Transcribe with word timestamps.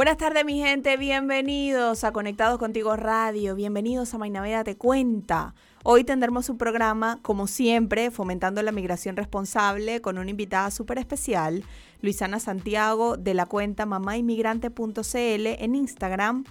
Buenas 0.00 0.16
tardes, 0.16 0.46
mi 0.46 0.58
gente. 0.58 0.96
Bienvenidos 0.96 2.04
a 2.04 2.12
Conectados 2.12 2.58
Contigo 2.58 2.96
Radio. 2.96 3.54
Bienvenidos 3.54 4.14
a 4.14 4.16
Mainaveda 4.16 4.64
Te 4.64 4.74
Cuenta. 4.74 5.54
Hoy 5.84 6.04
tendremos 6.04 6.48
un 6.48 6.56
programa, 6.56 7.18
como 7.20 7.46
siempre, 7.46 8.10
fomentando 8.10 8.62
la 8.62 8.72
migración 8.72 9.14
responsable 9.14 10.00
con 10.00 10.16
una 10.16 10.30
invitada 10.30 10.70
súper 10.70 10.96
especial, 10.96 11.64
Luisana 12.00 12.40
Santiago, 12.40 13.18
de 13.18 13.34
la 13.34 13.44
cuenta 13.44 13.84
mamáinmigrante.cl 13.84 15.46
en 15.46 15.74
Instagram. 15.74 16.44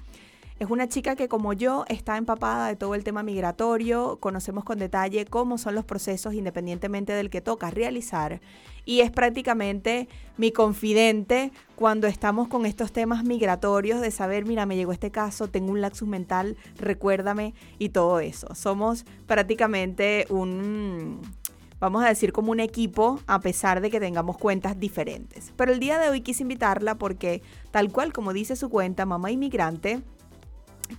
Es 0.59 0.70
una 0.70 0.90
chica 0.90 1.16
que 1.16 1.30
como 1.30 1.54
yo 1.54 1.86
está 1.88 2.18
empapada 2.18 2.67
de 2.67 2.76
todo 2.76 2.94
el 2.94 3.05
tema 3.05 3.23
migratorio, 3.23 4.17
conocemos 4.20 4.66
con 4.66 4.77
detalle 4.77 5.23
cómo 5.23 5.58
son 5.58 5.73
los 5.73 5.86
procesos 5.86 6.34
independientemente 6.34 7.13
del 7.13 7.30
que 7.30 7.40
toca 7.40 7.72
realizar 7.72 8.41
y 8.84 9.00
es 9.00 9.09
prácticamente 9.09 10.09
mi 10.36 10.52
confidente 10.52 11.53
cuando 11.77 12.08
estamos 12.08 12.50
con 12.50 12.66
estos 12.66 12.91
temas 12.91 13.23
migratorios 13.23 14.02
de 14.02 14.12
saber, 14.12 14.44
mira, 14.44 14.66
me 14.66 14.76
llegó 14.76 14.91
este 14.91 15.12
caso, 15.12 15.47
tengo 15.47 15.72
un 15.72 15.80
laxus 15.80 16.09
mental, 16.09 16.58
recuérdame 16.78 17.53
y 17.78 17.89
todo 17.89 18.19
eso. 18.19 18.53
Somos 18.53 19.06
prácticamente 19.28 20.25
un 20.30 21.22
vamos 21.80 22.03
a 22.03 22.09
decir 22.09 22.34
como 22.34 22.52
un 22.52 22.59
equipo 22.59 23.22
a 23.28 23.39
pesar 23.39 23.80
de 23.80 23.89
que 23.89 24.02
tengamos 24.02 24.38
cuentas 24.38 24.78
diferentes. 24.78 25.53
Pero 25.56 25.72
el 25.72 25.80
día 25.80 26.00
de 26.00 26.09
hoy 26.09 26.19
quise 26.19 26.44
invitarla 26.44 26.95
porque 26.95 27.41
tal 27.72 27.94
cual 27.94 28.12
como 28.12 28.34
dice 28.34 28.58
su 28.58 28.67
cuenta, 28.67 29.06
Mamá 29.06 29.31
Inmigrante, 29.31 30.02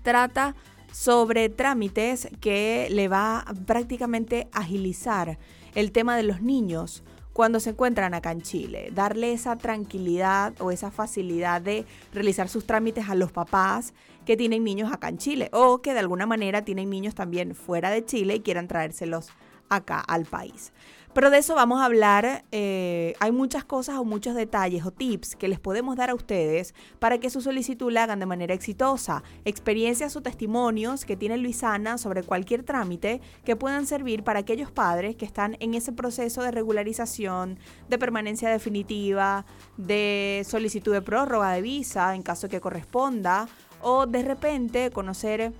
trata 0.03 0.55
sobre 0.93 1.49
trámites 1.49 2.29
que 2.41 2.89
le 2.91 3.09
va 3.09 3.41
a 3.41 3.55
prácticamente 3.55 4.49
agilizar 4.53 5.39
el 5.75 5.93
tema 5.93 6.17
de 6.17 6.25
los 6.25 6.43
niños 6.43 7.05
cuando 7.33 7.61
se 7.61 7.71
encuentran 7.71 8.13
acá 8.13 8.33
en 8.33 8.43
Chile, 8.43 8.91
darle 8.93 9.33
esa 9.33 9.57
tranquilidad 9.57 10.53
o 10.61 10.73
esa 10.73 10.91
facilidad 10.91 11.63
de 11.63 11.87
realizar 12.13 12.49
sus 12.49 12.67
trámites 12.67 13.09
a 13.09 13.15
los 13.15 13.31
papás 13.31 13.95
que 14.27 14.37
tienen 14.37 14.65
niños 14.65 14.93
acá 14.93 15.09
en 15.09 15.19
Chile 15.19 15.49
o 15.53 15.81
que 15.81 15.93
de 15.93 16.01
alguna 16.01 16.27
manera 16.27 16.65
tienen 16.65 16.91
niños 16.91 17.15
también 17.15 17.55
fuera 17.55 17.91
de 17.91 18.05
Chile 18.05 18.37
y 18.37 18.41
quieran 18.41 18.69
traérselos 18.69 19.31
acá 19.69 20.01
al 20.01 20.25
país. 20.27 20.73
Pero 21.13 21.31
de 21.31 21.39
eso 21.39 21.57
vamos 21.57 21.81
a 21.81 21.87
hablar. 21.87 22.45
Eh, 22.53 23.15
hay 23.19 23.33
muchas 23.33 23.65
cosas 23.65 23.99
o 23.99 24.05
muchos 24.05 24.37
detalles 24.37 24.87
o 24.87 24.93
tips 24.93 25.35
que 25.35 25.49
les 25.49 25.59
podemos 25.59 25.97
dar 25.97 26.11
a 26.11 26.15
ustedes 26.15 26.73
para 27.01 27.19
que 27.19 27.31
su 27.31 27.41
solicitud 27.41 27.91
la 27.91 28.05
hagan 28.05 28.21
de 28.21 28.27
manera 28.27 28.55
exitosa. 28.55 29.25
Experiencias 29.45 30.15
o 30.15 30.23
testimonios 30.23 31.05
que 31.05 31.17
tiene 31.17 31.37
Luisana 31.37 31.99
sobre 31.99 32.23
cualquier 32.23 32.63
trámite 32.63 33.21
que 33.45 33.57
puedan 33.57 33.87
servir 33.87 34.23
para 34.23 34.39
aquellos 34.41 34.71
padres 34.71 35.17
que 35.17 35.25
están 35.25 35.57
en 35.59 35.75
ese 35.75 35.93
proceso 35.93 36.43
de 36.43 36.53
regularización, 36.53 37.59
de 37.89 37.99
permanencia 37.99 38.49
definitiva, 38.49 39.45
de 39.77 40.47
solicitud 40.47 40.93
de 40.93 41.03
prórroga 41.03 41.51
de 41.53 41.61
visa 41.61 42.15
en 42.15 42.23
caso 42.23 42.49
que 42.49 42.61
corresponda 42.61 43.49
o 43.83 44.07
de 44.07 44.23
repente 44.23 44.91
conocer 44.93 45.53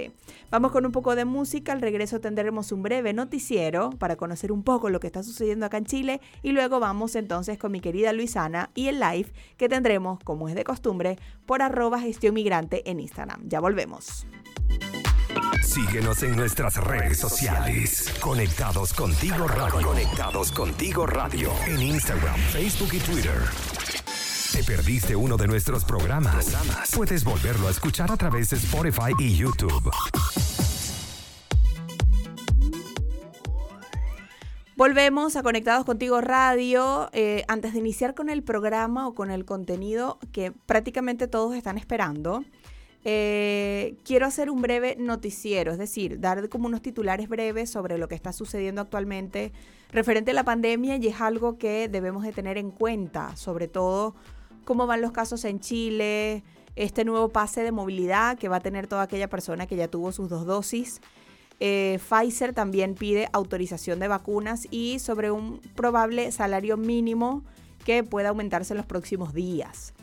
Vamos 0.52 0.74
con 0.74 0.86
un 0.86 0.92
poco 0.92 1.16
de 1.16 1.24
música, 1.24 1.72
al 1.72 1.80
regreso 1.80 2.20
tendremos 2.20 2.74
un 2.74 2.84
breve 2.84 3.14
noticiero 3.14 3.92
para 3.92 4.18
conocer 4.18 4.52
un 4.52 4.64
poco 4.64 4.90
lo 4.90 5.00
que 5.00 5.08
está 5.08 5.24
sucediendo 5.24 5.66
acá 5.66 5.78
en 5.78 5.86
Chile 5.86 6.20
y 6.42 6.52
luego 6.52 6.82
vamos 6.82 7.16
entonces 7.16 7.58
con 7.58 7.72
mi 7.72 7.80
querida 7.80 8.12
Luisana 8.12 8.70
y 8.76 8.88
el 8.88 9.00
live 9.00 9.32
que 9.56 9.70
tendremos, 9.70 10.20
como 10.20 10.50
es 10.50 10.56
de 10.56 10.66
costumbre, 10.66 11.18
por 11.46 11.62
arroba 11.62 12.02
gestión 12.02 12.34
migrante 12.34 12.90
en 12.90 13.00
Instagram. 13.00 13.48
Ya 13.48 13.62
volvemos. 13.62 14.28
Síguenos 15.64 16.22
en 16.24 16.36
nuestras 16.36 16.76
redes 16.76 17.18
sociales. 17.18 18.14
Conectados 18.20 18.94
contigo 18.94 19.48
radio. 19.48 19.88
Conectados 19.88 20.52
contigo 20.52 21.06
radio. 21.08 21.52
En 21.66 21.82
Instagram, 21.82 22.36
Facebook 22.52 22.90
y 22.94 23.00
Twitter. 23.00 23.42
¿Te 24.52 24.64
perdiste 24.64 25.16
uno 25.16 25.38
de 25.38 25.48
nuestros 25.48 25.84
programas? 25.84 26.56
Puedes 26.96 27.24
volverlo 27.24 27.68
a 27.70 27.72
escuchar 27.72 28.12
a 28.12 28.18
través 28.18 28.52
de 28.52 28.58
Spotify 28.58 29.14
y 29.18 29.36
YouTube. 29.36 29.90
Volvemos 34.76 35.36
a 35.36 35.44
Conectados 35.44 35.86
Contigo 35.86 36.20
Radio. 36.20 37.10
Eh, 37.14 37.46
antes 37.48 37.74
de 37.74 37.80
iniciar 37.80 38.16
con 38.16 38.30
el 38.30 38.44
programa 38.44 39.08
o 39.08 39.16
con 39.16 39.32
el 39.32 39.46
contenido 39.46 40.20
que 40.32 40.52
prácticamente 40.52 41.28
todos 41.28 41.56
están 41.56 41.78
esperando, 41.78 42.44
eh, 43.06 43.96
quiero 44.06 44.26
hacer 44.26 44.50
un 44.50 44.62
breve 44.62 44.96
noticiero, 44.98 45.74
es 45.74 45.78
decir, 45.78 46.20
dar 46.20 46.48
como 46.48 46.68
unos 46.68 46.82
titulares 46.82 47.28
breves 47.28 47.70
sobre 47.70 47.98
lo 47.98 48.08
que 48.08 48.16
está 48.16 48.32
sucediendo 48.32 48.82
actualmente 48.82 49.52
referente 49.92 50.32
a 50.32 50.34
la 50.34 50.46
pandemia 50.46 50.96
y 50.96 51.08
es 51.08 51.20
algo 51.20 51.58
que 51.58 51.90
debemos 51.90 52.24
de 52.24 52.32
tener 52.32 52.58
en 52.58 52.72
cuenta, 52.72 53.36
sobre 53.36 53.68
todo 53.68 54.16
cómo 54.64 54.88
van 54.88 55.02
los 55.02 55.12
casos 55.12 55.44
en 55.44 55.60
Chile, 55.60 56.44
este 56.76 57.04
nuevo 57.04 57.30
pase 57.30 57.62
de 57.62 57.72
movilidad 57.72 58.38
que 58.38 58.48
va 58.48 58.58
a 58.58 58.62
tener 58.62 58.88
toda 58.88 59.04
aquella 59.04 59.30
persona 59.30 59.68
que 59.68 59.76
ya 59.76 59.88
tuvo 59.88 60.12
sus 60.12 60.30
dos 60.30 60.46
dosis. 60.46 61.02
Eh, 61.60 62.00
Pfizer 62.10 62.54
también 62.54 62.96
pide 62.96 63.30
autorización 63.32 64.00
de 64.00 64.08
vacunas 64.08 64.68
y 64.72 65.00
sobre 65.00 65.30
un 65.30 65.60
probable 65.76 66.32
salario 66.32 66.78
mínimo 66.78 67.44
que 67.86 68.04
pueda 68.04 68.30
aumentarse 68.30 68.74
en 68.74 68.78
los 68.78 68.86
próximos 68.86 69.34
días. 69.34 69.94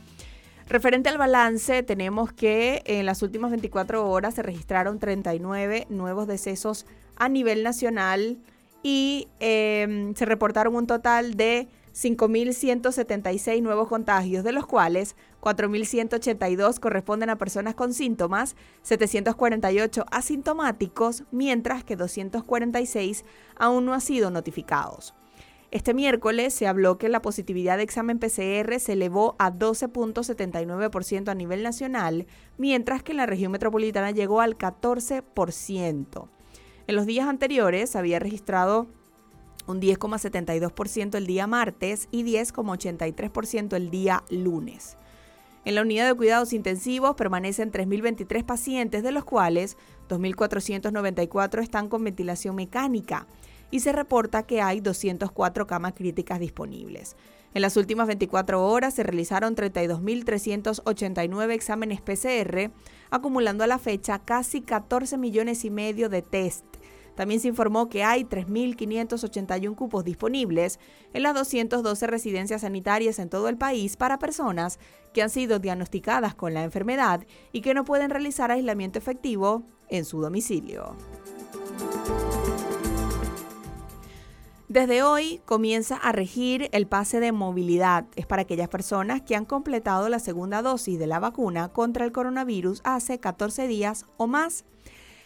Referente 0.70 1.08
al 1.08 1.18
balance, 1.18 1.82
tenemos 1.82 2.32
que 2.32 2.84
en 2.86 3.04
las 3.04 3.22
últimas 3.22 3.50
24 3.50 4.08
horas 4.08 4.36
se 4.36 4.42
registraron 4.44 5.00
39 5.00 5.88
nuevos 5.90 6.28
decesos 6.28 6.86
a 7.16 7.28
nivel 7.28 7.64
nacional 7.64 8.38
y 8.80 9.26
em, 9.40 10.14
se 10.14 10.24
reportaron 10.26 10.76
un 10.76 10.86
total 10.86 11.34
de 11.34 11.66
5.176 11.92 13.62
nuevos 13.62 13.88
contagios, 13.88 14.44
de 14.44 14.52
los 14.52 14.64
cuales 14.64 15.16
4.182 15.40 16.78
corresponden 16.78 17.30
a 17.30 17.36
personas 17.36 17.74
con 17.74 17.92
síntomas, 17.92 18.54
748 18.82 20.06
asintomáticos, 20.12 21.24
mientras 21.32 21.82
que 21.82 21.96
246 21.96 23.24
aún 23.56 23.86
no 23.86 23.92
han 23.92 24.00
sido 24.00 24.30
notificados. 24.30 25.14
Este 25.70 25.94
miércoles 25.94 26.52
se 26.52 26.66
habló 26.66 26.98
que 26.98 27.08
la 27.08 27.22
positividad 27.22 27.76
de 27.76 27.84
examen 27.84 28.18
PCR 28.18 28.80
se 28.80 28.94
elevó 28.94 29.36
a 29.38 29.52
12.79% 29.52 31.28
a 31.28 31.34
nivel 31.34 31.62
nacional, 31.62 32.26
mientras 32.58 33.04
que 33.04 33.12
en 33.12 33.18
la 33.18 33.26
región 33.26 33.52
metropolitana 33.52 34.10
llegó 34.10 34.40
al 34.40 34.58
14%. 34.58 36.28
En 36.88 36.96
los 36.96 37.06
días 37.06 37.28
anteriores 37.28 37.94
había 37.94 38.18
registrado 38.18 38.88
un 39.68 39.80
10,72% 39.80 41.14
el 41.14 41.26
día 41.28 41.46
martes 41.46 42.08
y 42.10 42.24
10,83% 42.24 43.76
el 43.76 43.90
día 43.90 44.24
lunes. 44.28 44.96
En 45.64 45.76
la 45.76 45.82
unidad 45.82 46.08
de 46.08 46.14
cuidados 46.14 46.52
intensivos 46.52 47.14
permanecen 47.14 47.70
3.023 47.70 48.44
pacientes, 48.44 49.04
de 49.04 49.12
los 49.12 49.24
cuales 49.24 49.76
2.494 50.08 51.62
están 51.62 51.88
con 51.88 52.02
ventilación 52.02 52.56
mecánica 52.56 53.28
y 53.70 53.80
se 53.80 53.92
reporta 53.92 54.42
que 54.44 54.60
hay 54.60 54.80
204 54.80 55.66
camas 55.66 55.94
críticas 55.94 56.40
disponibles. 56.40 57.16
En 57.52 57.62
las 57.62 57.76
últimas 57.76 58.06
24 58.06 58.64
horas 58.64 58.94
se 58.94 59.02
realizaron 59.02 59.56
32.389 59.56 61.50
exámenes 61.50 62.00
PCR, 62.00 62.70
acumulando 63.10 63.64
a 63.64 63.66
la 63.66 63.78
fecha 63.78 64.20
casi 64.20 64.60
14 64.60 65.18
millones 65.18 65.64
y 65.64 65.70
medio 65.70 66.08
de 66.08 66.22
test. 66.22 66.64
También 67.16 67.40
se 67.40 67.48
informó 67.48 67.88
que 67.88 68.04
hay 68.04 68.24
3.581 68.24 69.74
cupos 69.74 70.04
disponibles 70.04 70.78
en 71.12 71.24
las 71.24 71.34
212 71.34 72.06
residencias 72.06 72.60
sanitarias 72.60 73.18
en 73.18 73.28
todo 73.28 73.48
el 73.48 73.58
país 73.58 73.96
para 73.96 74.18
personas 74.18 74.78
que 75.12 75.22
han 75.22 75.30
sido 75.30 75.58
diagnosticadas 75.58 76.36
con 76.36 76.54
la 76.54 76.62
enfermedad 76.62 77.26
y 77.52 77.62
que 77.62 77.74
no 77.74 77.84
pueden 77.84 78.10
realizar 78.10 78.52
aislamiento 78.52 78.98
efectivo 78.98 79.64
en 79.88 80.04
su 80.04 80.20
domicilio. 80.20 80.96
Desde 84.70 85.02
hoy 85.02 85.40
comienza 85.46 85.96
a 85.96 86.12
regir 86.12 86.68
el 86.70 86.86
pase 86.86 87.18
de 87.18 87.32
movilidad. 87.32 88.06
Es 88.14 88.24
para 88.26 88.42
aquellas 88.42 88.68
personas 88.68 89.20
que 89.20 89.34
han 89.34 89.44
completado 89.44 90.08
la 90.08 90.20
segunda 90.20 90.62
dosis 90.62 90.96
de 90.96 91.08
la 91.08 91.18
vacuna 91.18 91.70
contra 91.70 92.04
el 92.04 92.12
coronavirus 92.12 92.80
hace 92.84 93.18
14 93.18 93.66
días 93.66 94.06
o 94.16 94.28
más. 94.28 94.64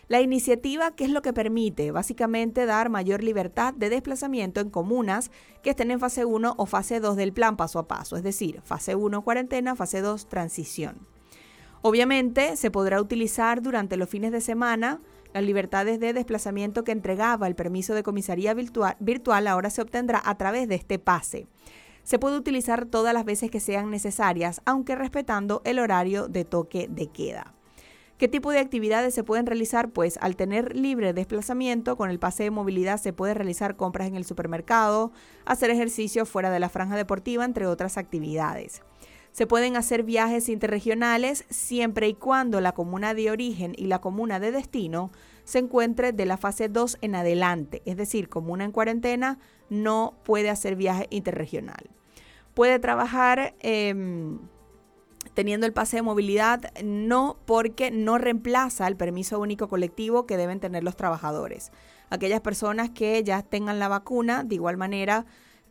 La 0.08 0.22
iniciativa, 0.22 0.92
¿qué 0.92 1.04
es 1.04 1.10
lo 1.10 1.20
que 1.20 1.34
permite? 1.34 1.90
Básicamente 1.90 2.64
dar 2.64 2.88
mayor 2.88 3.22
libertad 3.22 3.74
de 3.74 3.90
desplazamiento 3.90 4.60
en 4.60 4.70
comunas 4.70 5.30
que 5.62 5.68
estén 5.68 5.90
en 5.90 6.00
fase 6.00 6.24
1 6.24 6.54
o 6.56 6.64
fase 6.64 6.98
2 6.98 7.14
del 7.14 7.34
plan 7.34 7.58
paso 7.58 7.78
a 7.78 7.86
paso, 7.86 8.16
es 8.16 8.22
decir, 8.22 8.62
fase 8.62 8.94
1 8.94 9.20
cuarentena, 9.20 9.76
fase 9.76 10.00
2 10.00 10.26
transición. 10.26 11.06
Obviamente 11.82 12.56
se 12.56 12.70
podrá 12.70 12.98
utilizar 12.98 13.60
durante 13.60 13.98
los 13.98 14.08
fines 14.08 14.32
de 14.32 14.40
semana 14.40 15.02
las 15.34 15.42
libertades 15.42 15.98
de 15.98 16.12
desplazamiento 16.12 16.84
que 16.84 16.92
entregaba 16.92 17.48
el 17.48 17.56
permiso 17.56 17.92
de 17.94 18.04
comisaría 18.04 18.54
virtual, 18.54 19.46
ahora 19.48 19.68
se 19.68 19.82
obtendrá 19.82 20.22
a 20.24 20.38
través 20.38 20.68
de 20.68 20.76
este 20.76 21.00
pase. 21.00 21.48
Se 22.04 22.20
puede 22.20 22.36
utilizar 22.36 22.86
todas 22.86 23.12
las 23.12 23.24
veces 23.24 23.50
que 23.50 23.58
sean 23.58 23.90
necesarias, 23.90 24.62
aunque 24.64 24.94
respetando 24.94 25.60
el 25.64 25.80
horario 25.80 26.28
de 26.28 26.44
toque 26.44 26.86
de 26.88 27.08
queda. 27.08 27.52
¿Qué 28.16 28.28
tipo 28.28 28.52
de 28.52 28.60
actividades 28.60 29.12
se 29.12 29.24
pueden 29.24 29.44
realizar? 29.44 29.90
Pues 29.90 30.18
al 30.20 30.36
tener 30.36 30.76
libre 30.76 31.12
desplazamiento, 31.12 31.96
con 31.96 32.10
el 32.10 32.20
pase 32.20 32.44
de 32.44 32.52
movilidad 32.52 33.00
se 33.00 33.12
puede 33.12 33.34
realizar 33.34 33.74
compras 33.74 34.06
en 34.06 34.14
el 34.14 34.24
supermercado, 34.24 35.10
hacer 35.46 35.70
ejercicio 35.70 36.26
fuera 36.26 36.50
de 36.50 36.60
la 36.60 36.68
franja 36.68 36.94
deportiva, 36.94 37.44
entre 37.44 37.66
otras 37.66 37.98
actividades. 37.98 38.82
Se 39.34 39.48
pueden 39.48 39.76
hacer 39.76 40.04
viajes 40.04 40.48
interregionales 40.48 41.44
siempre 41.50 42.06
y 42.06 42.14
cuando 42.14 42.60
la 42.60 42.70
comuna 42.70 43.14
de 43.14 43.32
origen 43.32 43.74
y 43.76 43.86
la 43.86 44.00
comuna 44.00 44.38
de 44.38 44.52
destino 44.52 45.10
se 45.42 45.58
encuentre 45.58 46.12
de 46.12 46.24
la 46.24 46.36
fase 46.36 46.68
2 46.68 46.98
en 47.00 47.16
adelante, 47.16 47.82
es 47.84 47.96
decir, 47.96 48.28
comuna 48.28 48.62
en 48.62 48.70
cuarentena 48.70 49.40
no 49.68 50.14
puede 50.22 50.50
hacer 50.50 50.76
viaje 50.76 51.08
interregional. 51.10 51.90
Puede 52.54 52.78
trabajar 52.78 53.56
em, 53.58 54.38
teniendo 55.34 55.66
el 55.66 55.72
pase 55.72 55.96
de 55.96 56.02
movilidad, 56.02 56.72
no 56.84 57.36
porque 57.44 57.90
no 57.90 58.18
reemplaza 58.18 58.86
el 58.86 58.96
permiso 58.96 59.40
único 59.40 59.68
colectivo 59.68 60.26
que 60.26 60.36
deben 60.36 60.60
tener 60.60 60.84
los 60.84 60.94
trabajadores. 60.96 61.72
Aquellas 62.08 62.40
personas 62.40 62.90
que 62.90 63.24
ya 63.24 63.42
tengan 63.42 63.80
la 63.80 63.88
vacuna, 63.88 64.44
de 64.44 64.54
igual 64.54 64.76
manera, 64.76 65.26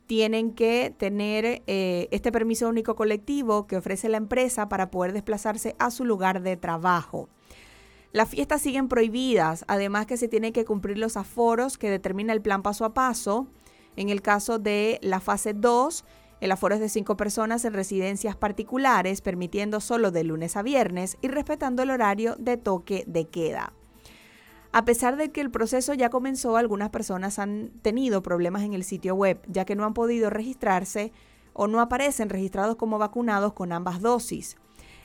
tienen 0.08 0.54
que 0.54 0.94
tener 0.98 1.64
eh, 1.68 2.08
este 2.12 2.32
permiso 2.32 2.68
único 2.68 2.96
colectivo 2.96 3.68
que 3.68 3.78
ofrece 3.78 4.10
la 4.10 4.18
empresa 4.18 4.70
para 4.70 4.92
poder 4.92 5.14
desplazarse 5.14 5.76
a 5.80 5.92
su 5.92 6.06
lugar 6.06 6.42
de 6.42 6.58
trabajo. 6.58 7.30
Las 8.12 8.30
fiestas 8.30 8.62
siguen 8.62 8.90
prohibidas, 8.90 9.66
además 9.68 10.06
que 10.06 10.18
se 10.18 10.28
tienen 10.28 10.54
que 10.54 10.66
cumplir 10.66 10.98
los 11.00 11.18
aforos 11.18 11.78
que 11.78 11.90
determina 11.90 12.34
el 12.34 12.42
plan 12.42 12.62
paso 12.62 12.86
a 12.86 12.94
paso. 12.94 13.48
En 13.96 14.10
el 14.10 14.22
caso 14.22 14.60
de 14.60 15.00
la 15.02 15.20
fase 15.20 15.54
2, 15.54 16.06
el 16.40 16.52
aforo 16.52 16.76
es 16.76 16.82
de 16.82 16.90
5 16.90 17.18
personas 17.18 17.66
en 17.66 17.74
residencias 17.74 18.36
particulares, 18.36 19.22
permitiendo 19.22 19.80
solo 19.80 20.12
de 20.12 20.24
lunes 20.24 20.58
a 20.58 20.62
viernes 20.62 21.18
y 21.22 21.28
respetando 21.30 21.82
el 21.82 21.90
horario 21.90 22.36
de 22.38 22.58
toque 22.58 23.04
de 23.08 23.26
queda. 23.30 23.74
A 24.76 24.86
pesar 24.86 25.18
de 25.18 25.32
que 25.32 25.40
el 25.40 25.52
proceso 25.52 25.94
ya 25.94 26.10
comenzó, 26.10 26.58
algunas 26.58 26.90
personas 26.90 27.38
han 27.38 27.70
tenido 27.84 28.24
problemas 28.24 28.64
en 28.64 28.74
el 28.74 28.84
sitio 28.84 29.14
web, 29.14 29.40
ya 29.48 29.66
que 29.66 29.76
no 29.76 29.86
han 29.86 29.94
podido 29.94 30.32
registrarse 30.32 31.14
o 31.54 31.68
no 31.68 31.80
aparecen 31.80 32.30
registrados 32.30 32.76
como 32.76 32.98
vacunados 32.98 33.54
con 33.54 33.72
ambas 33.72 34.02
dosis. 34.02 34.58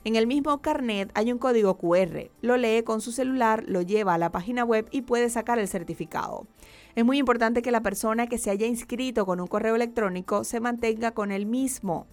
En 0.04 0.16
el 0.16 0.26
mismo 0.26 0.62
carnet 0.62 1.10
hay 1.12 1.30
un 1.32 1.38
código 1.38 1.76
QR, 1.76 2.30
lo 2.40 2.56
lee 2.56 2.82
con 2.82 3.02
su 3.02 3.12
celular, 3.12 3.62
lo 3.66 3.82
lleva 3.82 4.14
a 4.14 4.18
la 4.18 4.32
página 4.32 4.64
web 4.64 4.88
y 4.90 5.02
puede 5.02 5.28
sacar 5.28 5.58
el 5.58 5.68
certificado. 5.68 6.46
Es 6.94 7.04
muy 7.04 7.18
importante 7.18 7.60
que 7.60 7.70
la 7.70 7.82
persona 7.82 8.26
que 8.26 8.38
se 8.38 8.50
haya 8.50 8.66
inscrito 8.66 9.26
con 9.26 9.38
un 9.38 9.48
correo 9.48 9.76
electrónico 9.76 10.44
se 10.44 10.60
mantenga 10.60 11.10
con 11.10 11.30
el 11.30 11.44
mismo. 11.44 12.06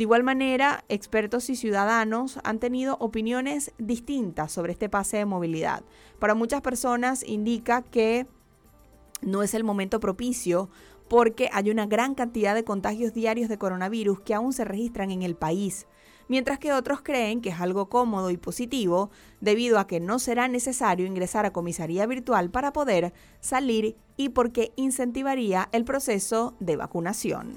De 0.00 0.04
igual 0.04 0.22
manera, 0.22 0.82
expertos 0.88 1.50
y 1.50 1.56
ciudadanos 1.56 2.38
han 2.42 2.58
tenido 2.58 2.96
opiniones 3.00 3.72
distintas 3.76 4.50
sobre 4.50 4.72
este 4.72 4.88
pase 4.88 5.18
de 5.18 5.26
movilidad. 5.26 5.84
Para 6.18 6.34
muchas 6.34 6.62
personas 6.62 7.22
indica 7.22 7.82
que 7.82 8.26
no 9.20 9.42
es 9.42 9.52
el 9.52 9.62
momento 9.62 10.00
propicio 10.00 10.70
porque 11.10 11.50
hay 11.52 11.68
una 11.68 11.84
gran 11.84 12.14
cantidad 12.14 12.54
de 12.54 12.64
contagios 12.64 13.12
diarios 13.12 13.50
de 13.50 13.58
coronavirus 13.58 14.22
que 14.22 14.32
aún 14.32 14.54
se 14.54 14.64
registran 14.64 15.10
en 15.10 15.20
el 15.20 15.34
país, 15.34 15.86
mientras 16.28 16.58
que 16.58 16.72
otros 16.72 17.02
creen 17.02 17.42
que 17.42 17.50
es 17.50 17.60
algo 17.60 17.90
cómodo 17.90 18.30
y 18.30 18.38
positivo 18.38 19.10
debido 19.42 19.78
a 19.78 19.86
que 19.86 20.00
no 20.00 20.18
será 20.18 20.48
necesario 20.48 21.04
ingresar 21.04 21.44
a 21.44 21.52
comisaría 21.52 22.06
virtual 22.06 22.48
para 22.48 22.72
poder 22.72 23.12
salir 23.40 23.98
y 24.16 24.30
porque 24.30 24.72
incentivaría 24.76 25.68
el 25.72 25.84
proceso 25.84 26.54
de 26.58 26.76
vacunación. 26.76 27.52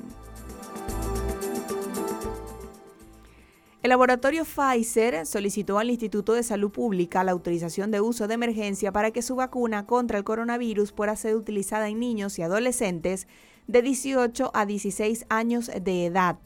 El 3.84 3.90
laboratorio 3.90 4.46
Pfizer 4.46 5.26
solicitó 5.26 5.78
al 5.78 5.90
Instituto 5.90 6.32
de 6.32 6.44
Salud 6.44 6.72
Pública 6.72 7.22
la 7.26 7.34
autorización 7.34 7.92
de 7.92 8.00
uso 8.00 8.30
de 8.30 8.36
emergencia 8.36 8.94
para 8.94 9.12
que 9.12 9.22
su 9.22 9.36
vacuna 9.36 9.86
contra 9.86 10.18
el 10.18 10.24
coronavirus 10.24 10.94
pueda 10.94 11.18
ser 11.18 11.36
utilizada 11.36 11.90
en 11.90 12.00
niños 12.00 12.40
y 12.40 12.44
adolescentes 12.44 13.28
de 13.68 13.82
18 13.82 14.52
a 14.54 14.66
16 14.66 15.26
años 15.28 15.70
de 15.82 16.06
edad. 16.06 16.38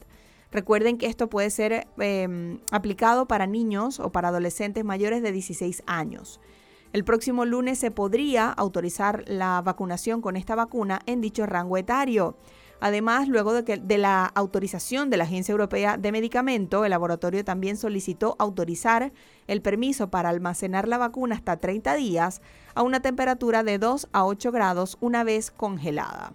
Recuerden 0.50 0.98
que 0.98 1.06
esto 1.06 1.30
puede 1.30 1.50
ser 1.50 1.86
em, 1.98 2.58
aplicado 2.72 3.28
para 3.28 3.46
niños 3.46 4.00
o 4.00 4.10
para 4.10 4.30
adolescentes 4.30 4.84
mayores 4.84 5.22
de 5.22 5.30
16 5.30 5.84
años. 5.86 6.40
El 6.92 7.04
próximo 7.04 7.44
lunes 7.44 7.78
se 7.78 7.92
podría 7.92 8.50
autorizar 8.50 9.22
la 9.28 9.62
vacunación 9.62 10.22
con 10.22 10.34
esta 10.34 10.56
vacuna 10.56 11.02
en 11.06 11.20
dicho 11.20 11.46
rango 11.46 11.76
etario. 11.76 12.34
Además, 12.80 13.26
luego 13.28 13.60
de, 13.62 13.98
la 13.98 14.24
autorización 14.24 15.10
de 15.10 15.16
la 15.16 15.24
Agencia 15.24 15.52
Europea 15.52 15.96
de 15.96 16.12
Medicamento, 16.12 16.84
el 16.84 16.90
laboratorio 16.90 17.44
también 17.44 17.76
solicitó 17.76 18.36
autorizar 18.38 19.12
el 19.48 19.62
permiso 19.62 20.10
para 20.10 20.28
almacenar 20.28 20.86
la 20.86 20.98
vacuna 20.98 21.34
hasta 21.34 21.56
30 21.56 21.96
días 21.96 22.40
a 22.74 22.82
una 22.82 23.00
temperatura 23.00 23.64
de 23.64 23.78
2 23.78 24.08
a 24.12 24.24
8 24.24 24.52
grados 24.52 24.96
una 25.00 25.24
vez 25.24 25.50
congelada. 25.50 26.34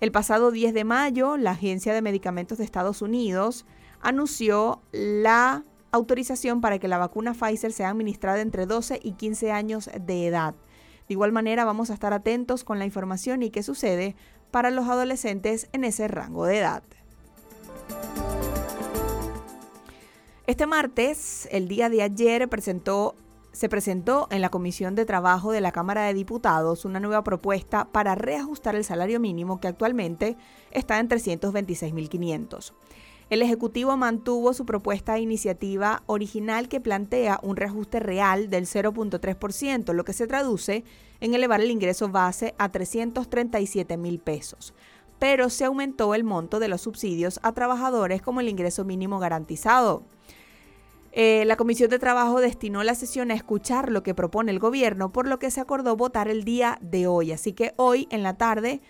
El 0.00 0.12
pasado 0.12 0.50
10 0.50 0.72
de 0.72 0.84
mayo, 0.84 1.36
la 1.36 1.50
Agencia 1.50 1.92
de 1.92 2.00
Medicamentos 2.00 2.56
de 2.56 2.64
Estados 2.64 3.02
Unidos 3.02 3.66
anunció 4.00 4.80
la 4.92 5.64
autorización 5.92 6.62
para 6.62 6.78
que 6.78 6.88
la 6.88 6.96
vacuna 6.96 7.34
Pfizer 7.34 7.72
sea 7.72 7.90
administrada 7.90 8.40
entre 8.40 8.64
12 8.64 9.00
y 9.02 9.12
15 9.12 9.52
años 9.52 9.90
de 10.00 10.26
edad. 10.26 10.54
De 11.06 11.14
igual 11.14 11.32
manera, 11.32 11.66
vamos 11.66 11.90
a 11.90 11.94
estar 11.94 12.14
atentos 12.14 12.64
con 12.64 12.78
la 12.78 12.86
información 12.86 13.42
y 13.42 13.50
qué 13.50 13.62
sucede 13.62 14.16
para 14.50 14.70
los 14.70 14.88
adolescentes 14.88 15.68
en 15.72 15.84
ese 15.84 16.08
rango 16.08 16.44
de 16.44 16.58
edad. 16.58 16.82
Este 20.46 20.66
martes, 20.66 21.48
el 21.52 21.68
día 21.68 21.88
de 21.88 22.02
ayer, 22.02 22.48
se 23.52 23.68
presentó 23.68 24.26
en 24.30 24.40
la 24.40 24.48
Comisión 24.48 24.96
de 24.96 25.04
Trabajo 25.04 25.52
de 25.52 25.60
la 25.60 25.70
Cámara 25.70 26.02
de 26.02 26.14
Diputados 26.14 26.84
una 26.84 26.98
nueva 26.98 27.22
propuesta 27.22 27.84
para 27.84 28.16
reajustar 28.16 28.74
el 28.74 28.84
salario 28.84 29.20
mínimo 29.20 29.60
que 29.60 29.68
actualmente 29.68 30.36
está 30.72 30.98
en 30.98 31.08
326.500. 31.08 32.72
El 33.30 33.42
Ejecutivo 33.42 33.96
mantuvo 33.96 34.52
su 34.52 34.66
propuesta 34.66 35.14
de 35.14 35.20
iniciativa 35.20 36.02
original 36.06 36.68
que 36.68 36.80
plantea 36.80 37.38
un 37.44 37.56
reajuste 37.56 38.00
real 38.00 38.50
del 38.50 38.66
0.3%, 38.66 39.92
lo 39.92 40.04
que 40.04 40.12
se 40.12 40.26
traduce 40.26 40.82
en 41.20 41.34
elevar 41.34 41.60
el 41.60 41.70
ingreso 41.70 42.08
base 42.08 42.56
a 42.58 42.70
337 42.70 43.96
mil 43.96 44.18
pesos. 44.18 44.74
Pero 45.20 45.48
se 45.48 45.64
aumentó 45.64 46.16
el 46.16 46.24
monto 46.24 46.58
de 46.58 46.66
los 46.66 46.80
subsidios 46.80 47.38
a 47.44 47.52
trabajadores 47.52 48.20
como 48.20 48.40
el 48.40 48.48
ingreso 48.48 48.84
mínimo 48.84 49.20
garantizado. 49.20 50.02
Eh, 51.12 51.44
la 51.46 51.56
Comisión 51.56 51.88
de 51.88 52.00
Trabajo 52.00 52.40
destinó 52.40 52.82
la 52.82 52.96
sesión 52.96 53.30
a 53.30 53.34
escuchar 53.34 53.92
lo 53.92 54.02
que 54.02 54.14
propone 54.14 54.50
el 54.50 54.58
gobierno, 54.58 55.10
por 55.10 55.28
lo 55.28 55.38
que 55.38 55.52
se 55.52 55.60
acordó 55.60 55.94
votar 55.94 56.26
el 56.26 56.42
día 56.42 56.78
de 56.80 57.06
hoy. 57.06 57.30
Así 57.30 57.52
que 57.52 57.74
hoy 57.76 58.08
en 58.10 58.24
la 58.24 58.36
tarde 58.36 58.80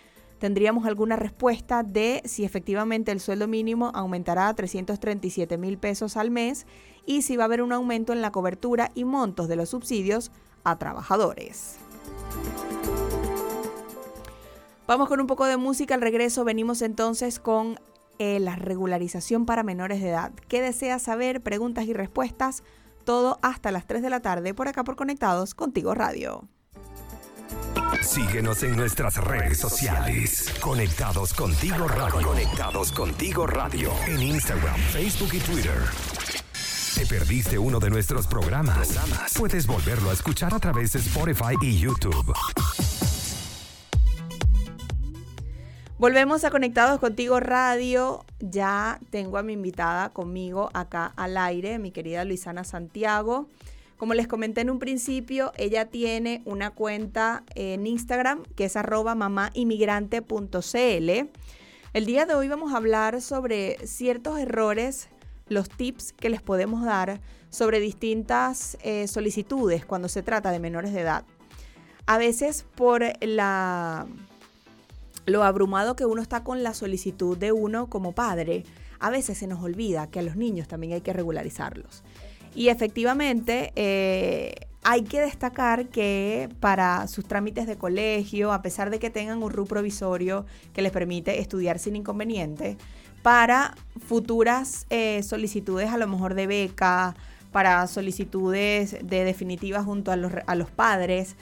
tendríamos 0.41 0.87
alguna 0.87 1.17
respuesta 1.17 1.83
de 1.83 2.23
si 2.25 2.43
efectivamente 2.45 3.11
el 3.11 3.19
sueldo 3.19 3.47
mínimo 3.47 3.91
aumentará 3.93 4.47
a 4.47 4.55
337 4.55 5.55
mil 5.59 5.77
pesos 5.77 6.17
al 6.17 6.31
mes 6.31 6.65
y 7.05 7.21
si 7.21 7.37
va 7.37 7.43
a 7.43 7.45
haber 7.45 7.61
un 7.61 7.71
aumento 7.71 8.11
en 8.11 8.23
la 8.23 8.31
cobertura 8.31 8.89
y 8.95 9.05
montos 9.05 9.47
de 9.47 9.55
los 9.55 9.69
subsidios 9.69 10.31
a 10.63 10.79
trabajadores. 10.79 11.77
Vamos 14.87 15.07
con 15.09 15.21
un 15.21 15.27
poco 15.27 15.45
de 15.45 15.57
música. 15.57 15.93
Al 15.93 16.01
regreso 16.01 16.43
venimos 16.43 16.81
entonces 16.81 17.39
con 17.39 17.79
eh, 18.17 18.39
la 18.39 18.55
regularización 18.55 19.45
para 19.45 19.61
menores 19.61 20.01
de 20.01 20.09
edad. 20.09 20.31
¿Qué 20.47 20.59
deseas 20.59 21.03
saber? 21.03 21.41
Preguntas 21.41 21.85
y 21.85 21.93
respuestas. 21.93 22.63
Todo 23.05 23.37
hasta 23.43 23.71
las 23.71 23.85
3 23.85 24.01
de 24.01 24.09
la 24.09 24.21
tarde 24.21 24.55
por 24.55 24.67
acá 24.67 24.83
por 24.83 24.95
Conectados 24.95 25.53
Contigo 25.53 25.93
Radio. 25.93 26.47
Síguenos 27.99 28.63
en 28.63 28.75
nuestras 28.75 29.17
redes 29.17 29.59
sociales. 29.59 30.53
Conectados 30.61 31.33
contigo 31.33 31.87
radio. 31.87 32.27
Conectados 32.27 32.91
contigo 32.91 33.45
radio. 33.45 33.91
En 34.07 34.21
Instagram, 34.21 34.75
Facebook 34.75 35.29
y 35.33 35.39
Twitter. 35.39 35.77
¿Te 36.95 37.05
perdiste 37.05 37.59
uno 37.59 37.79
de 37.79 37.89
nuestros 37.89 38.27
programas? 38.27 38.99
Puedes 39.37 39.67
volverlo 39.67 40.09
a 40.09 40.13
escuchar 40.13 40.53
a 40.53 40.59
través 40.59 40.93
de 40.93 40.99
Spotify 40.99 41.55
y 41.61 41.77
YouTube. 41.77 42.33
Volvemos 45.97 46.43
a 46.43 46.49
Conectados 46.49 46.99
Contigo 46.99 47.39
Radio. 47.39 48.25
Ya 48.39 48.99
tengo 49.11 49.37
a 49.37 49.43
mi 49.43 49.53
invitada 49.53 50.09
conmigo 50.09 50.71
acá 50.73 51.13
al 51.15 51.37
aire, 51.37 51.77
mi 51.77 51.91
querida 51.91 52.25
Luisana 52.25 52.63
Santiago. 52.63 53.47
Como 54.01 54.15
les 54.15 54.27
comenté 54.27 54.61
en 54.61 54.71
un 54.71 54.79
principio, 54.79 55.51
ella 55.57 55.85
tiene 55.85 56.41
una 56.45 56.71
cuenta 56.71 57.43
en 57.53 57.85
Instagram 57.85 58.41
que 58.55 58.65
es 58.65 58.75
arroba 58.75 59.13
mamáinmigrante.cl. 59.13 61.09
El 61.93 62.05
día 62.07 62.25
de 62.25 62.33
hoy 62.33 62.47
vamos 62.47 62.73
a 62.73 62.77
hablar 62.77 63.21
sobre 63.21 63.77
ciertos 63.85 64.39
errores, 64.39 65.07
los 65.49 65.69
tips 65.69 66.13
que 66.13 66.31
les 66.31 66.41
podemos 66.41 66.83
dar 66.83 67.21
sobre 67.51 67.79
distintas 67.79 68.75
eh, 68.81 69.07
solicitudes 69.07 69.85
cuando 69.85 70.09
se 70.09 70.23
trata 70.23 70.49
de 70.49 70.57
menores 70.57 70.93
de 70.93 71.01
edad. 71.01 71.23
A 72.07 72.17
veces 72.17 72.65
por 72.73 73.03
la 73.21 74.07
lo 75.27 75.43
abrumado 75.43 75.95
que 75.95 76.07
uno 76.07 76.23
está 76.23 76.43
con 76.43 76.63
la 76.63 76.73
solicitud 76.73 77.37
de 77.37 77.51
uno 77.51 77.87
como 77.87 78.13
padre, 78.13 78.63
a 78.99 79.11
veces 79.11 79.37
se 79.37 79.45
nos 79.45 79.63
olvida 79.63 80.09
que 80.09 80.17
a 80.17 80.23
los 80.23 80.37
niños 80.37 80.67
también 80.67 80.93
hay 80.93 81.01
que 81.01 81.13
regularizarlos. 81.13 82.01
Y 82.53 82.69
efectivamente, 82.69 83.71
eh, 83.75 84.67
hay 84.83 85.03
que 85.03 85.21
destacar 85.21 85.89
que 85.89 86.49
para 86.59 87.07
sus 87.07 87.25
trámites 87.25 87.67
de 87.67 87.77
colegio, 87.77 88.51
a 88.51 88.61
pesar 88.61 88.89
de 88.89 88.99
que 88.99 89.09
tengan 89.09 89.41
un 89.43 89.51
RU 89.51 89.65
provisorio 89.65 90.45
que 90.73 90.81
les 90.81 90.91
permite 90.91 91.39
estudiar 91.39 91.79
sin 91.79 91.95
inconveniente, 91.95 92.77
para 93.21 93.75
futuras 94.05 94.87
eh, 94.89 95.21
solicitudes 95.23 95.91
a 95.91 95.97
lo 95.97 96.07
mejor 96.07 96.33
de 96.33 96.47
beca, 96.47 97.15
para 97.51 97.85
solicitudes 97.87 98.97
de 99.03 99.23
definitiva 99.23 99.83
junto 99.83 100.11
a 100.11 100.15
los, 100.15 100.31
a 100.45 100.55
los 100.55 100.71
padres, 100.71 101.35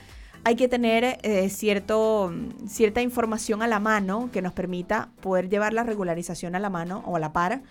hay 0.43 0.55
que 0.55 0.67
tener 0.67 1.19
eh, 1.23 1.49
cierto, 1.49 2.33
cierta 2.67 3.01
información 3.01 3.61
a 3.61 3.67
la 3.67 3.79
mano 3.79 4.29
que 4.31 4.41
nos 4.41 4.53
permita 4.53 5.09
poder 5.21 5.49
llevar 5.49 5.73
la 5.73 5.83
regularización 5.83 6.55
a 6.55 6.59
la 6.59 6.69
mano 6.69 7.03
o 7.05 7.15
a 7.15 7.19
la 7.19 7.33
par 7.33 7.61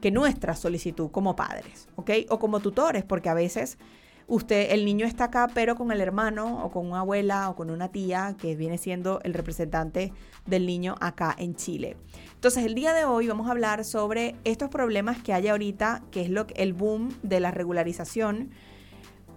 que 0.00 0.10
nuestra 0.10 0.54
solicitud 0.54 1.10
como 1.10 1.36
padres, 1.36 1.88
¿ok? 1.96 2.10
O 2.28 2.38
como 2.38 2.60
tutores, 2.60 3.04
porque 3.04 3.28
a 3.28 3.34
veces 3.34 3.78
usted, 4.26 4.72
el 4.72 4.84
niño 4.84 5.06
está 5.06 5.24
acá, 5.24 5.48
pero 5.52 5.76
con 5.76 5.92
el 5.92 6.00
hermano 6.00 6.64
o 6.64 6.70
con 6.70 6.86
una 6.86 7.00
abuela 7.00 7.50
o 7.50 7.56
con 7.56 7.70
una 7.70 7.88
tía 7.88 8.36
que 8.38 8.56
viene 8.56 8.78
siendo 8.78 9.20
el 9.22 9.34
representante 9.34 10.12
del 10.46 10.66
niño 10.66 10.94
acá 11.00 11.34
en 11.38 11.54
Chile. 11.54 11.96
Entonces, 12.34 12.64
el 12.64 12.74
día 12.74 12.92
de 12.92 13.04
hoy 13.04 13.28
vamos 13.28 13.48
a 13.48 13.52
hablar 13.52 13.84
sobre 13.84 14.36
estos 14.44 14.70
problemas 14.70 15.22
que 15.22 15.32
hay 15.32 15.48
ahorita, 15.48 16.02
que 16.10 16.22
es 16.22 16.30
lo, 16.30 16.46
el 16.54 16.72
boom 16.72 17.14
de 17.22 17.40
la 17.40 17.50
regularización, 17.50 18.50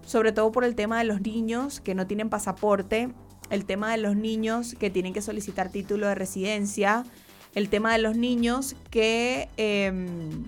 sobre 0.05 0.31
todo 0.31 0.51
por 0.51 0.63
el 0.63 0.75
tema 0.75 0.97
de 0.99 1.03
los 1.03 1.21
niños 1.21 1.81
que 1.81 1.95
no 1.95 2.07
tienen 2.07 2.29
pasaporte, 2.29 3.09
el 3.49 3.65
tema 3.65 3.91
de 3.91 3.97
los 3.97 4.15
niños 4.15 4.75
que 4.77 4.89
tienen 4.89 5.13
que 5.13 5.21
solicitar 5.21 5.69
título 5.69 6.07
de 6.07 6.15
residencia, 6.15 7.03
el 7.57 7.69
tema 7.69 7.91
de 7.91 7.97
los 7.97 8.15
niños 8.15 8.75
que 8.91 9.49
em, 9.57 10.45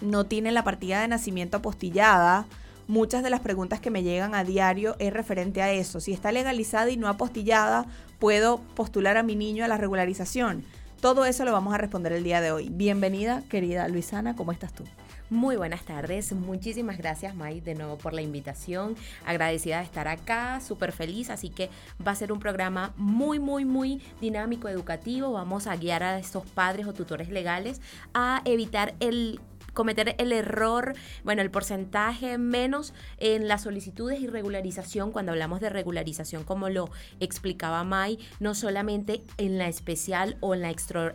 no 0.00 0.24
tienen 0.24 0.54
la 0.54 0.62
partida 0.62 1.00
de 1.00 1.08
nacimiento 1.08 1.56
apostillada. 1.56 2.46
Muchas 2.86 3.24
de 3.24 3.30
las 3.30 3.40
preguntas 3.40 3.80
que 3.80 3.90
me 3.90 4.04
llegan 4.04 4.36
a 4.36 4.44
diario 4.44 4.94
es 5.00 5.12
referente 5.12 5.62
a 5.62 5.72
eso. 5.72 5.98
Si 5.98 6.12
está 6.12 6.30
legalizada 6.30 6.90
y 6.90 6.96
no 6.96 7.08
apostillada, 7.08 7.86
¿puedo 8.20 8.58
postular 8.76 9.16
a 9.16 9.24
mi 9.24 9.34
niño 9.34 9.64
a 9.64 9.68
la 9.68 9.78
regularización? 9.78 10.62
Todo 11.00 11.24
eso 11.24 11.44
lo 11.44 11.50
vamos 11.50 11.74
a 11.74 11.78
responder 11.78 12.12
el 12.12 12.22
día 12.22 12.40
de 12.40 12.52
hoy. 12.52 12.68
Bienvenida, 12.70 13.42
querida 13.50 13.88
Luisana, 13.88 14.36
¿cómo 14.36 14.52
estás 14.52 14.72
tú? 14.72 14.84
Muy 15.30 15.54
buenas 15.54 15.84
tardes, 15.84 16.32
muchísimas 16.32 16.98
gracias 16.98 17.36
May 17.36 17.60
de 17.60 17.76
nuevo 17.76 17.96
por 17.96 18.12
la 18.12 18.20
invitación, 18.20 18.96
agradecida 19.24 19.78
de 19.78 19.84
estar 19.84 20.08
acá, 20.08 20.60
súper 20.60 20.90
feliz, 20.90 21.30
así 21.30 21.50
que 21.50 21.70
va 22.04 22.10
a 22.10 22.16
ser 22.16 22.32
un 22.32 22.40
programa 22.40 22.92
muy, 22.96 23.38
muy, 23.38 23.64
muy 23.64 24.02
dinámico, 24.20 24.68
educativo, 24.68 25.30
vamos 25.30 25.68
a 25.68 25.76
guiar 25.76 26.02
a 26.02 26.18
estos 26.18 26.44
padres 26.46 26.88
o 26.88 26.94
tutores 26.94 27.28
legales 27.28 27.80
a 28.12 28.42
evitar 28.44 28.94
el 28.98 29.38
cometer 29.72 30.14
el 30.18 30.32
error, 30.32 30.94
bueno, 31.24 31.42
el 31.42 31.50
porcentaje 31.50 32.38
menos 32.38 32.94
en 33.18 33.48
las 33.48 33.62
solicitudes 33.62 34.20
y 34.20 34.26
regularización, 34.26 35.12
cuando 35.12 35.32
hablamos 35.32 35.60
de 35.60 35.70
regularización, 35.70 36.44
como 36.44 36.68
lo 36.68 36.90
explicaba 37.20 37.84
May, 37.84 38.18
no 38.38 38.54
solamente 38.54 39.22
en 39.36 39.58
la 39.58 39.68
especial 39.68 40.36
o 40.40 40.54
en 40.54 40.62
la, 40.62 40.74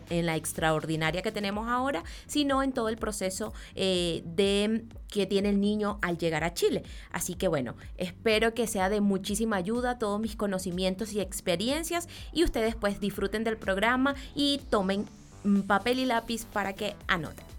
en 0.10 0.26
la 0.26 0.36
extraordinaria 0.36 1.22
que 1.22 1.32
tenemos 1.32 1.68
ahora, 1.68 2.04
sino 2.28 2.64
en 2.64 2.72
todo 2.72 2.90
el 2.90 2.98
proceso 2.98 3.54
eh, 3.76 4.24
de 4.26 4.86
que 5.10 5.26
tiene 5.26 5.50
el 5.50 5.62
niño 5.62 6.00
al 6.02 6.18
llegar 6.18 6.44
a 6.44 6.54
Chile. 6.54 6.84
Así 7.12 7.36
que 7.36 7.48
bueno, 7.48 7.76
espero 7.98 8.54
que 8.54 8.68
sea 8.68 8.90
de 8.90 9.02
muchísima 9.02 9.56
ayuda 9.56 9.98
todos 9.98 10.20
mis 10.20 10.36
conocimientos 10.36 11.14
y 11.14 11.22
experiencias 11.22 12.10
y 12.34 12.44
ustedes 12.44 12.76
pues 12.76 13.00
disfruten 13.00 13.44
del 13.44 13.58
programa 13.58 14.16
y 14.36 14.60
tomen 14.70 15.06
papel 15.68 16.00
y 16.00 16.06
lápiz 16.06 16.46
para 16.46 16.74
que 16.74 16.96
anoten. 17.08 17.55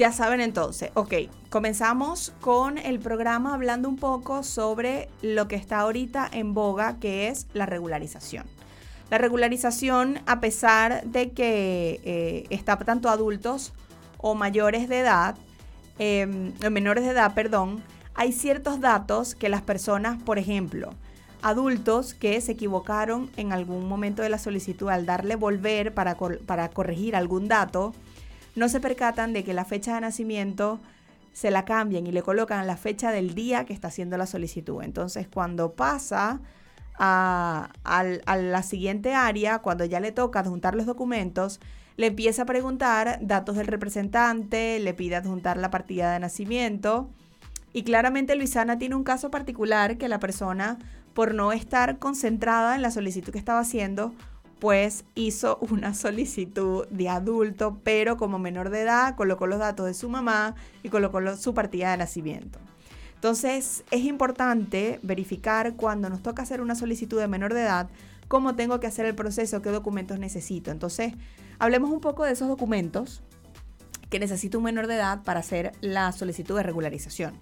Ya 0.00 0.12
saben 0.12 0.40
entonces, 0.40 0.90
ok, 0.94 1.12
comenzamos 1.50 2.32
con 2.40 2.78
el 2.78 3.00
programa 3.00 3.52
hablando 3.52 3.86
un 3.86 3.96
poco 3.96 4.42
sobre 4.42 5.10
lo 5.20 5.46
que 5.46 5.56
está 5.56 5.80
ahorita 5.80 6.26
en 6.32 6.54
boga, 6.54 6.98
que 6.98 7.28
es 7.28 7.46
la 7.52 7.66
regularización. 7.66 8.46
La 9.10 9.18
regularización, 9.18 10.20
a 10.24 10.40
pesar 10.40 11.04
de 11.04 11.32
que 11.32 12.00
eh, 12.02 12.46
está 12.48 12.78
tanto 12.78 13.10
adultos 13.10 13.74
o 14.16 14.34
mayores 14.34 14.88
de 14.88 15.00
edad, 15.00 15.36
em, 15.98 16.54
menores 16.70 17.04
de 17.04 17.10
edad, 17.10 17.34
perdón, 17.34 17.82
hay 18.14 18.32
ciertos 18.32 18.80
datos 18.80 19.34
que 19.34 19.50
las 19.50 19.60
personas, 19.60 20.16
por 20.22 20.38
ejemplo, 20.38 20.94
adultos 21.42 22.14
que 22.14 22.40
se 22.40 22.52
equivocaron 22.52 23.30
en 23.36 23.52
algún 23.52 23.86
momento 23.86 24.22
de 24.22 24.30
la 24.30 24.38
solicitud 24.38 24.88
al 24.88 25.04
darle 25.04 25.36
volver 25.36 25.92
para, 25.92 26.16
para 26.16 26.70
corregir 26.70 27.14
algún 27.14 27.48
dato, 27.48 27.92
no 28.56 28.68
se 28.68 28.80
percatan 28.80 29.32
de 29.32 29.44
que 29.44 29.54
la 29.54 29.64
fecha 29.64 29.94
de 29.94 30.00
nacimiento 30.00 30.80
se 31.32 31.50
la 31.50 31.64
cambian 31.64 32.06
y 32.06 32.12
le 32.12 32.22
colocan 32.22 32.66
la 32.66 32.76
fecha 32.76 33.12
del 33.12 33.34
día 33.34 33.64
que 33.64 33.72
está 33.72 33.88
haciendo 33.88 34.16
la 34.16 34.26
solicitud. 34.26 34.82
Entonces, 34.82 35.28
cuando 35.28 35.72
pasa 35.74 36.40
a, 36.98 37.70
la 38.26 38.62
siguiente 38.62 39.14
área, 39.14 39.60
cuando 39.60 39.84
ya 39.84 40.00
le 40.00 40.12
toca 40.12 40.40
adjuntar 40.40 40.74
los 40.74 40.86
documentos, 40.86 41.60
le 41.96 42.06
empieza 42.06 42.42
a 42.42 42.46
preguntar 42.46 43.18
datos 43.22 43.56
del 43.56 43.66
representante, 43.66 44.78
le 44.80 44.94
pide 44.94 45.16
adjuntar 45.16 45.56
la 45.56 45.70
partida 45.70 46.12
de 46.12 46.20
nacimiento. 46.20 47.10
Y 47.72 47.84
claramente 47.84 48.34
Luisana 48.34 48.78
tiene 48.78 48.96
un 48.96 49.04
caso 49.04 49.30
particular 49.30 49.96
que 49.96 50.08
la 50.08 50.18
persona, 50.18 50.78
por 51.14 51.34
no 51.34 51.52
estar 51.52 51.98
concentrada 51.98 52.74
en 52.74 52.82
la 52.82 52.90
solicitud 52.90 53.32
que 53.32 53.38
estaba 53.38 53.60
haciendo, 53.60 54.12
pues 54.60 55.04
hizo 55.14 55.58
una 55.60 55.94
solicitud 55.94 56.86
de 56.88 57.08
adulto, 57.08 57.80
pero 57.82 58.16
como 58.16 58.38
menor 58.38 58.70
de 58.70 58.82
edad, 58.82 59.16
colocó 59.16 59.46
los 59.46 59.58
datos 59.58 59.86
de 59.86 59.94
su 59.94 60.08
mamá 60.08 60.54
y 60.82 60.88
colocó 60.90 61.36
su 61.36 61.54
partida 61.54 61.90
de 61.90 61.96
nacimiento. 61.96 62.58
Entonces, 63.14 63.84
es 63.90 64.04
importante 64.04 64.98
verificar 65.02 65.74
cuando 65.74 66.08
nos 66.08 66.22
toca 66.22 66.42
hacer 66.42 66.62
una 66.62 66.74
solicitud 66.74 67.20
de 67.20 67.28
menor 67.28 67.52
de 67.52 67.62
edad, 67.62 67.90
cómo 68.28 68.54
tengo 68.54 68.80
que 68.80 68.86
hacer 68.86 69.04
el 69.04 69.14
proceso, 69.14 69.60
qué 69.60 69.70
documentos 69.70 70.18
necesito. 70.18 70.70
Entonces, 70.70 71.12
hablemos 71.58 71.90
un 71.90 72.00
poco 72.00 72.24
de 72.24 72.32
esos 72.32 72.48
documentos 72.48 73.22
que 74.08 74.18
necesita 74.18 74.56
un 74.56 74.64
menor 74.64 74.86
de 74.86 74.94
edad 74.94 75.22
para 75.22 75.40
hacer 75.40 75.72
la 75.80 76.12
solicitud 76.12 76.56
de 76.56 76.62
regularización. 76.62 77.34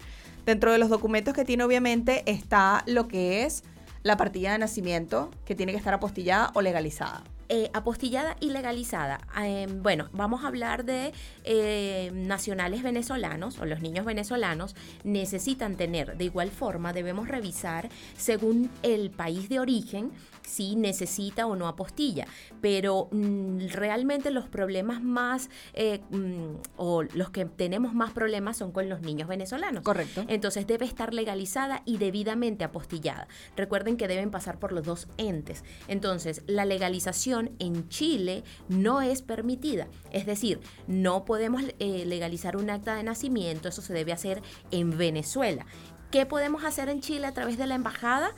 Dentro 0.45 0.73
de 0.73 0.79
los 0.79 0.89
documentos 0.89 1.35
que 1.35 1.45
tiene, 1.45 1.65
obviamente, 1.65 2.23
está 2.27 2.83
lo 2.87 3.07
que 3.07 3.45
es 3.45 3.63
la 4.03 4.17
partida 4.17 4.53
de 4.53 4.59
nacimiento, 4.59 5.31
que 5.45 5.55
tiene 5.55 5.73
que 5.73 5.79
estar 5.79 5.95
apostillada 5.95 6.51
o 6.55 6.63
legalizada. 6.63 7.25
Eh, 7.51 7.71
apostillada 7.73 8.37
y 8.41 8.51
legalizada. 8.51 9.21
Em, 9.43 9.83
bueno, 9.83 10.11
vamos 10.13 10.45
a 10.45 10.49
hablar 10.49 10.85
de 10.85 11.15
eh, 11.45 12.11
nacionales 12.13 12.83
venezolanos 12.83 13.59
o 13.59 13.65
los 13.65 13.81
niños 13.81 14.05
venezolanos 14.05 14.77
necesitan 15.03 15.77
tener. 15.77 16.19
De 16.19 16.25
igual 16.25 16.51
forma, 16.51 16.93
debemos 16.93 17.27
revisar 17.27 17.89
según 18.19 18.71
el 18.83 19.11
país 19.11 19.49
de 19.49 19.61
origen 19.61 20.13
si 20.49 20.77
necesita 20.77 21.47
o 21.47 21.57
no 21.57 21.69
apostilla, 21.69 22.27
pero 22.61 23.09
mm, 23.13 23.69
realmente 23.73 24.31
los 24.31 24.49
problemas 24.49 25.03
más 25.03 25.51
eh, 25.75 26.01
mm, 26.11 26.57
o 26.77 27.03
los 27.03 27.31
que 27.31 27.45
tenemos 27.45 27.95
más 27.95 28.13
problemas 28.13 28.57
son 28.57 28.73
con 28.73 28.89
los 28.89 29.01
niños 29.03 29.29
venezolanos. 29.29 29.85
Correcto. 29.85 30.25
Entonces 30.29 30.67
debe 30.67 30.87
estar 30.87 31.15
legalizada 31.15 31.83
y 31.85 31.99
debidamente 31.99 32.65
apostillada. 32.65 33.29
Recuerden 33.57 33.97
que 33.97 34.09
deben 34.09 34.31
pasar 34.31 34.59
por 34.59 34.73
los 34.73 34.85
dos 34.85 35.09
entes. 35.19 35.65
Entonces, 35.87 36.43
la 36.47 36.65
legalización 36.65 37.51
en 37.59 37.89
Chile 37.89 38.45
no 38.69 39.03
es 39.03 39.23
permitida. 39.23 39.89
Es 40.11 40.27
decir, 40.27 40.61
no 40.87 41.25
podemos 41.25 41.63
eh, 41.79 42.05
legalizar 42.07 42.57
un 42.57 42.71
acta 42.71 42.95
de 42.95 43.03
nacimiento, 43.03 43.69
eso 43.69 43.83
se 43.83 43.93
debe 43.93 44.13
hacer 44.13 44.43
en 44.71 44.97
Venezuela. 44.97 45.67
¿Qué 46.11 46.25
podemos 46.25 46.65
hacer 46.65 46.89
en 46.89 47.01
Chile 47.01 47.27
a 47.27 47.35
través 47.35 47.59
de 47.59 47.67
la 47.67 47.75
embajada? 47.75 48.31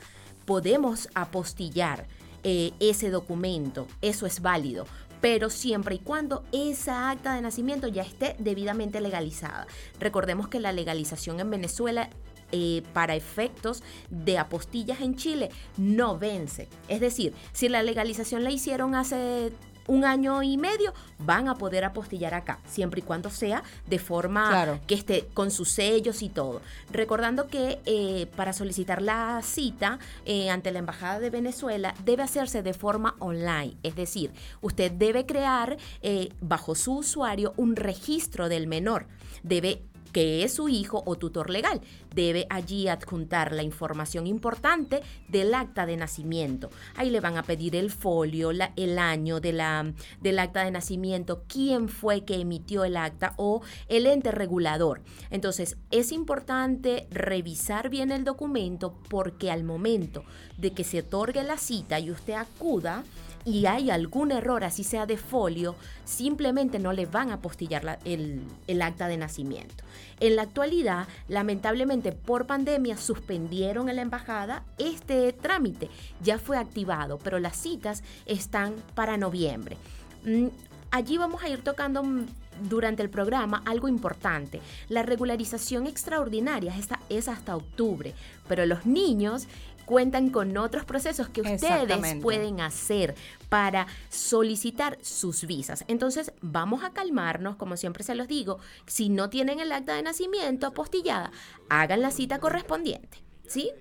Podemos 0.45 1.09
apostillar 1.13 2.07
eh, 2.43 2.71
ese 2.79 3.09
documento, 3.09 3.87
eso 4.01 4.25
es 4.25 4.41
válido, 4.41 4.85
pero 5.21 5.49
siempre 5.49 5.95
y 5.95 5.99
cuando 5.99 6.43
esa 6.51 7.09
acta 7.11 7.35
de 7.35 7.41
nacimiento 7.41 7.87
ya 7.87 8.01
esté 8.01 8.35
debidamente 8.39 8.99
legalizada. 8.99 9.67
Recordemos 9.99 10.47
que 10.47 10.59
la 10.59 10.71
legalización 10.71 11.39
en 11.39 11.51
Venezuela 11.51 12.09
eh, 12.51 12.83
para 12.93 13.15
efectos 13.15 13.81
de 14.09 14.37
apostillas 14.37 14.99
en 14.99 15.15
Chile 15.15 15.49
no 15.77 16.17
vence. 16.17 16.67
Es 16.89 16.99
decir, 16.99 17.33
si 17.53 17.69
la 17.69 17.81
legalización 17.81 18.43
la 18.43 18.51
hicieron 18.51 18.93
hace 18.95 19.53
un 19.87 20.05
año 20.05 20.43
y 20.43 20.57
medio, 20.57 20.93
van 21.19 21.47
a 21.47 21.55
poder 21.55 21.83
apostillar 21.83 22.33
acá, 22.33 22.59
siempre 22.65 22.99
y 22.99 23.03
cuando 23.03 23.29
sea 23.29 23.63
de 23.87 23.99
forma 23.99 24.79
que 24.87 24.95
esté 24.95 25.27
con 25.33 25.51
sus 25.51 25.69
sellos 25.69 26.21
y 26.21 26.29
todo. 26.29 26.61
Recordando 26.91 27.47
que 27.47 27.79
eh, 27.85 28.27
para 28.35 28.53
solicitar 28.53 29.01
la 29.01 29.41
cita 29.43 29.99
eh, 30.25 30.49
ante 30.49 30.71
la 30.71 30.79
Embajada 30.79 31.19
de 31.19 31.29
Venezuela 31.29 31.93
debe 32.03 32.23
hacerse 32.23 32.63
de 32.63 32.73
forma 32.73 33.15
online, 33.19 33.75
es 33.83 33.95
decir, 33.95 34.31
usted 34.61 34.91
debe 34.91 35.25
crear 35.25 35.77
eh, 36.01 36.29
bajo 36.41 36.75
su 36.75 36.97
usuario 36.97 37.53
un 37.57 37.75
registro 37.75 38.49
del 38.49 38.67
menor, 38.67 39.07
debe 39.43 39.83
que 40.11 40.43
es 40.43 40.53
su 40.53 40.69
hijo 40.69 41.03
o 41.05 41.15
tutor 41.15 41.49
legal. 41.49 41.81
Debe 42.13 42.47
allí 42.49 42.87
adjuntar 42.87 43.51
la 43.51 43.63
información 43.63 44.27
importante 44.27 45.01
del 45.27 45.53
acta 45.53 45.85
de 45.85 45.97
nacimiento. 45.97 46.69
Ahí 46.95 47.09
le 47.09 47.19
van 47.19 47.37
a 47.37 47.43
pedir 47.43 47.75
el 47.75 47.91
folio, 47.91 48.51
el 48.51 48.99
año 48.99 49.39
de 49.39 49.53
la, 49.53 49.93
del 50.19 50.39
acta 50.39 50.63
de 50.63 50.71
nacimiento, 50.71 51.43
quién 51.47 51.89
fue 51.89 52.25
que 52.25 52.35
emitió 52.35 52.83
el 52.83 52.97
acta 52.97 53.33
o 53.37 53.61
el 53.87 54.05
ente 54.05 54.31
regulador. 54.31 55.01
Entonces, 55.29 55.77
es 55.91 56.11
importante 56.11 57.07
revisar 57.11 57.89
bien 57.89 58.11
el 58.11 58.23
documento 58.23 58.99
porque 59.09 59.51
al 59.51 59.63
momento 59.63 60.23
de 60.57 60.71
que 60.71 60.83
se 60.83 60.99
otorgue 60.99 61.43
la 61.43 61.57
cita 61.57 61.99
y 61.99 62.11
usted 62.11 62.33
acuda, 62.33 63.03
y 63.45 63.65
hay 63.65 63.89
algún 63.89 64.31
error, 64.31 64.63
así 64.63 64.83
sea 64.83 65.05
de 65.05 65.17
folio, 65.17 65.75
simplemente 66.05 66.79
no 66.79 66.93
le 66.93 67.05
van 67.05 67.31
a 67.31 67.35
apostillar 67.35 67.99
el, 68.05 68.41
el 68.67 68.81
acta 68.81 69.07
de 69.07 69.17
nacimiento. 69.17 69.83
En 70.19 70.35
la 70.35 70.43
actualidad, 70.43 71.07
lamentablemente 71.27 72.11
por 72.11 72.45
pandemia, 72.45 72.97
suspendieron 72.97 73.89
en 73.89 73.95
la 73.95 74.03
embajada 74.03 74.63
este 74.77 75.33
trámite. 75.33 75.89
Ya 76.21 76.37
fue 76.37 76.57
activado, 76.57 77.17
pero 77.17 77.39
las 77.39 77.57
citas 77.57 78.03
están 78.25 78.75
para 78.93 79.17
noviembre. 79.17 79.77
Mm, 80.23 80.47
allí 80.91 81.17
vamos 81.17 81.41
a 81.43 81.49
ir 81.49 81.63
tocando 81.63 82.03
mm, 82.03 82.25
durante 82.69 83.01
el 83.01 83.09
programa 83.09 83.63
algo 83.65 83.87
importante. 83.87 84.61
La 84.89 85.03
regularización 85.03 85.87
extraordinaria 85.87 86.73
es 87.09 87.27
hasta 87.27 87.55
octubre, 87.55 88.13
pero 88.47 88.65
los 88.65 88.85
niños 88.85 89.47
cuentan 89.85 90.29
con 90.29 90.57
otros 90.57 90.85
procesos 90.85 91.29
que 91.29 91.41
ustedes 91.41 92.15
pueden 92.21 92.61
hacer 92.61 93.15
para 93.49 93.87
solicitar 94.09 94.97
sus 95.01 95.45
visas. 95.45 95.83
Entonces, 95.87 96.31
vamos 96.41 96.83
a 96.83 96.91
calmarnos, 96.91 97.55
como 97.55 97.77
siempre 97.77 98.03
se 98.03 98.15
los 98.15 98.27
digo, 98.27 98.59
si 98.85 99.09
no 99.09 99.29
tienen 99.29 99.59
el 99.59 99.71
acta 99.71 99.95
de 99.95 100.03
nacimiento 100.03 100.67
apostillada, 100.67 101.31
hagan 101.69 102.01
la 102.01 102.11
cita 102.11 102.39
correspondiente, 102.39 103.23
¿sí? 103.47 103.71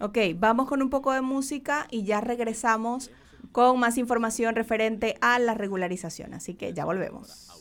Ok, 0.00 0.18
vamos 0.36 0.68
con 0.68 0.82
un 0.82 0.90
poco 0.90 1.12
de 1.12 1.20
música 1.20 1.86
y 1.90 2.04
ya 2.04 2.20
regresamos 2.20 3.10
con 3.52 3.78
más 3.78 3.98
información 3.98 4.54
referente 4.54 5.16
a 5.20 5.38
la 5.38 5.54
regularización. 5.54 6.34
Así 6.34 6.54
que 6.54 6.72
ya 6.72 6.84
volvemos. 6.84 7.51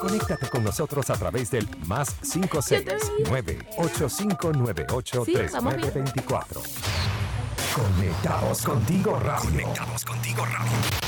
Conéctate 0.00 0.48
con 0.48 0.64
nosotros 0.64 1.08
a 1.10 1.14
través 1.14 1.50
del 1.50 1.68
más 1.86 2.14
569 2.32 3.58
8598 3.78 5.24
3924. 5.24 6.62
Conectados 7.74 8.62
contigo 8.62 9.18
radio. 9.18 9.50
Conectados 9.50 10.04
contigo 10.04 10.44
radio. 10.44 11.02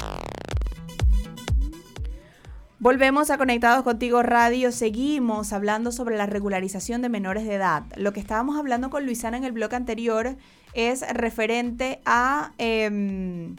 Volvemos 2.84 3.30
a 3.30 3.38
Conectados 3.38 3.82
Contigo 3.82 4.22
Radio. 4.22 4.70
Seguimos 4.70 5.54
hablando 5.54 5.90
sobre 5.90 6.18
la 6.18 6.26
regularización 6.26 7.00
de 7.00 7.08
menores 7.08 7.46
de 7.46 7.54
edad. 7.54 7.84
Lo 7.96 8.12
que 8.12 8.20
estábamos 8.20 8.58
hablando 8.58 8.90
con 8.90 9.06
Luisana 9.06 9.38
en 9.38 9.44
el 9.44 9.52
bloque 9.52 9.74
anterior 9.74 10.36
es 10.74 11.00
referente 11.14 12.02
a 12.04 12.52
em, 12.58 13.56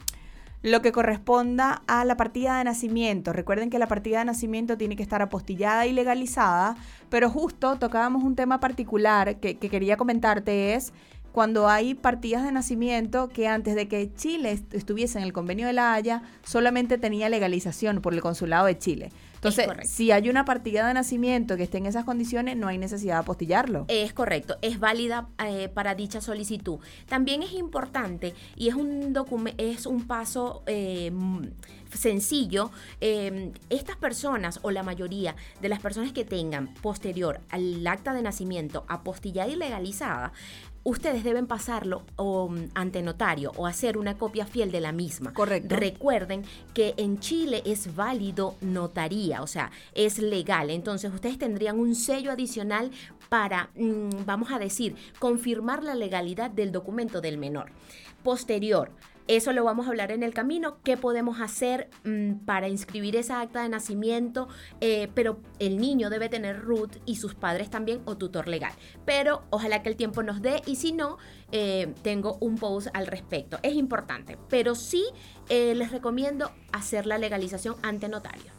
lo 0.66 0.82
que 0.82 0.92
corresponda 0.92 1.84
a 1.86 2.04
la 2.06 2.18
partida 2.18 2.58
de 2.58 2.64
nacimiento. 2.64 3.34
Recuerden 3.34 3.70
que 3.70 3.78
la 3.78 3.86
partida 3.86 4.18
de 4.18 4.26
nacimiento 4.26 4.80
tiene 4.80 4.96
que 4.96 5.04
estar 5.04 5.22
apostillada 5.22 5.86
y 5.86 5.94
legalizada, 5.94 6.76
pero 7.10 7.30
justo 7.30 7.76
tocábamos 7.76 8.24
un 8.24 8.36
tema 8.36 8.60
particular 8.60 9.36
que, 9.36 9.60
que 9.60 9.70
quería 9.70 9.96
comentarte 9.96 10.74
es 10.74 10.92
cuando 11.32 11.68
hay 11.70 11.94
partidas 11.94 12.44
de 12.44 12.52
nacimiento 12.52 13.30
que 13.30 13.48
antes 13.48 13.76
de 13.76 13.88
que 13.88 14.12
Chile 14.16 14.60
estuviese 14.72 15.20
en 15.20 15.24
el 15.24 15.34
convenio 15.34 15.68
de 15.68 15.74
la 15.74 15.94
Haya, 15.94 16.24
solamente 16.44 16.98
tenía 16.98 17.30
legalización 17.30 18.02
por 18.02 18.16
el 18.16 18.22
consulado 18.22 18.66
de 18.66 18.80
Chile. 18.80 19.12
Entonces, 19.50 19.90
si 19.90 20.12
hay 20.12 20.30
una 20.30 20.46
partida 20.46 20.88
de 20.88 20.94
nacimiento 20.94 21.58
que 21.58 21.64
esté 21.64 21.78
en 21.78 21.86
esas 21.86 22.06
condiciones, 22.06 22.58
no 22.58 22.68
hay 22.68 22.78
necesidad 22.78 23.16
de 23.16 23.20
apostillarlo. 23.20 23.86
Es 23.88 24.14
correcto, 24.14 24.58
es 24.62 24.80
válida 24.80 25.30
eh, 25.46 25.70
para 25.70 25.96
dicha 25.96 26.22
solicitud. 26.22 26.80
También 27.08 27.44
es 27.44 27.54
importante 27.54 28.34
y 28.56 28.70
es 28.70 28.76
un 28.76 29.16
es 29.58 29.86
un 29.86 30.08
paso 30.08 30.64
eh, 30.66 31.12
sencillo. 31.94 32.72
Eh, 33.02 33.52
estas 33.70 33.98
personas 33.98 34.60
o 34.64 34.72
la 34.72 34.84
mayoría 34.84 35.36
de 35.62 35.70
las 35.70 35.80
personas 35.80 36.12
que 36.12 36.26
tengan 36.26 36.74
posterior 36.76 37.42
al 37.50 37.86
acta 37.88 38.14
de 38.14 38.22
nacimiento 38.22 38.86
apostillada 38.88 39.50
y 39.50 39.56
legalizada 39.56 40.34
ustedes 40.86 41.24
deben 41.24 41.48
pasarlo 41.48 42.04
ante 42.76 43.02
notario 43.02 43.52
o 43.58 43.66
hacer 43.66 43.98
una 43.98 44.18
copia 44.18 44.46
fiel 44.46 44.72
de 44.72 44.80
la 44.80 44.92
misma. 44.92 45.34
Correcto. 45.34 45.76
Recuerden 45.76 46.44
que 46.74 46.94
en 46.98 47.20
Chile 47.20 47.64
es 47.66 47.96
válido 47.96 48.56
notaría, 48.62 49.42
o 49.42 49.48
sea, 49.48 49.72
es 49.96 50.20
legal. 50.20 50.70
Entonces 50.70 51.12
ustedes 51.12 51.40
tendrían 51.40 51.80
un 51.80 51.96
sello 51.96 52.32
adicional 52.32 52.92
para, 53.30 53.72
mm, 53.76 54.26
vamos 54.26 54.52
a 54.52 54.60
decir, 54.60 54.96
confirmar 55.20 55.84
la 55.84 55.96
legalidad 55.96 56.52
del 56.52 56.72
documento 56.72 57.20
del 57.20 57.40
menor. 57.40 57.72
Posterior, 58.24 58.92
eso 59.28 59.54
lo 59.54 59.64
vamos 59.64 59.88
a 59.88 59.90
hablar 59.90 60.12
en 60.12 60.24
el 60.24 60.34
camino. 60.34 60.78
¿Qué 60.84 60.98
podemos 60.98 61.42
hacer 61.42 61.90
mm, 62.04 62.46
para 62.46 62.68
inscribir 62.68 63.16
esa 63.16 63.42
acta 63.42 63.64
de 63.64 63.70
nacimiento? 63.70 64.48
Eh, 64.82 65.10
pero 65.16 65.40
el 65.60 65.80
niño 65.80 66.10
debe 66.10 66.30
tener 66.30 66.62
root 66.62 66.98
y 67.06 67.16
sus 67.16 67.34
padres 67.34 67.70
también 67.70 68.02
o 68.06 68.18
tutor 68.18 68.48
legal. 68.48 68.74
Pero 69.06 69.44
ojalá 69.50 69.82
que 69.82 69.90
el 69.90 69.96
tiempo 69.96 70.22
nos 70.22 70.42
dé 70.42 70.62
y 70.66 70.76
si 70.76 70.92
no, 70.92 71.18
eh, 71.52 71.94
tengo 72.04 72.38
un 72.40 72.58
post 72.58 72.88
al 72.94 73.08
respecto. 73.08 73.58
Es 73.64 73.74
importante, 73.74 74.38
pero 74.50 74.76
sí 74.76 75.04
eh, 75.50 75.74
les 75.76 75.92
recomiendo 75.92 76.52
hacer 76.72 77.08
la 77.08 77.18
legalización 77.18 77.76
ante 77.82 78.08
notario. 78.10 78.52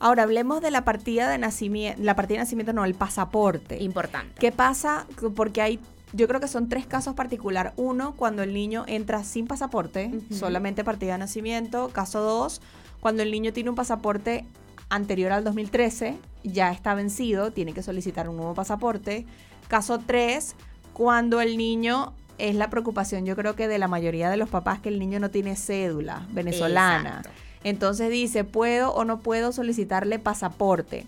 Ahora 0.00 0.22
hablemos 0.24 0.60
de 0.60 0.70
la 0.70 0.84
partida 0.84 1.28
de 1.28 1.38
nacimiento, 1.38 2.00
la 2.02 2.14
partida 2.14 2.38
de 2.38 2.44
nacimiento 2.44 2.72
no, 2.72 2.84
el 2.84 2.94
pasaporte. 2.94 3.82
Importante. 3.82 4.34
¿Qué 4.38 4.52
pasa? 4.52 5.06
Porque 5.34 5.60
hay 5.60 5.80
yo 6.12 6.28
creo 6.28 6.40
que 6.40 6.48
son 6.48 6.68
tres 6.68 6.86
casos 6.86 7.14
particulares. 7.14 7.72
Uno, 7.76 8.14
cuando 8.16 8.42
el 8.42 8.54
niño 8.54 8.84
entra 8.86 9.24
sin 9.24 9.46
pasaporte, 9.46 10.10
solamente 10.30 10.84
partida 10.84 11.12
de 11.12 11.18
nacimiento. 11.18 11.88
Caso 11.88 12.20
dos, 12.20 12.60
cuando 13.00 13.22
el 13.22 13.30
niño 13.30 13.52
tiene 13.52 13.70
un 13.70 13.76
pasaporte 13.76 14.44
anterior 14.88 15.32
al 15.32 15.44
2013, 15.44 16.18
ya 16.44 16.72
está 16.72 16.94
vencido, 16.94 17.52
tiene 17.52 17.72
que 17.72 17.82
solicitar 17.82 18.28
un 18.28 18.36
nuevo 18.36 18.54
pasaporte. 18.54 19.26
Caso 19.68 19.98
3, 19.98 20.54
cuando 20.94 21.40
el 21.40 21.58
niño 21.58 22.14
es 22.38 22.54
la 22.54 22.70
preocupación, 22.70 23.26
yo 23.26 23.36
creo 23.36 23.54
que 23.54 23.68
de 23.68 23.78
la 23.78 23.88
mayoría 23.88 24.30
de 24.30 24.36
los 24.36 24.48
papás, 24.48 24.80
que 24.80 24.88
el 24.88 24.98
niño 24.98 25.20
no 25.20 25.30
tiene 25.30 25.56
cédula 25.56 26.26
venezolana. 26.30 27.22
Entonces 27.64 28.10
dice, 28.10 28.44
¿puedo 28.44 28.94
o 28.94 29.04
no 29.04 29.18
puedo 29.18 29.52
solicitarle 29.52 30.18
pasaporte? 30.18 31.06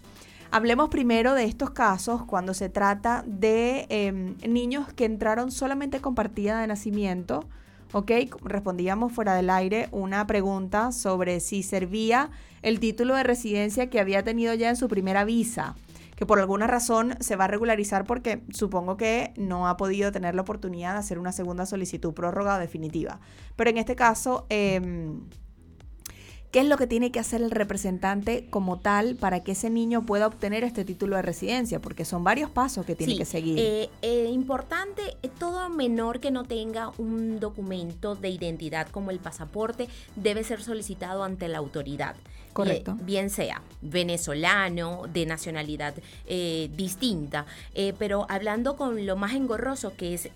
Hablemos 0.53 0.89
primero 0.89 1.35
de 1.35 1.45
estos 1.45 1.71
casos 1.71 2.25
cuando 2.25 2.55
se 2.55 2.69
trata 2.69 3.23
de 3.25 3.87
em, 3.89 4.37
niños 4.39 4.93
que 4.93 5.05
entraron 5.05 5.53
solamente 5.53 6.01
con 6.01 6.17
partida 6.17 6.61
de 6.61 6.67
nacimiento. 6.67 7.45
¿Ok? 7.93 8.11
Respondíamos 8.43 9.13
fuera 9.13 9.35
del 9.35 9.49
aire 9.49 9.89
una 9.93 10.27
pregunta 10.27 10.91
sobre 10.91 11.39
si 11.39 11.63
servía 11.63 12.31
el 12.63 12.81
título 12.81 13.15
de 13.15 13.23
residencia 13.23 13.91
que 13.91 14.01
había 14.01 14.25
tenido 14.25 14.53
ya 14.55 14.71
en 14.71 14.77
su 14.77 14.89
primera 14.89 15.25
visa 15.25 15.77
que 16.17 16.27
por 16.27 16.39
alguna 16.39 16.67
razón 16.67 17.15
se 17.21 17.35
va 17.35 17.45
a 17.45 17.49
regularizar 17.49 18.05
porque 18.05 18.43
supongo 18.53 18.99
que 18.99 19.33
no 19.39 19.67
ha 19.67 19.79
podido 19.79 20.13
tener 20.13 20.35
la 20.35 20.43
oportunidad 20.43 20.93
de 20.93 20.99
hacer 20.99 21.19
una 21.19 21.33
segunda 21.33 21.65
solicitud 21.65 22.13
prórroga 22.13 22.59
definitiva. 22.59 23.21
Pero 23.57 23.71
en 23.71 23.79
este 23.79 23.97
caso, 23.97 24.45
eh, 24.51 24.83
¿Qué 26.51 26.59
es 26.59 26.67
lo 26.67 26.77
que 26.77 26.89
tiene 26.89 27.13
que 27.13 27.21
hacer 27.21 27.43
el 27.43 27.53
representante 27.53 28.49
como 28.51 28.81
tal 28.81 29.15
para 29.15 29.45
que 29.45 29.53
ese 29.53 29.71
niño 29.71 30.05
pueda 30.05 30.27
obtener 30.27 30.65
este 30.65 30.85
título 30.85 31.15
de 31.15 31.23
residencia? 31.23 31.81
Porque 31.81 32.05
son 32.05 32.25
varios 32.25 32.51
pasos 32.51 32.85
que 32.85 32.97
tiene 32.97 33.17
que 33.17 33.25
seguir. 33.25 33.57
Eh, 33.57 33.89
eh, 34.03 34.29
importante, 34.33 35.17
eh, 35.23 35.31
todo 35.39 35.69
menor 35.69 36.19
que 36.19 36.33
no 36.33 36.43
tenga 36.43 36.91
un 36.99 37.39
documento 37.39 38.17
de 38.17 38.31
identidad 38.31 38.89
como 38.89 39.13
el 39.13 39.21
pasaporte 39.21 39.89
debe 40.17 40.43
ser 40.43 40.61
solicitado 40.61 41.23
ante 41.23 41.47
la 41.47 41.59
autoridad. 41.59 42.17
Correcto. 42.53 42.97
bien 43.03 43.31
sea 43.31 43.63
venezolano, 43.83 45.05
de 45.13 45.25
nacionalidad 45.27 45.95
distinta. 46.77 47.47
pero 47.99 48.27
hablando 48.29 48.77
con 48.77 49.07
lo 49.07 49.17
más 49.17 49.33
engorroso 49.35 49.97
que 49.97 50.15
es 50.15 50.29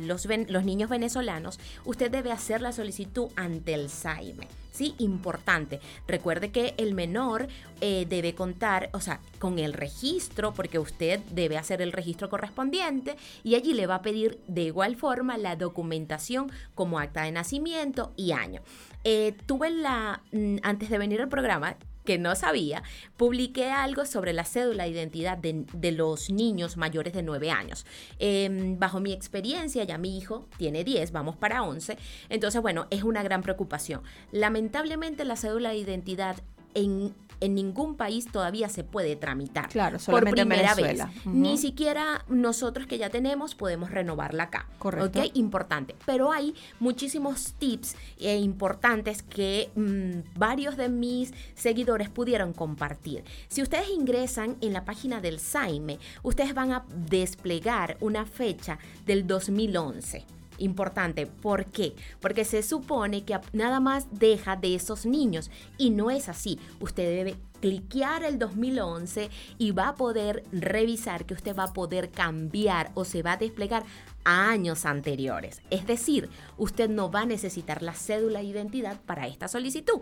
los, 0.00 0.26
los 0.48 0.64
niños 0.64 0.90
venezolanos, 0.90 1.60
usted 1.84 2.10
debe 2.10 2.32
hacer 2.32 2.60
la 2.60 2.72
solicitud 2.72 3.28
ante 3.36 3.74
el 3.74 3.88
SAIME. 3.88 4.48
¿sí? 4.78 4.94
Importante. 4.98 5.80
Recuerde 6.06 6.52
que 6.52 6.74
el 6.76 6.94
menor 6.94 7.48
eh, 7.80 8.06
debe 8.08 8.34
contar, 8.34 8.90
o 8.92 9.00
sea, 9.00 9.20
con 9.40 9.58
el 9.58 9.72
registro, 9.72 10.54
porque 10.54 10.78
usted 10.78 11.18
debe 11.32 11.58
hacer 11.58 11.82
el 11.82 11.90
registro 11.90 12.30
correspondiente 12.30 13.16
y 13.42 13.56
allí 13.56 13.74
le 13.74 13.88
va 13.88 13.96
a 13.96 14.02
pedir 14.02 14.38
de 14.46 14.62
igual 14.62 14.94
forma 14.94 15.36
la 15.36 15.56
documentación 15.56 16.52
como 16.76 17.00
acta 17.00 17.22
de 17.22 17.32
nacimiento 17.32 18.12
y 18.16 18.30
año. 18.30 18.62
Eh, 19.04 19.34
tuve 19.46 19.70
la, 19.70 20.22
mm, 20.32 20.56
antes 20.62 20.90
de 20.90 20.98
venir 20.98 21.20
al 21.20 21.28
programa, 21.28 21.76
que 22.08 22.16
no 22.16 22.34
sabía, 22.36 22.82
publiqué 23.18 23.70
algo 23.70 24.06
sobre 24.06 24.32
la 24.32 24.44
cédula 24.44 24.84
de 24.84 24.90
identidad 24.90 25.36
de, 25.36 25.92
los 25.92 26.30
niños 26.30 26.78
mayores 26.78 27.12
de 27.12 27.22
9 27.22 27.50
años. 27.50 27.84
Em, 28.18 28.78
bajo 28.78 28.98
mi 28.98 29.12
experiencia, 29.12 29.84
ya 29.84 29.98
mi 29.98 30.16
hijo 30.16 30.48
tiene 30.56 30.84
10, 30.84 31.12
vamos 31.12 31.36
para 31.36 31.62
11, 31.62 31.98
entonces 32.30 32.62
bueno, 32.62 32.86
es 32.88 33.02
una 33.02 33.22
gran 33.22 33.42
preocupación. 33.42 34.00
Lamentablemente 34.32 35.26
la 35.26 35.36
cédula 35.36 35.68
de 35.68 35.76
identidad 35.76 36.36
en 36.78 37.14
en 37.40 37.54
ningún 37.54 37.94
país 37.94 38.26
todavía 38.30 38.68
se 38.68 38.84
puede 38.84 39.16
tramitar. 39.16 39.68
Claro, 39.68 39.98
solamente 39.98 40.42
por 40.42 40.48
primera 40.48 40.74
vez. 40.74 41.00
Ni 41.24 41.56
siquiera 41.58 42.24
nosotros 42.28 42.86
que 42.86 42.98
ya 42.98 43.10
tenemos 43.10 43.54
podemos 43.54 43.90
renovarla 43.90 44.44
acá. 44.44 44.68
Correcto. 44.78 45.20
¿Ok? 45.20 45.30
Importante. 45.34 45.94
Pero 46.06 46.32
hay 46.32 46.54
muchísimos 46.80 47.54
tips 47.58 47.96
eh, 48.18 48.36
importantes 48.36 49.22
que 49.22 49.70
mm, 49.74 50.38
varios 50.38 50.76
de 50.76 50.88
mis 50.88 51.32
seguidores 51.54 52.08
pudieron 52.08 52.52
compartir. 52.52 53.24
Si 53.48 53.62
ustedes 53.62 53.88
ingresan 53.90 54.56
en 54.60 54.72
la 54.72 54.84
página 54.84 55.20
del 55.20 55.38
SAIME, 55.38 55.98
ustedes 56.22 56.54
van 56.54 56.72
a 56.72 56.84
desplegar 56.88 57.96
una 58.00 58.26
fecha 58.26 58.78
del 59.06 59.26
2011 59.26 60.37
importante. 60.58 61.26
¿Por 61.26 61.66
qué? 61.66 61.94
Porque 62.20 62.44
se 62.44 62.62
supone 62.62 63.24
que 63.24 63.38
nada 63.52 63.80
más 63.80 64.06
deja 64.10 64.56
de 64.56 64.74
esos 64.74 65.06
niños 65.06 65.50
y 65.76 65.90
no 65.90 66.10
es 66.10 66.28
así. 66.28 66.58
Usted 66.80 67.04
debe 67.04 67.36
cliquear 67.60 68.22
el 68.22 68.38
2011 68.38 69.30
y 69.58 69.72
va 69.72 69.88
a 69.88 69.94
poder 69.94 70.44
revisar 70.52 71.26
que 71.26 71.34
usted 71.34 71.56
va 71.56 71.64
a 71.64 71.72
poder 71.72 72.10
cambiar 72.10 72.90
o 72.94 73.04
se 73.04 73.22
va 73.22 73.32
a 73.32 73.36
desplegar 73.36 73.84
a 74.24 74.50
años 74.50 74.84
anteriores. 74.84 75.62
Es 75.70 75.86
decir, 75.86 76.28
usted 76.56 76.88
no 76.88 77.10
va 77.10 77.22
a 77.22 77.26
necesitar 77.26 77.82
la 77.82 77.94
cédula 77.94 78.40
de 78.40 78.46
identidad 78.46 79.00
para 79.00 79.26
esta 79.26 79.48
solicitud. 79.48 80.00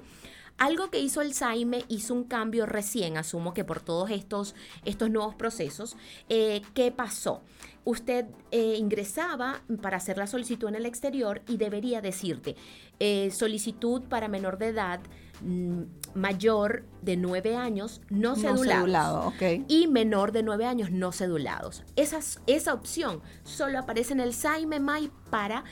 Algo 0.58 0.90
que 0.90 1.00
hizo 1.00 1.20
el 1.20 1.34
SAIME 1.34 1.84
hizo 1.88 2.14
un 2.14 2.24
cambio 2.24 2.64
recién, 2.64 3.18
asumo 3.18 3.52
que 3.52 3.64
por 3.64 3.80
todos 3.80 4.10
estos, 4.10 4.54
estos 4.84 5.10
nuevos 5.10 5.34
procesos. 5.34 5.96
Eh, 6.30 6.62
¿Qué 6.72 6.90
pasó? 6.90 7.42
Usted 7.84 8.26
eh, 8.50 8.76
ingresaba 8.78 9.62
para 9.82 9.98
hacer 9.98 10.16
la 10.16 10.26
solicitud 10.26 10.68
en 10.68 10.76
el 10.76 10.86
exterior 10.86 11.42
y 11.46 11.58
debería 11.58 12.00
decirte 12.00 12.56
eh, 12.98 13.30
solicitud 13.30 14.02
para 14.04 14.28
menor 14.28 14.56
de 14.58 14.68
edad 14.68 15.00
mm, 15.42 15.82
mayor 16.14 16.84
de 17.02 17.16
9 17.16 17.54
años 17.54 18.00
no, 18.08 18.34
cedulados 18.34 19.34
y 19.68 19.86
menor 19.88 20.32
de 20.32 20.42
9 20.42 20.64
años 20.64 20.90
no 20.90 21.12
cedulados. 21.12 21.84
Esa, 21.96 22.20
esa 22.46 22.72
opción 22.72 23.20
solo 23.44 23.78
aparece 23.78 24.14
en 24.14 24.20
el 24.20 24.32
SAIME 24.32 24.80
MAI 24.80 25.10
para 25.30 25.64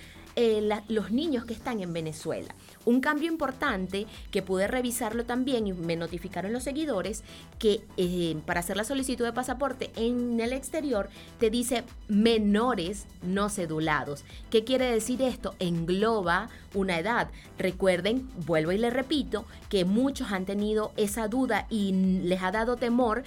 los 0.88 1.10
niños 1.10 1.44
que 1.46 1.54
están 1.54 1.80
en 1.80 1.92
Venezuela. 1.92 2.54
Un 2.84 3.00
cambio 3.00 3.30
importante 3.30 4.06
que 4.30 4.42
pude 4.42 4.66
revisarlo 4.66 5.24
también 5.24 5.66
y 5.66 5.72
me 5.72 5.96
notificaron 5.96 6.52
los 6.52 6.64
seguidores 6.64 7.24
que 7.58 7.82
eh, 7.96 8.36
para 8.46 8.60
hacer 8.60 8.76
la 8.76 8.84
solicitud 8.84 9.24
de 9.24 9.32
pasaporte 9.32 9.90
en 9.96 10.38
el 10.40 10.52
exterior 10.52 11.08
te 11.38 11.50
dice 11.50 11.84
menores 12.08 13.06
no 13.22 13.48
cedulados. 13.48 14.24
¿Qué 14.50 14.64
quiere 14.64 14.90
decir 14.90 15.22
esto? 15.22 15.54
Engloba 15.58 16.48
una 16.74 16.98
edad. 16.98 17.28
Recuerden, 17.58 18.28
vuelvo 18.46 18.72
y 18.72 18.78
le 18.78 18.90
repito, 18.90 19.44
que 19.68 19.84
muchos 19.84 20.32
han 20.32 20.44
tenido 20.44 20.92
esa 20.96 21.28
duda 21.28 21.66
y 21.70 21.92
les 22.22 22.42
ha 22.42 22.50
dado 22.50 22.76
temor 22.76 23.24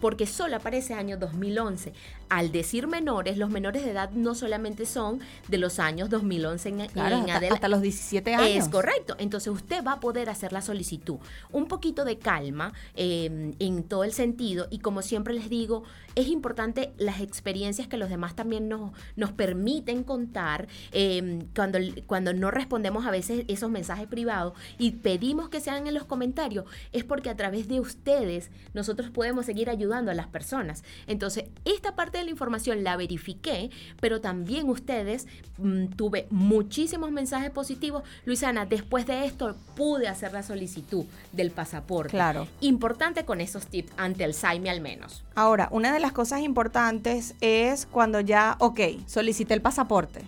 porque 0.00 0.26
solo 0.26 0.56
aparece 0.56 0.94
año 0.94 1.16
2011. 1.16 1.92
Al 2.28 2.52
decir 2.52 2.86
menores, 2.86 3.38
los 3.38 3.50
menores 3.50 3.84
de 3.84 3.90
edad 3.90 4.10
no 4.10 4.34
solamente 4.34 4.86
son 4.86 5.20
de 5.48 5.58
los 5.58 5.78
años 5.78 6.10
2011 6.10 6.68
en, 6.68 6.80
adelante. 6.80 7.48
Hasta 7.48 7.68
los 7.68 7.82
17 7.82 8.34
años. 8.34 8.64
Es 8.64 8.68
correcto. 8.68 9.16
Entonces 9.18 9.52
usted 9.52 9.84
va 9.84 9.92
a 9.92 10.00
poder 10.00 10.30
hacer 10.30 10.52
la 10.52 10.62
solicitud. 10.62 11.16
Un 11.52 11.66
poquito 11.66 12.04
de 12.04 12.18
calma 12.18 12.72
em, 12.94 13.54
en 13.58 13.82
todo 13.82 14.04
el 14.04 14.12
sentido 14.12 14.68
y 14.70 14.78
como 14.78 15.02
siempre 15.02 15.34
les 15.34 15.48
digo, 15.48 15.84
es 16.14 16.26
importante 16.26 16.92
las 16.98 17.20
experiencias 17.20 17.86
que 17.86 17.96
los 17.96 18.10
demás 18.10 18.34
también 18.34 18.68
nos, 18.68 18.92
nos 19.16 19.32
permiten 19.32 20.02
contar 20.02 20.68
em, 20.92 21.46
cuando, 21.54 21.78
cuando 22.06 22.32
no 22.32 22.50
respondemos 22.50 23.06
a 23.06 23.10
veces 23.10 23.44
esos 23.48 23.70
mensajes 23.70 24.08
privados 24.08 24.54
y 24.78 24.92
pedimos 24.92 25.48
que 25.48 25.60
sean 25.60 25.86
en 25.86 25.94
los 25.94 26.04
comentarios, 26.04 26.64
es 26.92 27.04
porque 27.04 27.30
a 27.30 27.36
través 27.36 27.68
de 27.68 27.80
ustedes 27.80 28.50
nosotros 28.74 29.10
podemos 29.10 29.46
seguir 29.46 29.70
ayudando 29.70 30.10
a 30.10 30.14
las 30.14 30.26
personas. 30.26 30.84
Entonces, 31.06 31.44
esta 31.64 31.94
parte 31.94 32.17
de 32.18 32.24
la 32.24 32.30
información 32.30 32.84
la 32.84 32.96
verifiqué, 32.96 33.70
pero 34.00 34.20
también 34.20 34.68
ustedes 34.68 35.26
mm, 35.58 35.86
tuve 35.96 36.26
muchísimos 36.30 37.10
mensajes 37.10 37.50
positivos. 37.50 38.02
Luisana, 38.24 38.66
después 38.66 39.06
de 39.06 39.24
esto 39.24 39.56
pude 39.74 40.08
hacer 40.08 40.32
la 40.32 40.42
solicitud 40.42 41.04
del 41.32 41.50
pasaporte. 41.50 42.10
Claro. 42.10 42.46
Importante 42.60 43.24
con 43.24 43.40
esos 43.40 43.66
tips 43.66 43.92
ante 43.96 44.24
el 44.24 44.34
SAIME 44.34 44.70
al 44.70 44.80
menos. 44.80 45.24
Ahora, 45.34 45.68
una 45.70 45.92
de 45.92 46.00
las 46.00 46.12
cosas 46.12 46.42
importantes 46.42 47.34
es 47.40 47.86
cuando 47.86 48.20
ya, 48.20 48.56
ok, 48.58 48.80
solicité 49.06 49.54
el 49.54 49.62
pasaporte. 49.62 50.22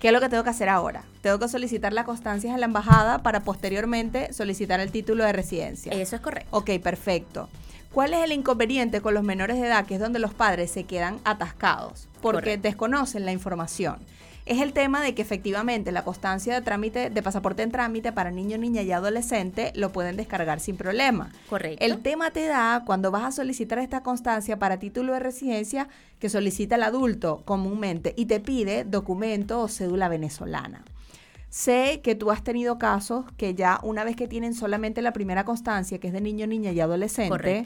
¿Qué 0.00 0.08
es 0.08 0.12
lo 0.12 0.20
que 0.20 0.28
tengo 0.28 0.44
que 0.44 0.50
hacer 0.50 0.68
ahora? 0.68 1.04
Tengo 1.22 1.38
que 1.38 1.48
solicitar 1.48 1.92
la 1.92 2.04
constancia 2.04 2.52
en 2.52 2.60
la 2.60 2.66
embajada 2.66 3.22
para 3.22 3.40
posteriormente 3.40 4.32
solicitar 4.32 4.78
el 4.78 4.92
título 4.92 5.24
de 5.24 5.32
residencia. 5.32 5.92
Eso 5.92 6.16
es 6.16 6.22
correcto. 6.22 6.48
Ok, 6.56 6.70
perfecto. 6.82 7.48
¿Cuál 7.96 8.12
es 8.12 8.22
el 8.22 8.32
inconveniente 8.32 9.00
con 9.00 9.14
los 9.14 9.22
menores 9.22 9.58
de 9.58 9.68
edad? 9.68 9.86
Que 9.86 9.94
es 9.94 10.00
donde 10.00 10.18
los 10.18 10.34
padres 10.34 10.70
se 10.70 10.84
quedan 10.84 11.18
atascados 11.24 12.08
porque 12.20 12.58
desconocen 12.58 13.24
la 13.24 13.32
información. 13.32 13.96
Es 14.44 14.60
el 14.60 14.74
tema 14.74 15.00
de 15.00 15.14
que 15.14 15.22
efectivamente 15.22 15.90
la 15.92 16.04
constancia 16.04 16.52
de 16.52 16.60
trámite 16.60 17.08
de 17.08 17.22
pasaporte 17.22 17.62
en 17.62 17.72
trámite 17.72 18.12
para 18.12 18.30
niño, 18.30 18.58
niña 18.58 18.82
y 18.82 18.92
adolescente 18.92 19.72
lo 19.74 19.92
pueden 19.92 20.18
descargar 20.18 20.60
sin 20.60 20.76
problema. 20.76 21.30
Correcto. 21.48 21.82
El 21.82 22.02
tema 22.02 22.32
te 22.32 22.44
da 22.44 22.82
cuando 22.84 23.10
vas 23.10 23.24
a 23.24 23.32
solicitar 23.32 23.78
esta 23.78 24.02
constancia 24.02 24.58
para 24.58 24.78
título 24.78 25.14
de 25.14 25.20
residencia 25.20 25.88
que 26.18 26.28
solicita 26.28 26.74
el 26.74 26.82
adulto 26.82 27.44
comúnmente 27.46 28.12
y 28.14 28.26
te 28.26 28.40
pide 28.40 28.84
documento 28.84 29.62
o 29.62 29.68
cédula 29.68 30.10
venezolana. 30.10 30.84
Sé 31.56 32.02
que 32.02 32.14
tú 32.14 32.30
has 32.30 32.44
tenido 32.44 32.76
casos 32.76 33.24
que 33.38 33.54
ya 33.54 33.80
una 33.82 34.04
vez 34.04 34.14
que 34.14 34.28
tienen 34.28 34.52
solamente 34.52 35.00
la 35.00 35.14
primera 35.14 35.46
constancia, 35.46 35.98
que 35.98 36.08
es 36.08 36.12
de 36.12 36.20
niño, 36.20 36.46
niña 36.46 36.70
y 36.70 36.80
adolescente, 36.80 37.64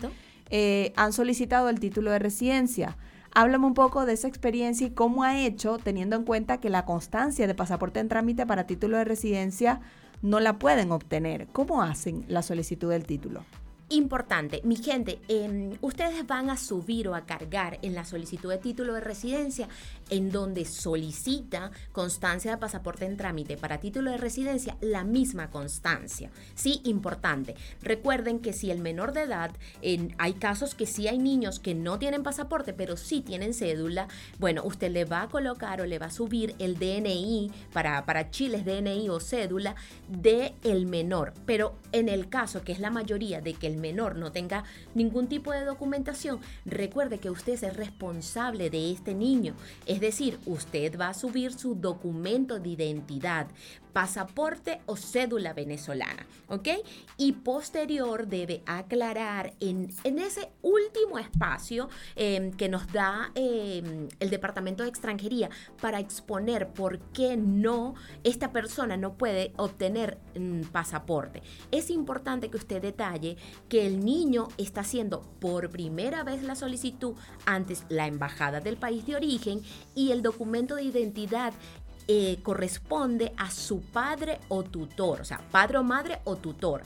eh, 0.49 0.93
han 0.95 1.13
solicitado 1.13 1.69
el 1.69 1.81
título 1.81 2.13
de 2.13 2.21
residencia. 2.21 2.97
Háblame 3.35 3.67
un 3.67 3.75
poco 3.75 4.07
de 4.07 4.13
esa 4.13 4.29
experiencia 4.29 4.87
y 4.87 4.91
cómo 4.93 5.25
ha 5.25 5.41
hecho, 5.41 5.79
teniendo 5.79 6.15
en 6.15 6.23
cuenta 6.23 6.61
que 6.61 6.71
la 6.71 6.85
constancia 6.85 7.49
de 7.49 7.55
pasaporte 7.57 7.99
en 7.99 8.07
trámite 8.07 8.47
para 8.47 8.65
título 8.65 8.97
de 8.97 9.03
residencia 9.03 9.81
no 10.23 10.39
la 10.39 10.61
pueden 10.61 10.93
obtener. 10.93 11.49
¿Cómo 11.49 11.83
hacen 11.83 12.25
la 12.29 12.43
solicitud 12.43 12.91
del 12.91 13.05
título? 13.05 13.45
Importante, 13.93 14.61
mi 14.63 14.77
gente, 14.77 15.19
em, 15.27 15.73
ustedes 15.81 16.25
van 16.25 16.49
a 16.49 16.57
subir 16.57 17.09
o 17.09 17.17
a 17.17 17.27
cargar 17.27 17.81
en 17.83 17.97
la 17.97 18.05
solicitud 18.05 18.49
de 18.49 18.59
título 18.59 18.95
de 18.95 19.01
residencia 19.01 19.69
en 20.11 20.31
donde 20.31 20.65
solicita 20.65 21.71
constancia 21.93 22.51
de 22.51 22.59
pasaporte 22.59 23.05
en 23.07 23.17
trámite 23.17 23.57
para 23.57 23.79
título 23.79 24.11
de 24.11 24.19
residencia, 24.19 24.77
la 24.81 25.05
misma 25.05 25.51
constancia. 25.51 26.31
Sí, 26.55 26.81
importante. 26.85 27.55
Recuerden 27.83 28.41
que 28.41 28.53
si 28.53 28.71
el 28.71 28.81
menor 28.81 29.13
de 29.13 29.23
edad, 29.23 29.51
en, 29.83 30.15
hay 30.19 30.35
casos 30.35 30.75
que 30.75 30.87
sí 30.87 31.09
hay 31.09 31.19
niños 31.19 31.61
que 31.61 31.75
no 31.75 31.99
tienen 31.99 32.23
pasaporte, 32.23 32.73
pero 32.73 32.97
sí 32.97 33.21
tienen 33.21 33.55
cédula, 33.55 34.09
bueno, 34.39 34.63
usted 34.65 34.91
le 34.91 35.05
va 35.05 35.23
a 35.23 35.29
colocar 35.29 35.81
o 35.81 35.87
le 35.87 35.99
va 35.99 36.07
a 36.07 36.11
subir 36.11 36.55
el 36.59 36.79
DNI 36.79 37.51
para, 37.73 38.05
para 38.05 38.31
Chile, 38.31 38.59
es 38.59 38.65
DNI 38.65 39.09
o 39.09 39.21
cédula 39.21 39.75
de 40.09 40.55
el 40.65 40.87
menor. 40.87 41.33
Pero 41.47 41.75
en 41.93 42.09
el 42.09 42.29
caso, 42.29 42.63
que 42.63 42.73
es 42.73 42.81
la 42.81 42.91
mayoría 42.91 43.41
de 43.41 43.55
que 43.55 43.67
el 43.67 43.77
menor 43.77 44.17
no 44.17 44.33
tenga 44.33 44.65
ningún 44.95 45.29
tipo 45.29 45.53
de 45.53 45.65
documentación, 45.65 46.41
recuerde 46.65 47.19
que 47.19 47.31
usted 47.31 47.53
es 47.53 47.77
responsable 47.77 48.71
de 48.71 48.93
este 48.93 49.15
niño. 49.15 49.55
Decir, 50.01 50.39
usted 50.47 50.99
va 50.99 51.09
a 51.09 51.15
subir 51.15 51.53
su 51.53 51.75
documento 51.75 52.59
de 52.59 52.71
identidad 52.71 53.49
pasaporte 53.93 54.81
o 54.87 54.97
cédula 54.97 55.53
venezolana, 55.53 56.27
¿ok? 56.49 56.69
Y 57.17 57.33
posterior 57.33 58.27
debe 58.27 58.63
aclarar 58.67 59.55
en, 59.61 59.93
en 60.05 60.19
ese 60.19 60.51
último 60.63 61.19
espacio 61.19 61.89
em, 62.17 62.53
que 62.53 62.69
nos 62.69 62.91
da 62.93 63.31
em, 63.35 64.09
el 64.19 64.31
Departamento 64.31 64.83
de 64.83 64.89
Extranjería 64.89 65.51
para 65.81 65.99
exponer 65.99 66.69
por 66.69 66.99
qué 67.13 67.37
no, 67.37 67.95
esta 68.25 68.53
persona 68.53 68.97
no 68.97 69.15
puede 69.15 69.53
obtener 69.57 70.19
mm, 70.39 70.63
pasaporte. 70.73 71.43
Es 71.71 71.91
importante 71.91 72.51
que 72.51 72.57
usted 72.57 72.81
detalle 72.81 73.37
que 73.69 73.87
el 73.87 74.05
niño 74.05 74.49
está 74.57 74.83
haciendo 74.83 75.23
por 75.41 75.71
primera 75.71 76.23
vez 76.23 76.43
la 76.43 76.55
solicitud 76.55 77.15
antes 77.45 77.85
la 77.89 78.07
embajada 78.07 78.61
del 78.61 78.77
país 78.77 79.07
de 79.07 79.17
origen 79.17 79.63
y 79.95 80.13
el 80.13 80.23
documento 80.23 80.77
de 80.77 80.85
identidad 80.85 81.53
eh, 82.09 82.39
corresponde 82.43 83.33
a 83.37 83.51
su 83.51 83.83
padre 83.83 84.41
o 84.49 84.65
tutor, 84.65 85.21
o 85.21 85.25
sea, 85.25 85.41
padre 85.51 85.79
o 85.79 85.85
madre 85.85 86.21
o 86.25 86.37
tutor. 86.37 86.83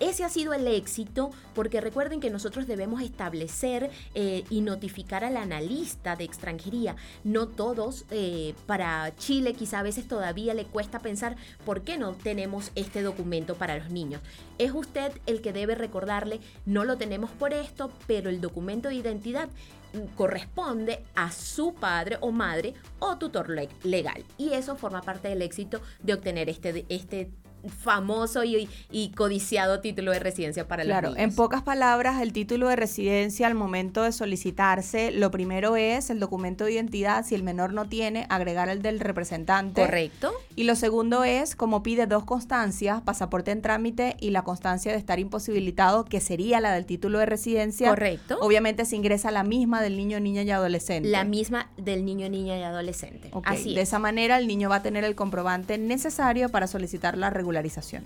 Ese 0.00 0.24
ha 0.24 0.28
sido 0.28 0.52
el 0.54 0.66
éxito 0.66 1.30
porque 1.54 1.80
recuerden 1.80 2.20
que 2.20 2.30
nosotros 2.30 2.66
debemos 2.66 3.02
establecer 3.02 3.90
eh, 4.14 4.44
y 4.50 4.60
notificar 4.60 5.24
al 5.24 5.36
analista 5.36 6.16
de 6.16 6.24
extranjería. 6.24 6.96
No 7.22 7.48
todos, 7.48 8.04
eh, 8.10 8.54
para 8.66 9.14
Chile 9.16 9.54
quizá 9.54 9.80
a 9.80 9.84
veces 9.84 10.08
todavía 10.08 10.54
le 10.54 10.64
cuesta 10.64 10.98
pensar 10.98 11.36
por 11.64 11.82
qué 11.82 11.98
no 11.98 12.12
tenemos 12.12 12.70
este 12.74 13.02
documento 13.02 13.54
para 13.54 13.78
los 13.78 13.90
niños. 13.90 14.20
Es 14.58 14.72
usted 14.72 15.12
el 15.26 15.40
que 15.40 15.52
debe 15.52 15.74
recordarle, 15.74 16.40
no 16.66 16.84
lo 16.84 16.96
tenemos 16.96 17.30
por 17.30 17.52
esto, 17.52 17.90
pero 18.06 18.30
el 18.30 18.40
documento 18.40 18.88
de 18.88 18.96
identidad 18.96 19.48
corresponde 20.16 21.04
a 21.14 21.30
su 21.30 21.74
padre 21.74 22.18
o 22.20 22.32
madre 22.32 22.74
o 22.98 23.16
tutor 23.16 23.48
legal. 23.84 24.24
Y 24.38 24.52
eso 24.52 24.76
forma 24.76 25.02
parte 25.02 25.28
del 25.28 25.42
éxito 25.42 25.80
de 26.02 26.14
obtener 26.14 26.48
este, 26.48 26.84
este 26.88 27.30
famoso 27.68 28.42
y, 28.44 28.68
codiciado 29.16 29.80
título 29.80 30.12
de 30.12 30.18
residencia 30.18 30.66
para 30.66 30.82
claro, 30.82 31.08
los 31.08 31.16
Claro, 31.16 31.30
en 31.30 31.34
pocas 31.34 31.62
palabras, 31.62 32.20
el 32.20 32.32
título 32.32 32.68
de 32.68 32.76
residencia 32.76 33.46
al 33.46 33.54
momento 33.54 34.02
de 34.02 34.12
solicitarse, 34.12 35.10
lo 35.12 35.30
primero 35.30 35.76
es 35.76 36.10
el 36.10 36.20
documento 36.20 36.64
de 36.64 36.72
identidad, 36.72 37.24
si 37.24 37.34
el 37.34 37.42
menor 37.42 37.72
no 37.72 37.88
tiene, 37.88 38.26
agregar 38.28 38.68
el 38.68 38.82
del 38.82 39.00
representante. 39.00 39.80
Correcto. 39.80 40.32
Y 40.56 40.64
lo 40.64 40.74
segundo 40.76 41.24
es, 41.24 41.56
como 41.56 41.82
pide 41.82 42.06
dos 42.06 42.24
constancias, 42.24 43.02
pasaporte 43.02 43.50
en 43.50 43.62
trámite 43.62 44.16
y 44.20 44.30
la 44.30 44.42
constancia 44.42 44.92
de 44.92 44.98
estar 44.98 45.18
imposibilitado, 45.18 46.04
que 46.04 46.20
sería 46.20 46.60
la 46.60 46.72
del 46.72 46.86
título 46.86 47.18
de 47.18 47.26
residencia. 47.26 47.88
Correcto. 47.90 48.38
Obviamente 48.40 48.84
se 48.84 48.96
ingresa 48.96 49.30
la 49.30 49.44
misma 49.44 49.82
del 49.82 49.96
niño, 49.96 50.20
niña 50.20 50.42
y 50.42 50.50
adolescente. 50.50 51.08
La 51.08 51.24
misma 51.24 51.70
del 51.76 52.04
niño, 52.04 52.28
niña 52.28 52.58
y 52.58 52.62
adolescente. 52.62 53.30
Así 53.44 53.74
De 53.74 53.82
esa 53.82 53.98
manera 53.98 54.38
el 54.38 54.46
niño 54.46 54.68
va 54.68 54.76
a 54.76 54.82
tener 54.82 55.04
el 55.04 55.14
comprobante 55.14 55.78
necesario 55.78 56.48
para 56.48 56.66
solicitar 56.66 57.16
la 57.16 57.30
regulación 57.30 57.53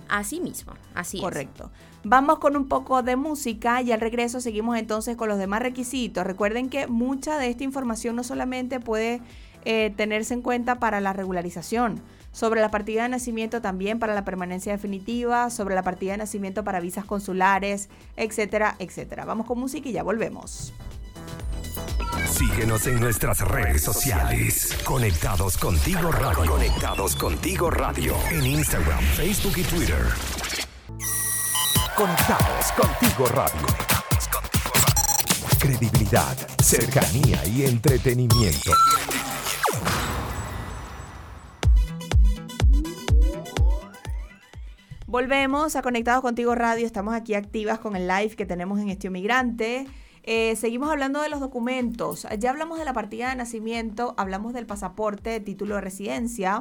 Así 0.09 0.41
mismo, 0.41 0.73
así 0.95 1.21
Correcto. 1.21 1.71
Vamos 2.05 2.39
con 2.39 2.57
un 2.57 2.69
poco 2.69 3.03
de 3.03 3.17
música 3.17 3.83
y 3.83 3.93
al 3.93 4.01
regreso 4.01 4.41
seguimos 4.41 4.79
entonces 4.79 5.17
con 5.17 5.29
los 5.29 5.39
demás 5.39 5.63
requisitos. 5.63 6.25
Recuerden 6.25 6.69
que 6.71 6.87
mucha 6.87 7.39
de 7.39 7.49
esta 7.49 7.65
información 7.65 8.17
no 8.17 8.25
solamente 8.25 8.81
puede 8.81 9.21
eh, 9.65 9.93
tenerse 9.97 10.35
en 10.35 10.43
cuenta 10.43 10.79
para 10.79 11.01
la 11.01 11.13
regularización, 11.13 12.01
sobre 12.33 12.61
la 12.61 12.71
partida 12.71 13.03
de 13.03 13.09
nacimiento 13.09 13.61
también 13.61 13.99
para 13.99 14.15
la 14.15 14.25
permanencia 14.25 14.73
definitiva, 14.73 15.51
sobre 15.51 15.75
la 15.75 15.83
partida 15.83 16.13
de 16.13 16.19
nacimiento 16.19 16.63
para 16.63 16.81
visas 16.81 17.05
consulares, 17.05 17.89
etcétera, 18.17 18.77
etcétera. 18.79 19.25
Vamos 19.25 19.47
con 19.47 19.59
música 19.59 19.89
y 19.89 19.93
ya 19.93 20.03
volvemos. 20.03 20.73
Síguenos 22.39 22.87
en 22.87 23.01
nuestras 23.01 23.41
redes 23.41 23.83
sociales. 23.83 24.79
Conectados 24.85 25.59
contigo 25.59 26.13
radio. 26.13 26.49
Conectados 26.49 27.17
contigo 27.17 27.69
radio. 27.69 28.15
En 28.31 28.47
Instagram, 28.47 29.01
Facebook 29.01 29.55
y 29.57 29.63
Twitter. 29.65 30.05
Conectados 31.97 32.73
contigo 32.77 33.27
radio. 33.27 33.67
Credibilidad, 35.59 36.37
cercanía 36.63 37.45
y 37.45 37.65
entretenimiento. 37.65 38.71
Volvemos 45.09 45.75
a 45.75 45.83
Conectados 45.83 46.23
Contigo 46.23 46.55
Radio. 46.55 46.87
Estamos 46.87 47.15
aquí 47.15 47.35
activas 47.35 47.81
con 47.81 47.97
el 47.97 48.07
live 48.07 48.37
que 48.37 48.47
tenemos 48.47 48.79
en 48.79 48.91
Estio 48.91 49.11
Migrante. 49.11 49.89
Eh, 50.31 50.57
seguimos 50.57 50.91
hablando 50.91 51.23
de 51.23 51.31
los 51.31 51.41
documentos. 51.41 52.27
Ya 52.39 52.51
hablamos 52.51 52.79
de 52.79 52.85
la 52.85 52.93
partida 52.93 53.31
de 53.31 53.37
nacimiento, 53.37 54.13
hablamos 54.19 54.53
del 54.53 54.67
pasaporte, 54.67 55.41
título 55.41 55.77
de 55.77 55.81
residencia. 55.81 56.61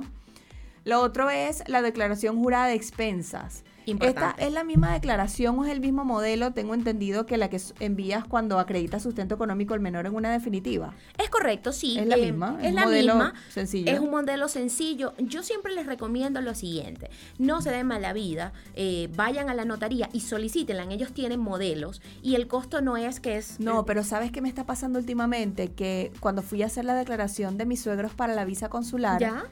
Lo 0.86 1.02
otro 1.02 1.30
es 1.30 1.66
la 1.68 1.82
declaración 1.82 2.38
jurada 2.42 2.68
de 2.68 2.76
expensas. 2.76 3.66
Esta 3.88 4.36
es 4.38 4.52
la 4.52 4.64
misma 4.64 4.94
declaración 4.94 5.58
o 5.60 5.66
es 5.66 5.72
el 5.72 5.80
mismo 5.80 6.04
modelo, 6.04 6.52
tengo 6.52 6.74
entendido, 6.74 7.26
que 7.26 7.38
la 7.38 7.50
que 7.50 7.62
envías 7.80 8.26
cuando 8.26 8.60
acredita 8.60 9.00
sustento 9.00 9.36
económico 9.36 9.74
el 9.74 9.80
menor 9.80 10.06
en 10.06 10.16
una 10.16 10.32
definitiva. 10.32 10.94
Es 11.18 11.30
correcto, 11.30 11.72
sí. 11.72 11.98
Es 11.98 12.08
la 12.08 12.18
eh, 12.18 12.26
misma. 12.26 12.58
Es, 12.62 12.74
la 12.74 12.86
misma. 12.86 13.34
Sencillo. 13.50 13.92
Es 13.92 14.00
un 14.00 14.10
modelo 14.10 14.48
sencillo. 14.48 15.14
Yo 15.18 15.44
siempre 15.44 15.74
les 15.74 15.86
recomiendo 15.86 16.42
lo 16.42 16.54
siguiente: 16.54 17.10
no 17.38 17.62
se 17.62 17.72
den 17.72 17.88
mala 17.88 18.14
vida, 18.14 18.54
eh, 18.76 19.10
vayan 19.16 19.50
a 19.50 19.54
la 19.54 19.66
notaría 19.66 20.10
y 20.12 20.22
solicítenla. 20.22 20.84
Ellos 20.90 21.14
tienen 21.14 21.40
modelos 21.40 22.02
y 22.22 22.36
el 22.36 22.48
costo 22.48 22.82
no 22.82 22.98
es 22.98 23.20
que 23.20 23.38
es. 23.38 23.60
No, 23.60 23.86
pero 23.86 24.04
¿sabes 24.04 24.32
qué 24.32 24.42
me 24.42 24.50
está 24.50 24.66
pasando 24.66 25.00
últimamente? 25.00 25.72
Que 25.72 26.12
cuando 26.20 26.42
fui 26.42 26.64
a 26.64 26.68
hacer 26.68 26.86
la 26.86 26.96
declaración 26.96 27.58
de 27.58 27.66
mis 27.66 27.82
suegros 27.82 28.14
para 28.14 28.34
la 28.34 28.46
visa 28.46 28.70
consular. 28.70 29.20
¿Ya? 29.20 29.46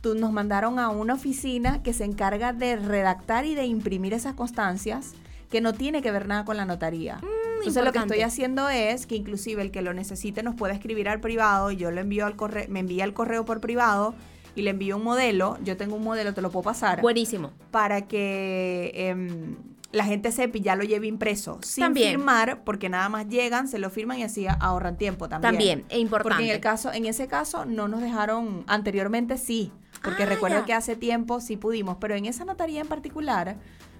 Tú, 0.00 0.14
nos 0.14 0.32
mandaron 0.32 0.78
a 0.78 0.88
una 0.90 1.14
oficina 1.14 1.82
que 1.82 1.92
se 1.92 2.04
encarga 2.04 2.52
de 2.52 2.76
redactar 2.76 3.44
y 3.44 3.54
de 3.54 3.66
imprimir 3.66 4.14
esas 4.14 4.34
constancias 4.34 5.14
que 5.50 5.60
no 5.60 5.72
tiene 5.72 6.02
que 6.02 6.10
ver 6.10 6.28
nada 6.28 6.44
con 6.44 6.56
la 6.56 6.64
notaría. 6.64 7.16
Mm, 7.16 7.58
Entonces 7.58 7.84
lo 7.84 7.92
que 7.92 7.98
estoy 7.98 8.20
haciendo 8.22 8.68
es 8.68 9.06
que 9.06 9.16
inclusive 9.16 9.62
el 9.62 9.70
que 9.70 9.82
lo 9.82 9.94
necesite 9.94 10.42
nos 10.42 10.54
puede 10.54 10.74
escribir 10.74 11.08
al 11.08 11.20
privado 11.20 11.70
y 11.70 11.76
yo 11.76 11.90
lo 11.90 12.00
envío 12.00 12.26
al 12.26 12.36
correo, 12.36 12.66
me 12.68 12.80
envía 12.80 13.04
el 13.04 13.14
correo 13.14 13.44
por 13.44 13.60
privado 13.60 14.14
y 14.54 14.62
le 14.62 14.70
envío 14.70 14.96
un 14.96 15.04
modelo. 15.04 15.56
Yo 15.62 15.76
tengo 15.76 15.96
un 15.96 16.04
modelo, 16.04 16.34
te 16.34 16.42
lo 16.42 16.50
puedo 16.50 16.64
pasar. 16.64 17.00
Buenísimo. 17.00 17.52
Para 17.70 18.02
que 18.02 18.92
em, 18.94 19.56
la 19.92 20.04
gente 20.04 20.32
sepa 20.32 20.58
y 20.58 20.60
ya 20.60 20.76
lo 20.76 20.84
lleve 20.84 21.06
impreso 21.06 21.58
sin 21.62 21.94
firmar, 21.94 22.62
porque 22.64 22.88
nada 22.88 23.08
más 23.08 23.28
llegan, 23.28 23.68
se 23.68 23.78
lo 23.78 23.88
firman 23.88 24.18
y 24.18 24.24
así 24.24 24.46
ahorran 24.60 24.96
tiempo 24.98 25.28
también. 25.28 25.52
También, 25.52 25.84
es 25.88 25.98
importante. 25.98 26.34
Porque 26.34 26.50
en 26.50 26.54
el 26.54 26.60
caso, 26.60 26.92
en 26.92 27.06
ese 27.06 27.26
caso 27.26 27.64
no 27.64 27.88
nos 27.88 28.02
dejaron 28.02 28.64
anteriormente 28.66 29.38
sí, 29.38 29.72
porque 30.02 30.24
ah, 30.24 30.26
recuerdo 30.26 30.64
que 30.64 30.72
hace 30.72 30.96
tiempo 30.96 31.40
sí 31.40 31.56
pudimos, 31.56 31.96
pero 32.00 32.14
en 32.14 32.26
esa 32.26 32.44
notaría 32.44 32.80
en 32.80 32.88
particular 32.88 33.56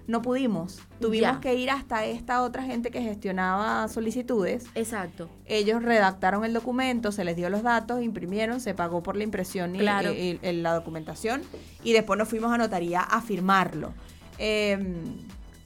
no 0.07 0.23
pudimos. 0.23 0.79
Tuvimos 0.99 1.37
que 1.37 1.53
ir 1.53 1.69
hasta 1.69 2.03
esta 2.05 2.41
otra 2.41 2.63
gente 2.63 2.89
que 2.89 3.01
gestionaba 3.01 3.87
solicitudes. 3.89 4.65
Exacto. 4.73 5.29
Ellos 5.45 5.83
redactaron 5.83 6.43
el 6.43 6.53
documento, 6.53 7.11
se 7.11 7.23
les 7.23 7.35
dio 7.35 7.49
los 7.49 7.61
datos, 7.61 8.01
imprimieron, 8.01 8.59
se 8.59 8.73
pagó 8.73 9.03
por 9.03 9.15
la 9.15 9.23
impresión 9.23 9.75
y, 9.75 9.79
la 9.81 10.73
documentación 10.73 11.43
y 11.83 11.93
después 11.93 12.17
nos 12.17 12.27
fuimos 12.27 12.51
a 12.51 12.57
notaría 12.57 13.01
a 13.01 13.21
firmarlo. 13.21 13.93
Eh, 14.39 14.79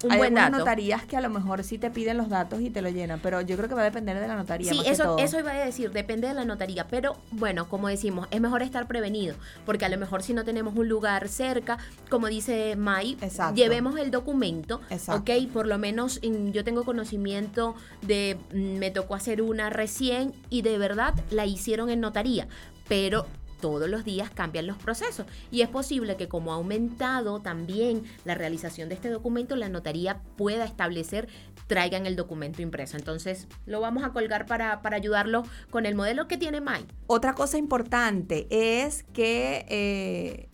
un 0.03 0.11
Hay 0.11 0.17
buen 0.17 0.33
dato. 0.33 0.57
notarías 0.59 1.05
que 1.05 1.17
a 1.17 1.21
lo 1.21 1.29
mejor 1.29 1.63
sí 1.63 1.77
te 1.77 1.89
piden 1.89 2.17
los 2.17 2.29
datos 2.29 2.61
y 2.61 2.69
te 2.69 2.81
lo 2.81 2.89
llenan, 2.89 3.19
pero 3.21 3.41
yo 3.41 3.55
creo 3.57 3.69
que 3.69 3.75
va 3.75 3.81
a 3.81 3.85
depender 3.85 4.19
de 4.19 4.27
la 4.27 4.35
notaría. 4.35 4.71
Sí, 4.71 4.81
eso, 4.85 5.17
eso 5.17 5.39
iba 5.39 5.51
a 5.51 5.65
decir, 5.65 5.91
depende 5.91 6.27
de 6.27 6.33
la 6.33 6.45
notaría. 6.45 6.87
Pero 6.87 7.17
bueno, 7.31 7.67
como 7.69 7.87
decimos, 7.87 8.27
es 8.31 8.41
mejor 8.41 8.61
estar 8.61 8.87
prevenido, 8.87 9.35
porque 9.65 9.85
a 9.85 9.89
lo 9.89 9.97
mejor 9.97 10.23
si 10.23 10.33
no 10.33 10.43
tenemos 10.43 10.75
un 10.75 10.87
lugar 10.89 11.27
cerca, 11.29 11.77
como 12.09 12.27
dice 12.27 12.75
May, 12.75 13.17
llevemos 13.55 13.97
el 13.97 14.11
documento, 14.11 14.81
Exacto. 14.89 15.21
ok, 15.33 15.51
por 15.51 15.67
lo 15.67 15.77
menos 15.77 16.19
mm, 16.23 16.49
yo 16.51 16.63
tengo 16.63 16.83
conocimiento 16.83 17.75
de, 18.01 18.37
mm, 18.53 18.77
me 18.77 18.91
tocó 18.91 19.15
hacer 19.15 19.41
una 19.41 19.69
recién 19.69 20.33
y 20.49 20.61
de 20.61 20.77
verdad 20.77 21.13
la 21.31 21.45
hicieron 21.45 21.89
en 21.89 22.01
notaría, 22.01 22.47
pero 22.87 23.25
todos 23.63 23.89
los 23.89 24.03
días 24.03 24.29
cambian 24.29 24.67
los 24.67 24.75
procesos 24.75 25.25
y 25.49 25.61
es 25.61 25.69
posible 25.69 26.17
que 26.17 26.27
como 26.27 26.51
ha 26.51 26.55
aumentado 26.55 27.39
también 27.39 28.03
la 28.25 28.35
realización 28.35 28.89
de 28.89 28.95
este 28.95 29.07
documento, 29.07 29.55
la 29.55 29.69
notaría 29.69 30.19
pueda 30.35 30.65
establecer 30.65 31.29
traigan 31.67 32.05
el 32.05 32.17
documento 32.17 32.61
impreso. 32.61 32.97
Entonces 32.97 33.47
lo 33.65 33.79
vamos 33.79 34.03
a 34.03 34.09
colgar 34.09 34.47
para, 34.47 34.81
para 34.81 34.97
ayudarlo 34.97 35.43
con 35.69 35.85
el 35.85 35.95
modelo 35.95 36.27
que 36.27 36.37
tiene 36.37 36.59
Mai. 36.59 36.85
Otra 37.07 37.35
cosa 37.35 37.57
importante 37.57 38.47
es 38.49 39.05
que 39.13 39.65
eh, 39.69 40.49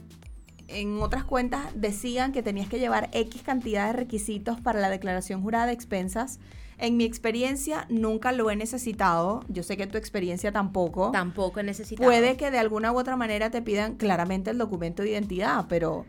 en 0.67 1.02
otras 1.02 1.24
cuentas 1.24 1.72
decían 1.74 2.32
que 2.32 2.43
tenías 2.43 2.69
que 2.69 2.78
llevar 2.78 3.10
X 3.12 3.41
cantidad 3.41 3.88
de 3.88 3.93
requisitos 3.93 4.62
para 4.62 4.80
la 4.80 4.89
declaración 4.91 5.41
jurada 5.41 5.65
de 5.65 5.74
expensas. 5.74 6.39
En 6.80 6.96
mi 6.96 7.04
experiencia 7.04 7.86
nunca 7.89 8.32
lo 8.32 8.50
he 8.50 8.56
necesitado. 8.56 9.42
Yo 9.50 9.63
sé 9.63 9.76
que 9.76 9.86
tu 9.86 9.98
experiencia 9.98 10.52
tampoco. 10.52 11.12
Tampoco 11.12 11.60
he 11.60 11.63
necesitado. 11.63 12.10
Puede 12.10 12.38
que 12.38 12.52
de 12.52 12.58
alguna 12.58 12.92
u 12.94 12.98
otra 12.98 13.18
manera 13.18 13.52
te 13.52 13.62
pidan 13.62 13.96
claramente 13.96 14.50
el 14.50 14.58
documento 14.58 15.04
de 15.04 15.10
identidad, 15.10 15.65
pero 15.68 16.06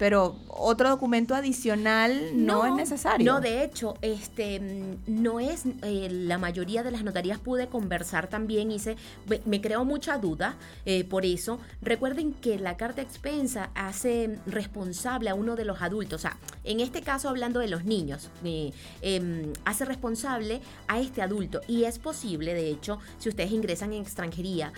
pero 0.00 0.34
otro 0.48 0.88
documento 0.88 1.34
adicional 1.34 2.30
no, 2.34 2.64
es 2.64 2.72
necesario. 2.72 3.30
No, 3.30 3.42
de 3.42 3.62
hecho, 3.62 3.98
este 4.00 4.58
mm, 4.58 5.22
no 5.22 5.40
es 5.40 5.64
eh, 5.82 6.08
la 6.10 6.38
mayoría 6.38 6.82
de 6.82 6.90
las 6.90 7.04
notarías 7.04 7.38
pude 7.38 7.68
conversar 7.68 8.26
también, 8.26 8.70
hice, 8.70 8.96
me, 9.44 9.60
creó 9.60 9.84
mucha 9.84 10.16
duda 10.16 10.56
eh, 10.86 11.04
por 11.04 11.26
eso. 11.26 11.60
Recuerden 11.82 12.32
que 12.32 12.58
la 12.58 12.78
carta 12.78 13.02
expensa 13.02 13.68
hace 13.74 14.38
responsable 14.46 15.28
a 15.28 15.34
uno 15.34 15.54
de 15.54 15.66
los 15.66 15.82
adultos, 15.82 16.20
o 16.20 16.22
sea, 16.22 16.38
en 16.64 16.80
este 16.80 17.02
caso 17.02 17.28
hablando 17.28 17.60
de 17.60 17.68
los 17.68 17.84
niños, 17.84 18.30
eh, 18.42 18.72
em, 19.02 19.52
hace 19.66 19.84
responsable 19.84 20.62
a 20.88 20.98
este 20.98 21.20
adulto 21.20 21.60
y 21.68 21.84
es 21.84 21.98
posible, 21.98 22.54
de 22.54 22.70
hecho, 22.70 22.98
si 23.18 23.28
ustedes 23.28 23.52
ingresan 23.52 23.92
en 23.92 24.00
extranjería, 24.00 24.72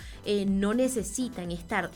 no 0.47 0.73
necesitan 0.73 1.49
estar 1.51 1.91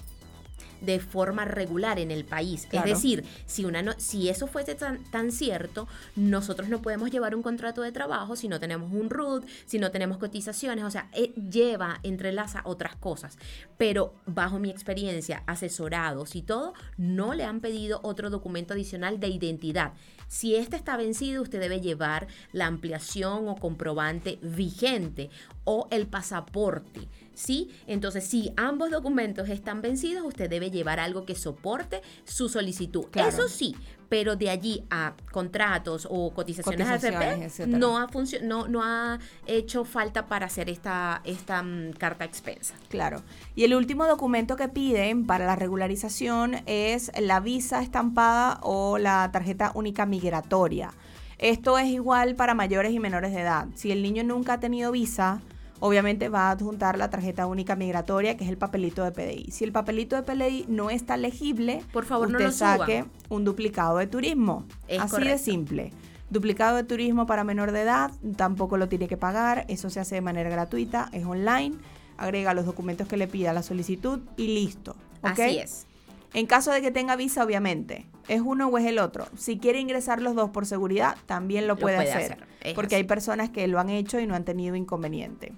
de 0.81 0.99
forma 0.99 1.45
regular 1.45 1.99
en 1.99 2.11
el 2.11 2.25
país. 2.25 2.67
Es 2.71 2.83
decir, 2.83 3.23
si, 3.45 3.65
una 3.65 3.81
no, 3.81 3.93
si 3.97 4.29
eso 4.29 4.47
fuese 4.47 4.75
tan, 4.75 5.03
tan, 5.05 5.31
cierto, 5.31 5.87
nosotros 6.15 6.69
no 6.69 6.81
podemos 6.81 7.11
llevar 7.11 7.35
un 7.35 7.43
contrato 7.43 7.81
de 7.81 7.91
trabajo 7.91 8.35
si 8.35 8.47
no 8.47 8.59
tenemos 8.59 8.91
un 8.91 9.09
RUT, 9.09 9.45
si 9.65 9.79
no 9.79 9.91
tenemos 9.91 10.17
cotizaciones, 10.17 10.83
o 10.83 10.91
sea, 10.91 11.09
eh, 11.13 11.33
lleva, 11.33 11.99
entrelaza 12.03 12.61
otras 12.65 12.95
cosas. 12.95 13.37
Pero 13.77 14.13
bajo 14.25 14.59
mi 14.59 14.69
experiencia, 14.69 15.43
asesorados 15.45 16.35
y 16.35 16.41
todo, 16.41 16.73
no 16.97 17.33
le 17.33 17.43
han 17.43 17.59
pedido 17.59 17.99
otro 18.03 18.29
documento 18.29 18.73
adicional 18.73 19.19
de 19.19 19.27
identidad. 19.27 19.93
Si 20.27 20.55
este 20.55 20.75
está 20.75 20.97
vencido, 20.97 21.41
usted 21.41 21.59
debe 21.59 21.81
llevar 21.81 22.27
la 22.51 22.67
ampliación 22.67 23.47
o 23.47 23.55
comprobante 23.55 24.39
vigente 24.41 25.29
o 25.63 25.87
el 25.91 26.07
pasaporte. 26.07 27.07
¿sí? 27.37 27.69
Entonces, 27.85 28.25
si 28.25 28.51
ambos 28.57 28.89
documentos 28.89 29.47
están 29.49 29.81
vencidos, 29.81 30.25
usted 30.25 30.49
debe 30.49 30.71
llevar 30.71 30.99
algo 30.99 31.25
que 31.25 31.35
soporte 31.35 32.01
su 32.25 32.49
solicitud. 32.49 33.05
Eso 33.13 33.47
sí, 33.47 33.75
pero 34.09 34.35
de 34.35 34.49
allí 34.49 34.83
a 34.89 35.13
contratos 35.31 36.07
o 36.09 36.33
cotizaciones, 36.33 36.87
AFP 36.87 37.67
no 37.67 37.97
ha, 37.97 38.07
no, 38.41 38.67
no 38.67 38.83
ha 38.83 39.19
hecho 39.45 39.83
falta 39.85 40.27
para 40.27 40.45
hacer 40.45 40.69
esta, 40.69 41.21
esta 41.23 41.61
mm, 41.61 41.93
carta 41.93 42.25
expensa. 42.25 42.75
Claro. 42.89 43.21
Y 43.55 43.63
el 43.63 43.75
último 43.75 44.05
documento 44.05 44.55
que 44.55 44.69
piden 44.69 45.25
para 45.25 45.45
la 45.45 45.55
regularización 45.55 46.61
es 46.65 47.11
la 47.19 47.39
visa 47.39 47.81
estampada 47.81 48.59
o 48.61 48.97
la 48.97 49.29
tarjeta 49.31 49.71
única 49.75 50.05
migratoria. 50.05 50.91
Esto 51.37 51.77
es 51.77 51.87
igual 51.87 52.35
para 52.35 52.55
mayores 52.55 52.93
y 52.93 52.99
menores 52.99 53.31
de 53.31 53.41
edad. 53.41 53.67
Si 53.75 53.91
el 53.91 54.01
niño 54.01 54.23
nunca 54.23 54.53
ha 54.53 54.59
tenido 54.59 54.91
visa, 54.91 55.41
obviamente 55.79 56.29
va 56.29 56.47
a 56.47 56.51
adjuntar 56.51 56.97
la 56.97 57.09
tarjeta 57.09 57.45
única 57.47 57.75
migratoria, 57.75 58.37
que 58.37 58.43
es 58.43 58.49
el 58.49 58.57
papelito 58.57 59.03
de 59.03 59.11
PDI. 59.11 59.51
Si 59.51 59.63
el 59.63 59.71
papelito 59.71 60.15
de 60.15 60.23
PDI 60.23 60.65
no 60.67 60.89
está 60.89 61.17
legible, 61.17 61.83
por 61.91 62.05
favor 62.05 62.27
usted 62.27 62.39
no 62.39 62.45
lo 62.45 62.51
saque 62.51 63.05
un 63.29 63.43
duplicado 63.43 63.97
de 63.97 64.07
turismo. 64.07 64.65
Así 64.99 65.23
de 65.23 65.37
simple. 65.37 65.93
Duplicado 66.29 66.75
de 66.75 66.83
turismo 66.83 67.25
para 67.25 67.43
menor 67.43 67.71
de 67.71 67.81
edad, 67.81 68.11
tampoco 68.35 68.77
lo 68.77 68.89
tiene 68.89 69.07
que 69.07 69.15
pagar, 69.15 69.65
eso 69.69 69.89
se 69.89 69.99
hace 69.99 70.15
de 70.15 70.21
manera 70.21 70.49
gratuita, 70.49 71.09
es 71.13 71.25
online, 71.25 71.77
agrega 72.17 72.53
los 72.53 72.65
documentos 72.65 73.07
que 73.07 73.15
le 73.15 73.27
pida 73.27 73.53
la 73.53 73.63
solicitud 73.63 74.19
y 74.35 74.47
listo. 74.47 74.95
Así 75.21 75.59
es. 75.59 75.87
En 76.33 76.45
caso 76.45 76.71
de 76.71 76.81
que 76.81 76.91
tenga 76.91 77.15
visa, 77.15 77.43
obviamente, 77.43 78.05
es 78.27 78.41
uno 78.41 78.67
o 78.67 78.77
es 78.77 78.85
el 78.85 78.99
otro. 78.99 79.27
Si 79.37 79.57
quiere 79.57 79.79
ingresar 79.79 80.21
los 80.21 80.35
dos 80.35 80.49
por 80.49 80.65
seguridad, 80.65 81.15
también 81.25 81.67
lo 81.67 81.77
puede, 81.77 81.97
hacer, 81.97 82.37
porque 82.75 82.95
hay 82.95 83.03
personas 83.03 83.49
que 83.49 83.67
lo 83.67 83.79
han 83.79 83.89
hecho 83.89 84.19
y 84.19 84.27
no 84.27 84.35
han 84.35 84.45
tenido 84.45 84.75
inconveniente. 84.75 85.53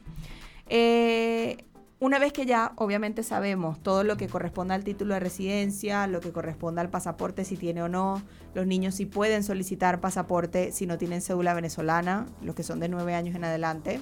Eh, 0.67 1.57
una 1.99 2.17
vez 2.17 2.31
que 2.31 2.45
ya, 2.45 2.71
obviamente, 2.77 3.23
sabemos 3.23 3.81
todo 3.83 4.03
lo 4.03 4.15
que 4.15 4.27
corresponde 4.27 4.73
al 4.73 4.83
título 4.83 5.15
de 5.15 5.19
residencia, 5.19 6.07
lo 6.07 6.21
que 6.21 6.31
corresponde 6.31 6.79
al 6.81 6.89
pasaporte, 6.89 7.43
si 7.43 7.57
tiene 7.57 7.81
o 7.83 7.89
no, 7.89 8.21
los 8.53 8.65
niños 8.65 8.95
sí 8.95 9.05
pueden 9.05 9.43
solicitar 9.43 9.99
pasaporte 9.99 10.71
si 10.71 10.87
no 10.87 10.97
tienen 10.97 11.21
cédula 11.21 11.53
venezolana, 11.53 12.25
los 12.41 12.55
que 12.55 12.63
son 12.63 12.79
de 12.79 12.87
nueve 12.87 13.15
años 13.15 13.35
en 13.35 13.43
adelante. 13.43 13.99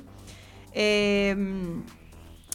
Eh, 0.73 1.35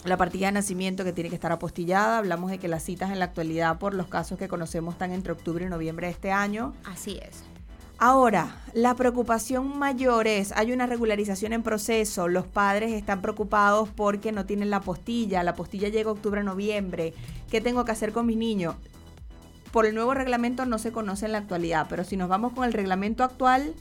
la 0.05 0.17
partida 0.17 0.47
de 0.47 0.53
nacimiento 0.53 1.03
que 1.03 1.13
tiene 1.13 1.29
que 1.29 1.35
estar 1.35 1.51
apostillada. 1.51 2.17
Hablamos 2.17 2.51
de 2.51 2.57
que 2.57 2.67
las 2.67 2.83
citas 2.83 3.11
en 3.11 3.19
la 3.19 3.25
actualidad, 3.25 3.79
por 3.79 3.93
los 3.93 4.07
casos 4.07 4.37
que 4.37 4.47
conocemos, 4.47 4.95
están 4.95 5.11
entre 5.11 5.33
octubre 5.33 5.65
y 5.65 5.69
noviembre 5.69 6.07
de 6.07 6.13
este 6.13 6.31
año. 6.31 6.73
Así 6.83 7.19
es. 7.21 7.43
Ahora, 8.05 8.57
la 8.73 8.95
preocupación 8.95 9.79
mayor 9.79 10.27
es, 10.27 10.51
hay 10.51 10.73
una 10.73 10.87
regularización 10.87 11.53
en 11.53 11.63
proceso, 11.63 12.27
los 12.27 12.45
padres 12.45 12.91
están 12.91 13.21
preocupados 13.21 13.87
porque 13.95 14.33
no 14.33 14.45
tienen 14.45 14.69
la 14.69 14.77
apostilla, 14.77 15.41
la 15.41 15.51
apostilla 15.51 15.87
llega 15.87 16.11
octubre-noviembre, 16.11 17.13
¿qué 17.49 17.61
tengo 17.61 17.85
que 17.85 17.93
hacer 17.93 18.11
con 18.11 18.25
mis 18.25 18.35
niños? 18.35 18.75
Por 19.71 19.85
el 19.85 19.95
nuevo 19.95 20.13
reglamento 20.13 20.65
no 20.65 20.79
se 20.79 20.91
conoce 20.91 21.27
en 21.27 21.31
la 21.31 21.37
actualidad, 21.37 21.87
pero 21.89 22.03
si 22.03 22.17
nos 22.17 22.27
vamos 22.27 22.51
con 22.51 22.65
el 22.65 22.73
reglamento 22.73 23.23
actual, 23.23 23.73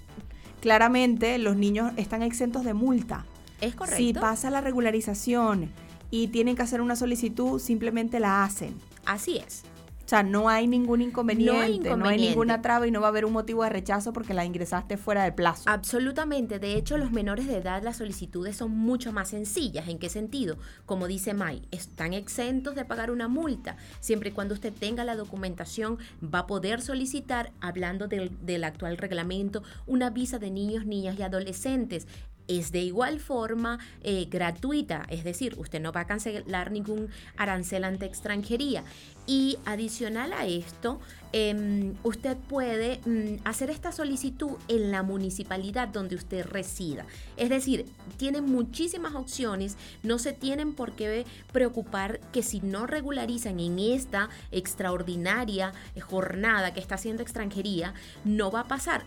claramente 0.61 1.37
los 1.39 1.57
niños 1.57 1.91
están 1.97 2.23
exentos 2.23 2.63
de 2.63 2.75
multa. 2.75 3.27
Es 3.61 3.75
correcto. 3.75 3.97
Si 3.97 4.15
pasa 4.15 4.51
la 4.51 4.61
regularización 4.61 5.73
y 6.13 6.29
tienen 6.29 6.55
que 6.55 6.63
hacer 6.63 6.81
una 6.81 6.95
solicitud, 6.95 7.59
simplemente 7.59 8.21
la 8.21 8.45
hacen. 8.45 8.77
Así 9.05 9.39
es. 9.39 9.65
O 10.13 10.15
sea, 10.15 10.23
no 10.23 10.51
hay 10.51 10.67
ningún 10.67 11.01
inconveniente, 11.01 11.97
no 11.97 12.07
hay, 12.07 12.19
ninguna 12.19 12.61
traba 12.61 12.87
y 12.87 12.91
no 12.91 13.01
va 13.01 13.07
a 13.07 13.09
haber 13.09 13.25
un 13.25 13.33
motivo 13.33 13.65
de 13.65 13.71
rechazo 13.71 14.13
porque 14.13 14.35
la 14.35 14.45
ingresaste 14.45 14.99
fuera 14.99 15.25
del 15.25 15.33
plazo. 15.33 15.63
Absolutamente. 15.71 16.59
De 16.59 16.77
hecho, 16.77 16.99
los 16.99 17.13
menores 17.13 17.47
de 17.47 17.57
edad, 17.57 17.83
las 17.83 17.97
solicitudes 17.97 18.57
son 18.57 18.73
mucho 18.73 19.11
más 19.11 19.29
sencillas. 19.29 19.89
¿En 19.89 19.99
qué 19.99 20.11
sentido? 20.11 20.59
Como 20.85 21.09
dice 21.09 21.33
May, 21.33 21.63
están 21.71 22.13
exentos 22.13 22.75
de 22.75 22.85
pagar 22.85 23.11
una 23.11 23.27
multa. 23.27 23.79
Siempre 24.01 24.29
y 24.29 24.33
cuando 24.33 24.53
usted 24.53 24.75
tenga 24.75 25.03
la 25.03 25.17
documentación, 25.17 25.97
va 26.23 26.41
a 26.41 26.47
poder 26.47 26.83
solicitar, 26.83 27.51
hablando 27.63 28.07
del, 28.07 28.33
del 28.45 28.65
actual 28.65 28.99
reglamento, 28.99 29.63
una 29.87 30.11
visa 30.11 30.39
de 30.39 30.51
niños, 30.51 30.85
niñas 30.85 31.19
y 31.19 31.23
adolescentes 31.23 32.07
es 32.49 32.73
de 32.73 32.81
igual 32.81 33.21
forma 33.21 33.79
eh, 34.03 34.27
gratuita, 34.31 35.07
es 35.09 35.25
decir, 35.25 35.55
usted 35.59 35.81
no 35.81 35.93
va 35.93 36.01
a 36.01 36.07
cancelar 36.07 36.71
ningún 36.71 37.09
arancel 37.37 37.85
ante 37.85 38.07
extranjería. 38.07 38.85
Y 39.27 39.59
adicional 39.65 40.33
a 40.33 40.47
esto, 40.47 41.01
Em, 41.35 41.95
usted 42.03 42.37
puede 42.37 43.01
mm, 43.07 43.41
hacer 43.45 43.71
esta 43.71 43.91
solicitud 43.91 44.51
en 44.69 44.91
la 44.91 45.03
municipalidad 45.03 45.89
donde 45.89 46.15
usted 46.15 46.45
resida. 46.45 47.07
Es 47.39 47.49
decir, 47.49 47.87
tiene 48.19 48.43
muchísimas 48.43 49.15
opciones, 49.15 49.79
no 50.03 50.19
se 50.19 50.35
tienen 50.35 50.75
por 50.75 50.93
qué 50.93 51.25
preocupar 51.51 52.21
que 52.33 52.43
si 52.43 52.61
no 52.61 52.87
regularizan 52.87 53.61
en 53.61 53.79
esta 53.79 54.29
extraordinaria 54.51 55.73
jornada 56.03 56.75
que 56.75 56.81
está 56.81 56.97
haciendo 56.97 57.23
extranjería, 57.23 57.95
no 58.25 58.51
va 58.51 58.61
a 58.61 58.69
pasar, 58.69 59.05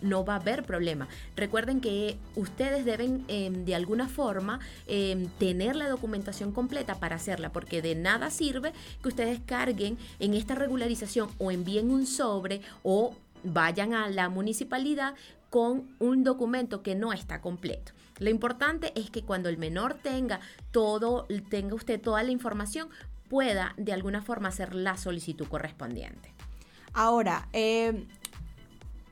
no 0.00 0.24
va 0.24 0.34
a 0.34 0.40
haber 0.40 0.64
problema. 0.64 1.08
Recuerden 1.36 1.82
que 1.82 2.16
ustedes 2.36 2.86
deben 2.86 3.26
em, 3.28 3.66
de 3.66 3.74
alguna 3.74 4.08
forma 4.08 4.60
em, 4.86 5.28
tener 5.38 5.76
la 5.76 5.90
documentación 5.90 6.52
completa 6.52 6.94
para 6.94 7.16
hacerla, 7.16 7.52
porque 7.52 7.82
de 7.82 7.94
nada 7.94 8.30
sirve 8.30 8.72
que 9.02 9.08
ustedes 9.08 9.40
carguen 9.56 9.96
en 10.18 10.34
esta 10.34 10.54
regularización 10.54 11.30
o 11.38 11.50
en 11.50 11.56
envíen 11.60 11.90
un 11.90 12.06
sobre 12.06 12.60
o 12.82 13.14
vayan 13.42 13.94
a 13.94 14.08
la 14.08 14.28
municipalidad 14.28 15.14
con 15.48 15.88
un 15.98 16.24
documento 16.24 16.82
que 16.82 16.94
no 16.94 17.14
está 17.14 17.40
completo. 17.40 17.92
Lo 18.18 18.28
importante 18.28 18.92
es 18.94 19.10
que 19.10 19.22
cuando 19.22 19.48
el 19.48 19.56
menor 19.56 19.94
tenga 19.94 20.40
todo, 20.72 21.26
tenga 21.48 21.74
usted 21.74 21.98
toda 22.00 22.22
la 22.22 22.32
información, 22.32 22.88
pueda 23.30 23.72
de 23.78 23.94
alguna 23.94 24.20
forma 24.20 24.48
hacer 24.48 24.74
la 24.74 24.98
solicitud 24.98 25.46
correspondiente. 25.48 26.32
Ahora, 26.92 27.48
eh, 27.54 28.06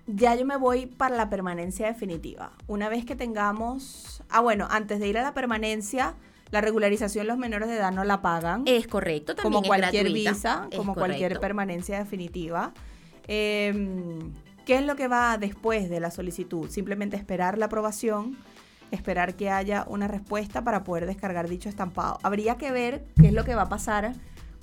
ya 0.07 0.35
yo 0.35 0.45
me 0.45 0.57
voy 0.57 0.87
para 0.87 1.17
la 1.17 1.31
permanencia 1.31 1.87
definitiva. 1.87 2.53
Una 2.67 2.91
vez 2.91 3.07
que 3.07 3.17
tengamos, 3.17 4.23
ah 4.29 4.41
bueno, 4.41 4.69
antes 4.71 5.01
de 5.01 5.09
ir 5.09 5.17
a 5.17 5.23
la 5.23 5.33
permanencia, 5.33 6.15
la 6.51 6.61
regularización 6.61 7.27
los 7.27 7.39
menores 7.39 7.69
de 7.69 7.77
edad 7.77 7.93
no 7.93 8.05
la 8.05 8.23
pagan. 8.23 8.63
Es 8.67 8.87
correcto, 8.87 9.35
también 9.35 9.63
Como 9.63 9.67
cualquier 9.67 10.13
visa, 10.13 10.69
como 10.75 10.95
cualquier 10.95 11.41
permanencia 11.41 11.99
definitiva. 11.99 12.73
Em, 13.27 14.33
¿Qué 14.65 14.77
es 14.77 14.85
lo 14.85 14.97
que 14.97 15.09
va 15.09 15.37
después 15.37 15.91
de 15.91 16.01
la 16.01 16.11
solicitud? 16.11 16.71
Simplemente 16.71 17.17
esperar 17.17 17.59
la 17.59 17.67
aprobación, 17.67 18.39
esperar 18.91 19.35
que 19.35 19.51
haya 19.51 19.85
una 19.89 20.09
respuesta 20.09 20.65
para 20.65 20.85
poder 20.85 21.07
descargar 21.07 21.49
dicho 21.49 21.69
estampado. 21.69 22.19
Habría 22.23 22.57
que 22.57 22.73
ver 22.73 23.05
qué 23.21 23.29
es 23.29 23.33
lo 23.35 23.45
que 23.45 23.55
va 23.55 23.63
a 23.63 23.69
pasar 23.69 24.15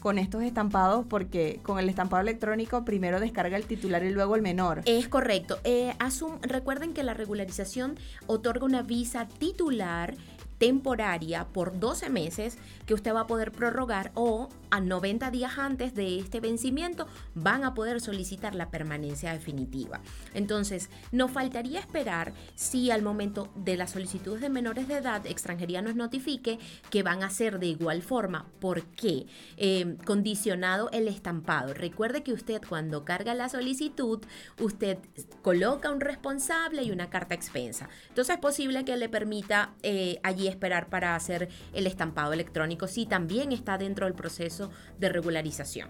con 0.01 0.17
estos 0.17 0.41
estampados 0.41 1.05
porque 1.07 1.59
con 1.61 1.77
el 1.77 1.87
estampado 1.87 2.21
electrónico 2.21 2.83
primero 2.83 3.19
descarga 3.19 3.55
el 3.55 3.65
titular 3.65 4.03
y 4.03 4.09
luego 4.09 4.35
el 4.35 4.41
menor. 4.41 4.81
Es 4.85 5.07
correcto. 5.07 5.59
Eh, 5.63 5.93
recuerden 6.41 6.93
que 6.93 7.03
la 7.03 7.13
regularización 7.13 7.97
otorga 8.25 8.65
una 8.65 8.81
visa 8.81 9.27
titular 9.27 10.15
temporaria 10.61 11.47
por 11.47 11.79
12 11.79 12.11
meses 12.11 12.59
que 12.85 12.93
usted 12.93 13.15
va 13.15 13.21
a 13.21 13.27
poder 13.27 13.51
prorrogar 13.51 14.11
o 14.13 14.47
a 14.69 14.79
90 14.79 15.31
días 15.31 15.57
antes 15.57 15.95
de 15.95 16.19
este 16.19 16.39
vencimiento 16.39 17.07
van 17.33 17.63
a 17.63 17.73
poder 17.73 17.99
solicitar 17.99 18.53
la 18.53 18.69
permanencia 18.69 19.33
definitiva. 19.33 20.01
Entonces, 20.35 20.91
no 21.11 21.27
faltaría 21.27 21.79
esperar 21.79 22.33
si 22.53 22.91
al 22.91 23.01
momento 23.01 23.49
de 23.55 23.75
las 23.75 23.89
solicitudes 23.89 24.39
de 24.39 24.49
menores 24.49 24.87
de 24.87 24.97
edad 24.97 25.25
extranjería 25.25 25.81
nos 25.81 25.95
notifique 25.95 26.59
que 26.91 27.01
van 27.01 27.23
a 27.23 27.31
ser 27.31 27.57
de 27.57 27.65
igual 27.65 28.03
forma. 28.03 28.45
¿Por 28.59 28.83
qué? 28.83 29.25
Eh, 29.57 29.97
condicionado 30.05 30.91
el 30.91 31.07
estampado. 31.07 31.73
Recuerde 31.73 32.21
que 32.21 32.33
usted 32.33 32.61
cuando 32.69 33.03
carga 33.03 33.33
la 33.33 33.49
solicitud, 33.49 34.19
usted 34.59 34.99
coloca 35.41 35.89
un 35.89 36.01
responsable 36.01 36.83
y 36.83 36.91
una 36.91 37.09
carta 37.09 37.33
expensa. 37.33 37.89
Entonces 38.09 38.35
es 38.35 38.41
posible 38.41 38.85
que 38.85 38.95
le 38.95 39.09
permita 39.09 39.73
eh, 39.81 40.19
allí 40.21 40.50
esperar 40.51 40.87
para 40.89 41.15
hacer 41.15 41.49
el 41.73 41.87
estampado 41.87 42.33
electrónico 42.33 42.87
si 42.87 43.05
también 43.05 43.51
está 43.51 43.77
dentro 43.77 44.05
del 44.05 44.13
proceso 44.13 44.69
de 44.99 45.09
regularización. 45.09 45.89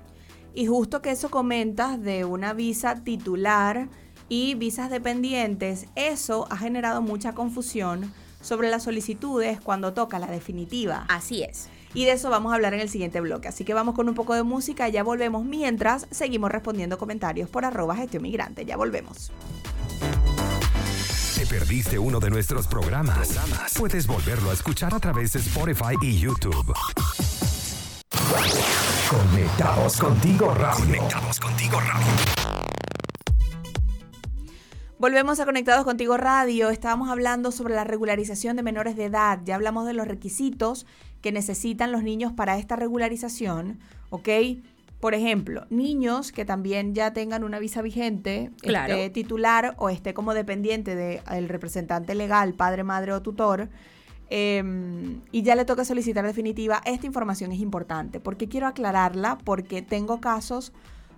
Y 0.54 0.66
justo 0.66 1.02
que 1.02 1.12
eso 1.12 1.30
comentas 1.30 2.02
de 2.02 2.26
una 2.26 2.54
visa 2.54 3.04
titular 3.04 3.90
y 4.30 4.56
visas 4.56 4.90
dependientes, 4.90 5.88
eso 5.96 6.48
ha 6.50 6.58
generado 6.58 7.02
mucha 7.02 7.34
confusión 7.34 8.14
sobre 8.42 8.70
las 8.70 8.84
solicitudes 8.84 9.60
cuando 9.62 9.94
toca 9.94 10.20
la 10.20 10.28
definitiva. 10.28 11.06
Así 11.10 11.44
es. 11.44 11.70
Y 11.94 12.06
de 12.06 12.14
eso 12.14 12.30
vamos 12.30 12.52
a 12.52 12.56
hablar 12.56 12.74
en 12.74 12.80
el 12.80 12.90
siguiente 12.90 13.20
bloque. 13.20 13.48
Así 13.48 13.66
que 13.66 13.74
vamos 13.74 13.96
con 13.96 14.08
un 14.08 14.16
poco 14.16 14.34
de 14.34 14.44
música, 14.44 14.88
ya 14.88 15.04
volvemos 15.04 15.44
mientras 15.44 16.08
seguimos 16.12 16.52
respondiendo 16.52 16.98
comentarios 16.98 17.50
por 17.50 17.66
arroba 17.66 17.96
gestión 17.96 18.24
migrante. 18.24 18.66
Ya 18.66 18.78
volvemos. 18.78 19.32
¿Te 21.52 21.60
perdiste 21.60 22.00
uno 22.00 22.22
de 22.22 22.30
nuestros 22.30 22.66
programas? 22.66 23.38
Puedes 23.78 24.08
volverlo 24.08 24.52
a 24.52 24.54
escuchar 24.54 24.94
a 24.94 25.02
través 25.02 25.34
de 25.34 25.40
Spotify 25.40 25.96
y 26.02 26.18
YouTube. 26.18 26.74
Conectados 29.10 29.98
contigo 29.98 30.54
radio. 30.54 30.86
Conectados 30.86 31.40
contigo 31.42 31.78
radio. 31.82 32.06
Volvemos 34.98 35.42
a 35.42 35.46
Conectados 35.46 35.84
Contigo 35.84 36.16
Radio. 36.16 36.70
Estábamos 36.70 37.10
hablando 37.10 37.52
sobre 37.52 37.74
la 37.74 37.84
regularización 37.84 38.56
de 38.56 38.64
menores 38.64 38.96
de 38.96 39.06
edad. 39.06 39.40
Ya 39.44 39.56
hablamos 39.56 39.86
de 39.88 39.94
los 39.94 40.08
requisitos 40.08 40.86
que 41.22 41.34
necesitan 41.34 41.92
los 41.92 42.02
niños 42.04 42.32
para 42.32 42.60
esta 42.60 42.78
regularización. 42.78 43.80
¿Ok? 44.10 44.30
Por 45.02 45.14
ejemplo, 45.14 45.66
niños 45.70 46.32
que 46.32 46.46
también 46.46 46.96
ya 46.96 47.12
tengan 47.12 47.44
una 47.44 47.60
visa 47.60 47.82
vigente, 47.82 48.52
esté 48.64 49.10
titular 49.10 49.76
o 49.78 49.90
esté 49.90 50.14
como 50.14 50.34
dependiente 50.34 50.96
del 50.96 51.50
representante 51.50 52.16
legal, 52.16 52.54
padre, 52.54 52.84
madre 52.84 53.12
o 53.12 53.22
tutor, 53.22 53.70
Em, 54.34 55.20
y 55.34 55.42
ya 55.42 55.56
le 55.56 55.66
toca 55.66 55.84
solicitar 55.84 56.26
definitiva, 56.26 56.82
esta 56.86 57.06
información 57.06 57.52
es 57.52 57.60
importante. 57.60 58.22
porque 58.22 58.48
quiero 58.48 58.66
aclararla? 58.66 59.38
Porque 59.38 59.82
tengo 59.82 60.22
casos 60.22 60.72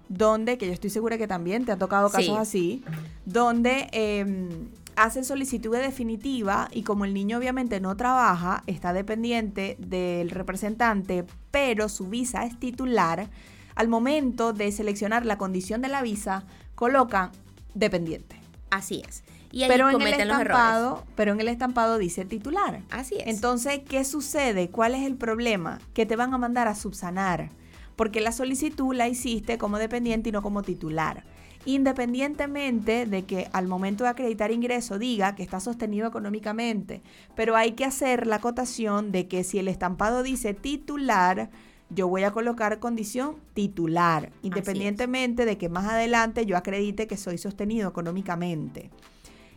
donde, 0.10 0.58
que 0.58 0.66
yo 0.66 0.74
estoy 0.74 0.90
segura 0.90 1.20
que 1.20 1.28
también 1.28 1.64
te 1.64 1.72
ha 1.72 1.78
tocado 1.78 2.10
casos 2.10 2.40
así, 2.40 2.84
donde 3.26 3.88
eh, 3.92 4.50
hacen 4.96 5.26
solicitud 5.26 5.72
de 5.74 5.84
definitiva 5.84 6.70
y 6.72 6.82
como 6.82 7.06
el 7.06 7.14
niño 7.14 7.38
obviamente 7.38 7.80
no 7.80 7.96
trabaja, 7.96 8.64
está 8.66 8.94
dependiente 8.94 9.78
del 9.78 10.32
representante, 10.32 11.24
pero 11.52 11.90
su 11.90 12.08
visa 12.08 12.46
es 12.46 12.60
titular, 12.60 13.30
al 13.76 13.88
momento 13.88 14.54
de 14.54 14.72
seleccionar 14.72 15.26
la 15.26 15.38
condición 15.38 15.82
de 15.82 15.90
la 15.90 16.02
visa, 16.02 16.46
colocan 16.76 17.32
dependiente. 17.74 18.40
Así 18.70 19.04
es 19.08 19.24
pero 19.68 19.90
en 19.90 20.02
el 20.02 20.14
estampado, 20.14 21.04
Pero 21.16 21.34
en 21.34 21.40
el 21.40 21.48
estampado 21.48 21.98
dice 21.98 22.26
titular. 22.26 22.82
Así 22.90 23.16
es. 23.16 23.28
Entonces, 23.28 23.82
¿qué 23.88 24.04
sucede? 24.04 24.70
¿Cuál 24.70 24.96
es 24.96 25.06
el 25.06 25.16
problema? 25.16 25.80
Que 25.94 26.06
te 26.06 26.16
van 26.16 26.34
a 26.34 26.38
mandar 26.38 26.68
a 26.68 26.76
subsanar. 26.76 27.50
Porque 27.96 28.22
la 28.22 28.32
solicitud 28.32 28.96
la 28.96 29.08
hiciste 29.08 29.58
como 29.58 29.78
dependiente 29.78 30.30
y 30.30 30.32
no 30.32 30.42
como 30.42 30.64
titular. 30.64 31.24
Independientemente 31.66 33.06
de 33.06 33.24
que 33.24 33.48
al 33.54 33.68
momento 33.68 34.04
de 34.04 34.10
acreditar 34.10 34.52
ingreso 34.52 34.98
diga 34.98 35.36
que 35.36 35.44
está 35.44 35.60
sostenido 35.60 36.08
económicamente. 36.08 37.04
Pero 37.36 37.56
hay 37.56 37.74
que 37.74 37.86
hacer 37.86 38.26
la 38.26 38.38
acotación 38.38 39.12
de 39.12 39.28
que 39.28 39.44
si 39.44 39.60
el 39.60 39.68
estampado 39.68 40.24
dice 40.24 40.56
titular, 40.56 41.52
yo 41.90 42.08
voy 42.08 42.24
a 42.24 42.32
colocar 42.32 42.80
condición 42.80 43.36
titular, 43.54 44.32
independientemente 44.42 45.46
de 45.46 45.58
que 45.58 45.70
más 45.70 45.86
adelante 45.86 46.46
yo 46.46 46.58
acredite 46.58 47.08
que 47.08 47.18
soy 47.18 47.38
sostenido 47.38 47.90
económicamente. 47.90 48.90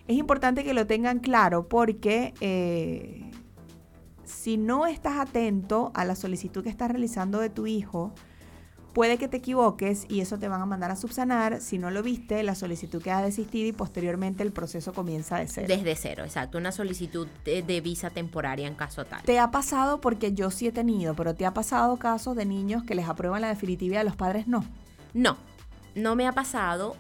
Es 0.07 0.17
importante 0.17 0.63
que 0.63 0.75
lo 0.75 0.87
tengan 0.87 1.19
claro 1.19 1.69
porque 1.69 2.35
eh, 2.41 3.31
si 4.25 4.57
no 4.57 4.87
estás 4.87 5.19
atento 5.19 5.91
a 5.95 6.05
la 6.05 6.15
solicitud 6.15 6.63
que 6.63 6.69
estás 6.69 6.91
realizando 6.91 7.41
de 7.41 7.51
tu 7.51 7.67
hijo, 7.67 8.13
puede 8.97 9.19
que 9.19 9.29
te 9.29 9.37
equivoques 9.37 10.07
y 10.09 10.23
eso 10.23 10.39
te 10.39 10.49
van 10.49 10.63
a 10.63 10.65
mandar 10.65 10.91
a 10.91 10.97
subsanar. 10.97 11.61
Si 11.61 11.77
no 11.77 11.91
lo 11.91 12.03
viste, 12.03 12.43
la 12.43 12.55
solicitud 12.55 13.03
queda 13.03 13.21
desistida 13.21 13.69
y 13.69 13.73
posteriormente 13.73 14.43
el 14.43 14.53
proceso 14.53 14.95
comienza 14.95 15.37
de 15.37 15.49
cero. 15.49 15.67
Desde 15.69 15.95
cero, 15.97 16.25
exacto. 16.25 16.57
Una 16.57 16.73
solicitud 16.73 17.29
de, 17.45 17.81
visa 17.83 18.09
temporaria 18.09 18.67
en 18.67 18.75
caso 18.75 19.05
tal. 19.05 19.21
Te 19.21 19.39
ha 19.39 19.51
pasado 19.51 20.01
porque 20.01 20.33
yo 20.33 20.51
sí 20.51 20.69
he 20.69 20.73
tenido, 20.73 21.13
pero 21.13 21.35
te 21.35 21.45
ha 21.45 21.53
pasado 21.53 21.99
casos 21.99 22.37
de 22.37 22.47
niños 22.47 22.85
que 22.85 22.95
les 22.95 23.07
aprueban 23.07 23.43
la 23.43 23.49
definitiva 23.49 23.97
y 23.97 23.99
a 23.99 24.03
los 24.03 24.17
padres 24.17 24.49
no. 24.49 24.65
No, 25.13 25.37
no 25.95 26.17
me 26.17 26.27
ha 26.27 26.33
pasado. 26.33 26.97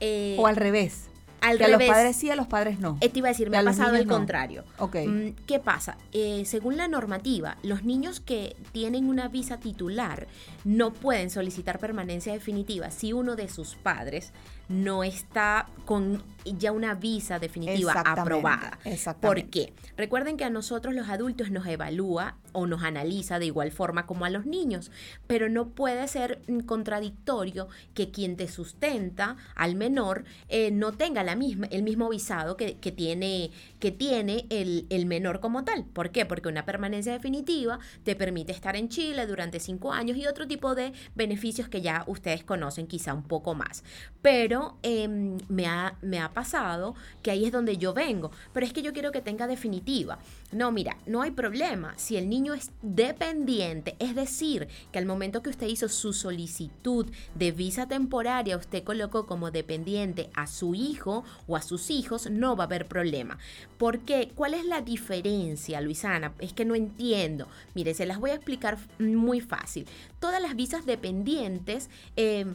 Eh, 0.00 0.34
o 0.40 0.48
al 0.48 0.56
revés 0.56 1.08
que 1.40 1.64
a 1.64 1.68
los 1.68 1.82
padres 1.82 2.16
sí, 2.16 2.30
a 2.30 2.36
los 2.36 2.46
padres 2.46 2.80
no. 2.80 2.98
Eh, 3.00 3.08
te 3.08 3.18
iba 3.18 3.28
a 3.28 3.32
decir, 3.32 3.50
me 3.50 3.56
ha 3.56 3.64
pasado 3.64 3.96
el 3.96 4.06
contrario. 4.06 4.64
Mm, 4.80 5.30
¿Qué 5.46 5.58
pasa? 5.58 5.96
Eh, 6.12 6.44
según 6.46 6.76
la 6.76 6.88
normativa, 6.88 7.56
los 7.62 7.84
niños 7.84 8.20
que 8.20 8.56
tienen 8.72 9.08
una 9.08 9.28
visa 9.28 9.58
titular 9.58 10.26
no 10.64 10.92
pueden 10.92 11.30
solicitar 11.30 11.78
permanencia 11.78 12.32
definitiva 12.32 12.90
si 12.90 13.12
uno 13.12 13.36
de 13.36 13.48
sus 13.48 13.74
padres 13.76 14.32
no 14.68 15.04
está 15.04 15.68
con 15.84 16.22
ya 16.44 16.72
una 16.72 16.94
visa 16.94 17.38
definitiva 17.38 17.92
aprobada. 17.92 18.78
¿Por 19.20 19.44
qué? 19.50 19.72
Recuerden 19.96 20.36
que 20.36 20.44
a 20.44 20.50
nosotros 20.50 20.94
los 20.94 21.08
adultos 21.08 21.50
nos 21.50 21.66
evalúa 21.66 22.36
o 22.52 22.66
nos 22.66 22.82
analiza 22.82 23.38
de 23.38 23.46
igual 23.46 23.70
forma 23.70 24.06
como 24.06 24.24
a 24.24 24.30
los 24.30 24.46
niños, 24.46 24.90
pero 25.26 25.48
no 25.48 25.70
puede 25.70 26.06
ser 26.08 26.40
contradictorio 26.66 27.68
que 27.94 28.10
quien 28.10 28.36
te 28.36 28.48
sustenta 28.48 29.36
al 29.54 29.74
menor 29.74 30.24
eh, 30.48 30.70
no 30.70 30.92
tenga 30.92 31.22
la 31.24 31.36
misma, 31.36 31.66
el 31.66 31.82
mismo 31.82 32.08
visado 32.08 32.56
que, 32.56 32.74
tiene, 32.74 33.50
que 33.78 33.92
tiene 33.92 34.46
el, 34.50 34.86
el, 34.90 35.06
menor 35.06 35.40
como 35.40 35.64
tal. 35.64 35.84
¿Por 35.84 36.10
qué? 36.10 36.26
Porque 36.26 36.48
una 36.48 36.64
permanencia 36.64 37.12
definitiva 37.12 37.78
te 38.04 38.16
permite 38.16 38.52
estar 38.52 38.76
en 38.76 38.88
Chile 38.88 39.26
durante 39.26 39.60
cinco 39.60 39.92
años 39.92 40.16
y 40.16 40.26
otro 40.26 40.46
tipo 40.46 40.74
de 40.74 40.92
beneficios 41.14 41.68
que 41.68 41.80
ya 41.80 42.04
ustedes 42.06 42.44
conocen 42.44 42.86
quizá 42.86 43.14
un 43.14 43.22
poco 43.22 43.54
más. 43.54 43.84
Pero 44.22 44.78
Em, 44.82 45.38
me, 45.48 45.66
ha, 45.66 45.96
me 46.02 46.18
ha 46.18 46.32
pasado 46.32 46.94
que 47.22 47.30
ahí 47.30 47.44
es 47.44 47.52
donde 47.52 47.76
yo 47.76 47.92
vengo, 47.92 48.30
pero 48.52 48.64
es 48.64 48.72
que 48.72 48.82
yo 48.82 48.92
quiero 48.92 49.12
que 49.12 49.20
tenga 49.20 49.46
definitiva. 49.46 50.18
No, 50.50 50.72
mira, 50.72 50.96
no 51.06 51.20
hay 51.20 51.30
problema. 51.30 51.92
Si 51.98 52.16
el 52.16 52.28
niño 52.28 52.54
es 52.54 52.70
dependiente, 52.80 53.96
es 53.98 54.14
decir, 54.14 54.68
que 54.90 54.98
al 54.98 55.04
momento 55.04 55.42
que 55.42 55.50
usted 55.50 55.66
hizo 55.66 55.88
su 55.88 56.12
solicitud 56.12 57.06
de 57.34 57.52
visa 57.52 57.86
temporaria, 57.86 58.56
usted 58.56 58.82
colocó 58.82 59.26
como 59.26 59.50
dependiente 59.50 60.30
a 60.34 60.46
su 60.46 60.74
hijo 60.74 61.24
o 61.46 61.56
a 61.56 61.62
sus 61.62 61.90
hijos, 61.90 62.30
no 62.30 62.56
va 62.56 62.64
a 62.64 62.66
haber 62.66 62.86
problema. 62.86 63.38
¿Por 63.78 64.00
qué? 64.00 64.30
¿Cuál 64.34 64.54
es 64.54 64.64
la 64.64 64.82
diferencia, 64.82 65.80
Luisana? 65.80 66.32
Es 66.40 66.52
que 66.52 66.64
no 66.64 66.74
entiendo. 66.74 67.46
Mire, 67.74 67.94
se 67.94 68.06
las 68.06 68.18
voy 68.18 68.30
a 68.30 68.34
explicar 68.34 68.76
muy 68.98 69.40
fácil. 69.40 69.86
Todas 70.20 70.42
las 70.42 70.56
visas 70.56 70.84
dependientes... 70.84 71.88
Eh, 72.16 72.46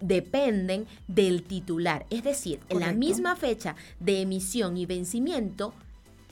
dependen 0.00 0.86
del 1.08 1.42
titular. 1.42 2.06
Es 2.10 2.22
decir, 2.22 2.60
en 2.68 2.78
la 2.78 2.92
misma 2.92 3.34
fecha 3.34 3.74
de 3.98 4.20
emisión 4.20 4.76
y 4.76 4.86
vencimiento 4.86 5.74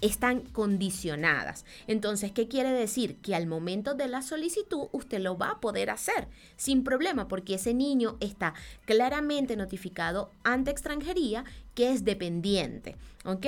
están 0.01 0.41
condicionadas. 0.41 1.65
Entonces, 1.87 2.33
¿qué 2.33 2.49
quiere 2.49 2.71
decir? 2.71 3.17
Que 3.17 3.35
al 3.35 3.47
momento 3.47 3.95
de 3.95 4.09
la 4.09 4.23
solicitud 4.23 4.89
usted 4.93 5.21
lo 5.21 5.37
va 5.39 5.53
a 5.53 5.61
poder 5.61 5.91
hacer 5.91 6.29
sin 6.57 6.85
problema 6.85 7.29
porque 7.29 7.55
ese 7.55 7.75
niño 7.75 8.17
está 8.21 8.55
claramente 8.85 9.57
notificado 9.57 10.31
ante 10.45 10.71
extranjería 10.71 11.45
que 11.75 11.93
es 11.93 12.05
dependiente. 12.05 12.97
¿Ok? 13.25 13.47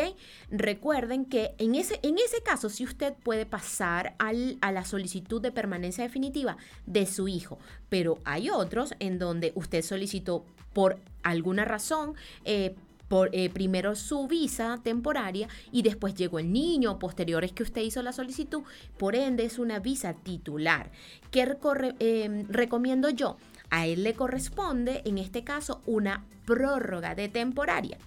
Recuerden 0.50 1.24
que 1.24 1.54
en 1.58 1.76
ese, 1.76 2.00
en 2.02 2.18
ese 2.18 2.42
caso, 2.42 2.68
si 2.68 2.82
usted 2.82 3.14
puede 3.14 3.46
pasar 3.46 4.16
a 4.18 4.72
la 4.72 4.84
solicitud 4.84 5.40
de 5.40 5.52
permanencia 5.52 6.02
definitiva 6.02 6.56
de 6.86 7.06
su 7.06 7.28
hijo, 7.28 7.58
pero 7.88 8.18
hay 8.24 8.50
otros 8.50 8.94
en 8.98 9.20
donde 9.20 9.52
usted 9.54 9.82
solicitó 9.82 10.44
por 10.72 10.98
alguna 11.22 11.64
razón, 11.64 12.14
eh, 12.44 12.74
por, 13.08 13.30
eh, 13.32 13.50
primero 13.50 13.96
su 13.96 14.26
visa 14.28 14.78
temporaria 14.82 15.48
y 15.72 15.82
después 15.82 16.14
llegó 16.14 16.38
el 16.38 16.52
niño, 16.52 16.98
posterior 16.98 17.44
es 17.44 17.52
que 17.52 17.62
usted 17.62 17.82
hizo 17.82 18.02
la 18.02 18.12
solicitud, 18.12 18.62
por 18.98 19.16
ende 19.16 19.44
es 19.44 19.58
una 19.58 19.80
visa 19.80 20.14
titular. 20.14 20.90
¿Qué 21.30 21.56
eh, 22.00 22.44
recomiendo 22.48 23.10
yo? 23.10 23.36
A 23.70 23.86
él 23.86 24.02
le 24.02 24.14
corresponde, 24.14 25.02
en 25.04 25.18
este 25.18 25.44
caso, 25.44 25.82
una 25.84 26.24
prórroga 26.46 27.14
de 27.14 27.28
temporaria. 27.28 27.98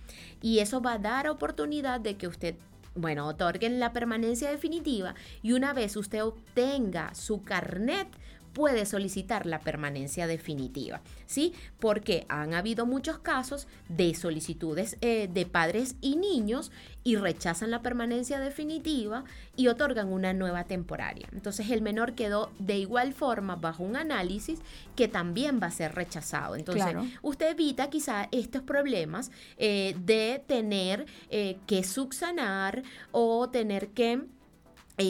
Y 0.42 0.60
eso 0.60 0.82
va 0.82 0.94
a 0.94 1.00
dar 1.00 1.28
oportunidad 1.28 2.00
de 2.00 2.18
que 2.18 2.28
usted 2.28 2.56
bueno, 2.96 3.28
otorguen 3.28 3.80
la 3.80 3.94
permanencia 3.94 4.50
definitiva 4.50 5.16
y 5.42 5.54
una 5.54 5.74
vez 5.74 5.96
usted 5.96 6.24
obtenga 6.24 7.16
su 7.16 7.42
carnet, 7.42 8.08
puede 8.54 8.86
solicitar 8.86 9.46
la 9.46 9.60
permanencia 9.60 10.28
definitiva, 10.28 11.02
¿sí? 11.26 11.54
Porque 11.80 12.26
han 12.30 12.54
habido 12.54 12.86
muchos 12.86 13.20
casos 13.20 13.68
de 13.90 14.14
solicitudes 14.14 14.98
eh, 15.02 15.30
de 15.32 15.46
padres 15.46 15.96
y 16.02 16.16
niños 16.16 16.72
y 17.04 17.16
rechazan 17.16 17.72
la 17.72 17.82
permanencia 17.82 18.40
definitiva 18.40 19.24
y 19.56 19.68
otorgan 19.68 20.10
una 20.10 20.34
nueva 20.34 20.66
temporaria. 20.66 21.28
Entonces 21.32 21.70
el 21.70 21.82
menor 21.82 22.14
quedó 22.14 22.52
de 22.60 22.78
igual 22.78 23.14
forma 23.14 23.56
bajo 23.56 23.84
un 23.84 23.96
análisis 23.96 24.60
que 24.96 25.08
también 25.08 25.60
va 25.62 25.68
a 25.68 25.72
ser 25.72 25.96
rechazado. 25.96 26.56
Entonces 26.56 26.96
usted 27.22 27.52
evita 27.52 27.90
quizá 27.90 28.28
estos 28.32 28.62
problemas 28.62 29.32
eh, 29.58 29.96
de 30.00 30.44
tener 30.46 31.06
eh, 31.30 31.58
que 31.66 31.84
subsanar 31.84 32.84
o 33.12 33.50
tener 33.50 33.90
que 33.90 34.26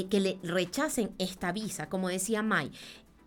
que 0.10 0.20
le 0.20 0.40
rechacen 0.44 1.12
esta 1.18 1.52
visa, 1.52 1.90
como 1.90 2.08
decía 2.08 2.42
May. 2.42 2.72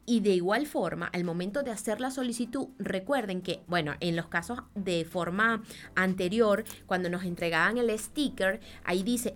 Y 0.07 0.21
de 0.21 0.31
igual 0.31 0.67
forma, 0.67 1.07
al 1.07 1.25
momento 1.25 1.63
de 1.63 1.71
hacer 1.71 2.01
la 2.01 2.11
solicitud, 2.11 2.69
recuerden 2.79 3.41
que, 3.41 3.63
bueno, 3.67 3.95
en 4.01 4.17
los 4.17 4.27
casos 4.27 4.61
de 4.75 5.05
forma 5.05 5.63
anterior, 5.95 6.65
cuando 6.87 7.09
nos 7.09 7.25
entregaban 7.25 7.79
el 7.79 7.97
sticker, 7.99 8.61
ahí 8.85 9.03
dice 9.03 9.35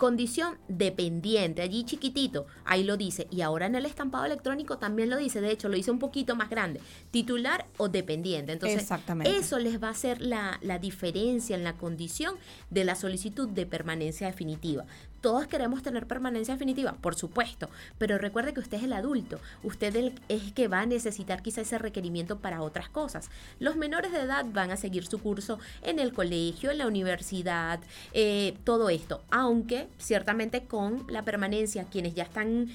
condición 0.00 0.56
dependiente, 0.66 1.60
allí 1.60 1.84
chiquitito, 1.84 2.46
ahí 2.64 2.84
lo 2.84 2.96
dice. 2.96 3.28
Y 3.30 3.42
ahora 3.42 3.66
en 3.66 3.74
el 3.74 3.84
estampado 3.84 4.24
electrónico 4.24 4.78
también 4.78 5.10
lo 5.10 5.18
dice, 5.18 5.42
de 5.42 5.50
hecho 5.50 5.68
lo 5.68 5.76
dice 5.76 5.90
un 5.90 5.98
poquito 5.98 6.34
más 6.34 6.48
grande, 6.48 6.80
titular 7.10 7.66
o 7.76 7.90
dependiente. 7.90 8.52
Entonces, 8.52 8.90
eso 9.26 9.58
les 9.58 9.80
va 9.80 9.88
a 9.88 9.90
hacer 9.90 10.22
la, 10.22 10.58
la 10.62 10.78
diferencia 10.78 11.54
en 11.54 11.64
la 11.64 11.76
condición 11.76 12.36
de 12.70 12.84
la 12.84 12.94
solicitud 12.94 13.46
de 13.50 13.66
permanencia 13.66 14.26
definitiva. 14.26 14.86
Todos 15.20 15.46
queremos 15.46 15.82
tener 15.82 16.06
permanencia 16.06 16.54
definitiva, 16.54 16.94
por 16.94 17.14
supuesto, 17.14 17.68
pero 17.98 18.16
recuerde 18.16 18.54
que 18.54 18.60
usted 18.60 18.78
es 18.78 18.84
el 18.84 18.94
adulto, 18.94 19.38
usted 19.62 19.94
es 19.94 20.12
el 20.28 20.54
que 20.54 20.66
va 20.66 20.80
a 20.80 20.86
necesitar 20.86 21.42
quizá 21.42 21.60
ese 21.60 21.76
requerimiento 21.76 22.38
para 22.38 22.62
otras 22.62 22.88
cosas. 22.88 23.28
Los 23.58 23.76
menores 23.76 24.12
de 24.12 24.20
edad 24.20 24.46
van 24.50 24.70
a 24.70 24.78
seguir 24.78 25.04
su 25.06 25.18
curso 25.18 25.58
en 25.82 25.98
el 25.98 26.14
colegio, 26.14 26.70
en 26.70 26.78
la 26.78 26.86
universidad, 26.86 27.80
eh, 28.14 28.56
todo 28.64 28.88
esto, 28.88 29.22
aunque 29.30 29.88
ciertamente 29.98 30.62
con 30.62 31.04
la 31.08 31.22
permanencia, 31.22 31.84
quienes 31.84 32.14
ya 32.14 32.22
están 32.22 32.70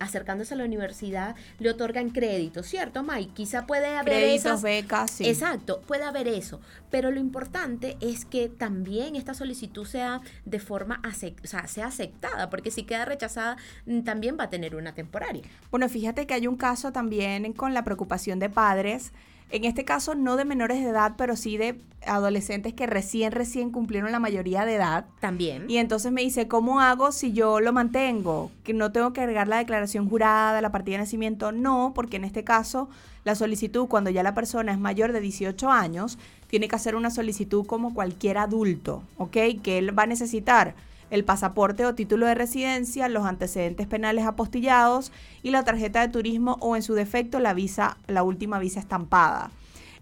acercándose 0.00 0.54
a 0.54 0.56
la 0.56 0.64
universidad 0.64 1.36
le 1.60 1.70
otorgan 1.70 2.10
crédito, 2.10 2.64
¿cierto, 2.64 3.04
Mike? 3.04 3.32
Quizá 3.34 3.66
puede 3.66 3.86
haber 3.86 4.14
Créditos, 4.14 4.62
becas, 4.62 5.12
sí. 5.12 5.28
Exacto, 5.28 5.80
puede 5.86 6.02
haber 6.02 6.26
eso, 6.26 6.60
pero 6.90 7.12
lo 7.12 7.20
importante 7.20 7.96
es 8.00 8.24
que 8.24 8.48
también 8.48 9.14
esta 9.14 9.34
solicitud 9.34 9.86
sea 9.86 10.20
de 10.44 10.58
forma 10.58 11.00
aceptada 11.04 11.35
o 11.42 11.46
sea, 11.46 11.66
sea 11.66 11.86
aceptada, 11.86 12.50
porque 12.50 12.70
si 12.70 12.84
queda 12.84 13.04
rechazada 13.04 13.56
mm, 13.86 14.00
también 14.00 14.36
va 14.38 14.44
a 14.44 14.50
tener 14.50 14.76
una 14.76 14.94
temporaria. 14.94 15.42
Bueno, 15.70 15.88
fíjate 15.88 16.26
que 16.26 16.34
hay 16.34 16.46
un 16.46 16.56
caso 16.56 16.92
también 16.92 17.52
con 17.52 17.74
la 17.74 17.84
preocupación 17.84 18.38
de 18.38 18.50
padres. 18.50 19.12
En 19.50 19.64
este 19.64 19.84
caso 19.84 20.16
no 20.16 20.36
de 20.36 20.44
menores 20.44 20.82
de 20.82 20.90
edad, 20.90 21.14
pero 21.16 21.36
sí 21.36 21.56
de 21.56 21.80
adolescentes 22.04 22.74
que 22.74 22.86
recién, 22.86 23.30
recién 23.30 23.70
cumplieron 23.70 24.10
la 24.10 24.18
mayoría 24.18 24.64
de 24.64 24.74
edad. 24.74 25.06
También. 25.20 25.70
Y 25.70 25.76
entonces 25.78 26.10
me 26.10 26.22
dice, 26.22 26.48
¿cómo 26.48 26.80
hago 26.80 27.12
si 27.12 27.32
yo 27.32 27.60
lo 27.60 27.72
mantengo? 27.72 28.50
Que 28.64 28.74
no 28.74 28.90
tengo 28.90 29.12
que 29.12 29.20
agregar 29.20 29.46
la 29.46 29.58
declaración 29.58 30.08
jurada, 30.08 30.60
la 30.60 30.72
partida 30.72 30.96
de 30.96 31.04
nacimiento. 31.04 31.52
No, 31.52 31.92
porque 31.94 32.16
en 32.16 32.24
este 32.24 32.42
caso 32.42 32.88
la 33.24 33.36
solicitud, 33.36 33.86
cuando 33.86 34.10
ya 34.10 34.22
la 34.22 34.34
persona 34.34 34.72
es 34.72 34.78
mayor 34.78 35.12
de 35.12 35.20
18 35.20 35.70
años, 35.70 36.18
tiene 36.48 36.68
que 36.68 36.76
hacer 36.76 36.96
una 36.96 37.10
solicitud 37.10 37.66
como 37.66 37.94
cualquier 37.94 38.38
adulto, 38.38 39.02
¿ok? 39.16 39.36
Que 39.62 39.78
él 39.78 39.96
va 39.96 40.04
a 40.04 40.06
necesitar 40.06 40.74
el 41.10 41.24
pasaporte 41.24 41.86
o 41.86 41.94
título 41.94 42.26
de 42.26 42.34
residencia, 42.34 43.08
los 43.08 43.24
antecedentes 43.24 43.86
penales 43.86 44.24
apostillados 44.24 45.12
y 45.42 45.50
la 45.50 45.64
tarjeta 45.64 46.00
de 46.00 46.08
turismo 46.08 46.56
o 46.60 46.76
en 46.76 46.82
su 46.82 46.94
defecto 46.94 47.38
la 47.40 47.54
visa, 47.54 47.96
la 48.06 48.22
última 48.22 48.58
visa 48.58 48.80
estampada. 48.80 49.50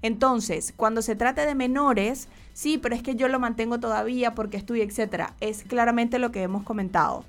Entonces, 0.02 0.74
cuando 0.76 1.00
se 1.00 1.16
trate 1.16 1.46
de 1.46 1.54
menores, 1.54 2.28
sí, 2.52 2.78
pero 2.78 2.94
es 2.94 3.02
que 3.02 3.16
yo 3.16 3.28
lo 3.28 3.40
mantengo 3.40 3.80
todavía 3.80 4.34
porque 4.34 4.58
estudio, 4.58 4.82
etcétera, 4.82 5.34
es 5.40 5.64
claramente 5.64 6.18
lo 6.18 6.30
que 6.30 6.42
hemos 6.42 6.62
comentado. 6.62 7.24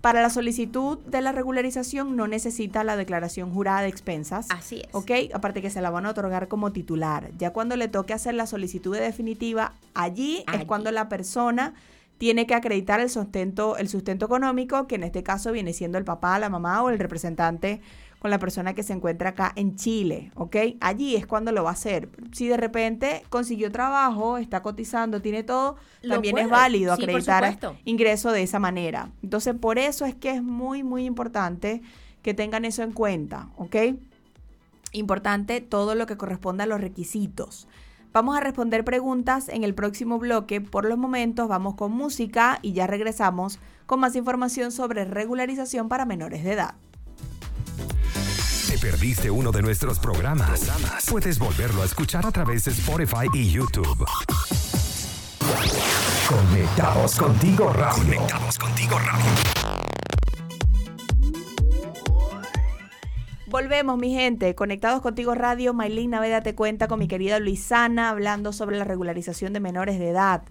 Para 0.00 0.22
la 0.22 0.30
solicitud 0.30 0.98
de 0.98 1.20
la 1.20 1.32
regularización 1.32 2.16
no 2.16 2.28
necesita 2.28 2.84
la 2.84 2.96
declaración 2.96 3.52
jurada 3.52 3.80
de 3.80 3.88
expensas. 3.88 4.46
Así 4.50 4.82
es. 4.82 4.88
¿Ok? 4.92 5.10
Aparte 5.34 5.60
que 5.60 5.68
se 5.68 5.80
la 5.82 5.90
van 5.90 6.06
a 6.06 6.10
otorgar 6.10 6.48
como 6.48 6.70
titular. 6.70 7.30
Ya 7.38 7.52
cuando 7.52 7.76
le 7.76 7.88
toque 7.88 8.12
hacer 8.14 8.34
la 8.34 8.46
solicitud 8.46 8.94
de 8.94 9.02
definitiva, 9.02 9.72
allí. 9.94 10.44
es 10.54 10.64
cuando 10.64 10.92
la 10.92 11.08
persona 11.08 11.74
tiene 12.18 12.46
que 12.46 12.54
acreditar 12.54 13.00
el 13.00 13.10
sustento, 13.10 13.76
el 13.76 13.88
sustento 13.88 14.26
económico, 14.26 14.86
que 14.86 14.94
en 14.94 15.04
este 15.04 15.22
caso 15.22 15.52
viene 15.52 15.72
siendo 15.72 15.98
el 15.98 16.04
papá, 16.04 16.38
la 16.38 16.48
mamá 16.48 16.82
o 16.82 16.90
el 16.90 16.98
representante 16.98 17.80
con 18.18 18.30
la 18.30 18.38
persona 18.38 18.74
que 18.74 18.82
se 18.82 18.94
encuentra 18.94 19.30
acá 19.30 19.52
en 19.56 19.76
Chile, 19.76 20.32
¿ok? 20.34 20.56
Allí 20.80 21.16
es 21.16 21.26
cuando 21.26 21.52
lo 21.52 21.64
va 21.64 21.70
a 21.70 21.74
hacer. 21.74 22.08
Si 22.32 22.48
de 22.48 22.56
repente 22.56 23.22
consiguió 23.28 23.70
trabajo, 23.70 24.38
está 24.38 24.62
cotizando, 24.62 25.20
tiene 25.20 25.42
todo, 25.42 25.76
también 26.08 26.38
es 26.38 26.48
válido 26.48 26.94
acreditar 26.94 27.58
ingreso 27.84 28.32
de 28.32 28.42
esa 28.42 28.58
manera. 28.58 29.10
Entonces, 29.22 29.54
por 29.54 29.78
eso 29.78 30.06
es 30.06 30.14
que 30.14 30.30
es 30.30 30.42
muy, 30.42 30.82
muy 30.82 31.04
importante 31.04 31.82
que 32.22 32.32
tengan 32.32 32.64
eso 32.64 32.82
en 32.82 32.92
cuenta, 32.92 33.50
¿ok? 33.58 33.76
Importante 34.92 35.60
todo 35.60 35.94
lo 35.94 36.06
que 36.06 36.16
corresponda 36.16 36.64
a 36.64 36.66
los 36.66 36.80
requisitos. 36.80 37.68
Vamos 38.16 38.34
a 38.34 38.40
responder 38.40 38.82
preguntas 38.82 39.50
en 39.50 39.62
el 39.62 39.74
próximo 39.74 40.18
bloque. 40.18 40.62
Por 40.62 40.86
los 40.86 40.96
momentos 40.96 41.48
vamos 41.48 41.74
con 41.74 41.92
música 41.92 42.58
y 42.62 42.72
ya 42.72 42.86
regresamos 42.86 43.58
con 43.84 44.00
más 44.00 44.16
información 44.16 44.72
sobre 44.72 45.04
regularización 45.04 45.90
para 45.90 46.06
menores 46.06 46.42
de 46.42 46.52
edad. 46.54 46.76
¿Te 48.70 48.78
perdiste 48.78 49.30
uno 49.30 49.52
de 49.52 49.60
nuestros 49.60 49.98
programas? 49.98 50.66
Puedes 51.10 51.38
volverlo 51.38 51.82
a 51.82 51.84
escuchar 51.84 52.24
a 52.24 52.30
través 52.30 52.64
de 52.64 52.70
Spotify 52.70 53.26
y 53.34 53.50
YouTube. 53.50 54.06
Conectados 56.26 57.16
contigo 57.16 57.70
radio. 57.70 58.02
Conectados 58.02 58.58
contigo 58.58 58.98
radio. 58.98 59.55
Volvemos, 63.56 63.96
mi 63.96 64.12
gente. 64.12 64.54
Conectados 64.54 65.00
contigo 65.00 65.34
Radio, 65.34 65.72
Maylin 65.72 66.10
Naveda 66.10 66.42
te 66.42 66.54
cuenta 66.54 66.88
con 66.88 66.98
mi 66.98 67.08
querida 67.08 67.38
Luisana 67.38 68.10
hablando 68.10 68.52
sobre 68.52 68.76
la 68.76 68.84
regularización 68.84 69.54
de 69.54 69.60
menores 69.60 69.98
de 69.98 70.10
edad. 70.10 70.42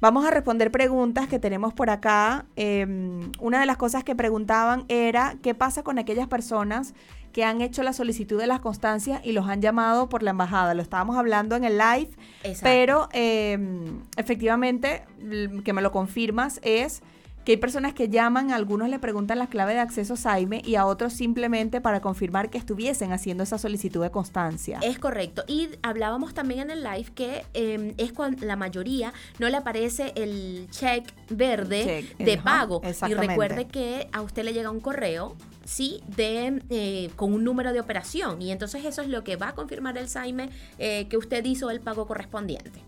Vamos 0.00 0.24
a 0.24 0.30
responder 0.30 0.70
preguntas 0.70 1.26
que 1.26 1.40
tenemos 1.40 1.74
por 1.74 1.90
acá. 1.90 2.46
Em, 2.54 3.32
una 3.40 3.58
de 3.58 3.66
las 3.66 3.78
cosas 3.78 4.04
que 4.04 4.14
preguntaban 4.14 4.84
era 4.86 5.34
qué 5.42 5.56
pasa 5.56 5.82
con 5.82 5.98
aquellas 5.98 6.28
personas 6.28 6.94
que 7.32 7.42
han 7.42 7.62
hecho 7.62 7.82
la 7.82 7.92
solicitud 7.92 8.38
de 8.38 8.46
las 8.46 8.60
constancias 8.60 9.20
y 9.24 9.32
los 9.32 9.48
han 9.48 9.60
llamado 9.60 10.08
por 10.08 10.22
la 10.22 10.30
embajada. 10.30 10.74
Lo 10.74 10.82
estábamos 10.82 11.16
hablando 11.16 11.56
en 11.56 11.64
el 11.64 11.78
live, 11.78 12.10
pero 12.62 13.08
em, 13.12 14.02
efectivamente, 14.16 15.02
que 15.64 15.72
me 15.72 15.82
lo 15.82 15.90
confirmas, 15.90 16.60
es 16.62 17.02
que 17.44 17.52
hay 17.52 17.58
personas 17.58 17.94
que 17.94 18.08
llaman, 18.08 18.50
a 18.50 18.56
algunos 18.56 18.88
le 18.88 18.98
preguntan 18.98 19.38
la 19.38 19.48
clave 19.48 19.74
de 19.74 19.80
acceso 19.80 20.16
Saime 20.16 20.62
y 20.64 20.76
a 20.76 20.86
otros 20.86 21.12
simplemente 21.12 21.80
para 21.80 22.00
confirmar 22.00 22.50
que 22.50 22.58
estuviesen 22.58 23.12
haciendo 23.12 23.42
esa 23.42 23.58
solicitud 23.58 24.02
de 24.02 24.10
constancia. 24.10 24.78
Es 24.82 24.98
correcto. 24.98 25.44
Y 25.46 25.70
hablábamos 25.82 26.34
también 26.34 26.60
en 26.60 26.70
el 26.70 26.82
live 26.82 27.06
que 27.14 27.44
em, 27.54 27.94
es 27.98 28.12
cuando 28.12 28.46
la 28.46 28.56
mayoría 28.56 29.12
no 29.38 29.48
le 29.48 29.56
aparece 29.56 30.12
el 30.14 30.68
check 30.70 31.12
verde 31.30 32.06
de 32.18 32.38
pago. 32.38 32.80
Y 33.08 33.14
recuerde 33.14 33.66
que 33.66 34.08
a 34.12 34.22
usted 34.22 34.44
le 34.44 34.52
llega 34.52 34.70
un 34.70 34.80
correo 34.80 35.36
sí, 35.64 36.02
de, 36.16 36.62
eh, 36.70 37.10
con 37.16 37.32
un 37.32 37.44
número 37.44 37.72
de 37.72 37.80
operación. 37.80 38.40
Y 38.42 38.52
entonces 38.52 38.84
eso 38.84 39.02
es 39.02 39.08
lo 39.08 39.24
que 39.24 39.36
va 39.36 39.48
a 39.48 39.54
confirmar 39.54 39.98
el 39.98 40.08
SAIME 40.08 40.50
eh, 40.78 41.08
que 41.08 41.16
usted 41.16 41.44
hizo 41.44 41.70
el 41.70 41.80
pago 41.80 42.06
correspondiente. 42.06 42.82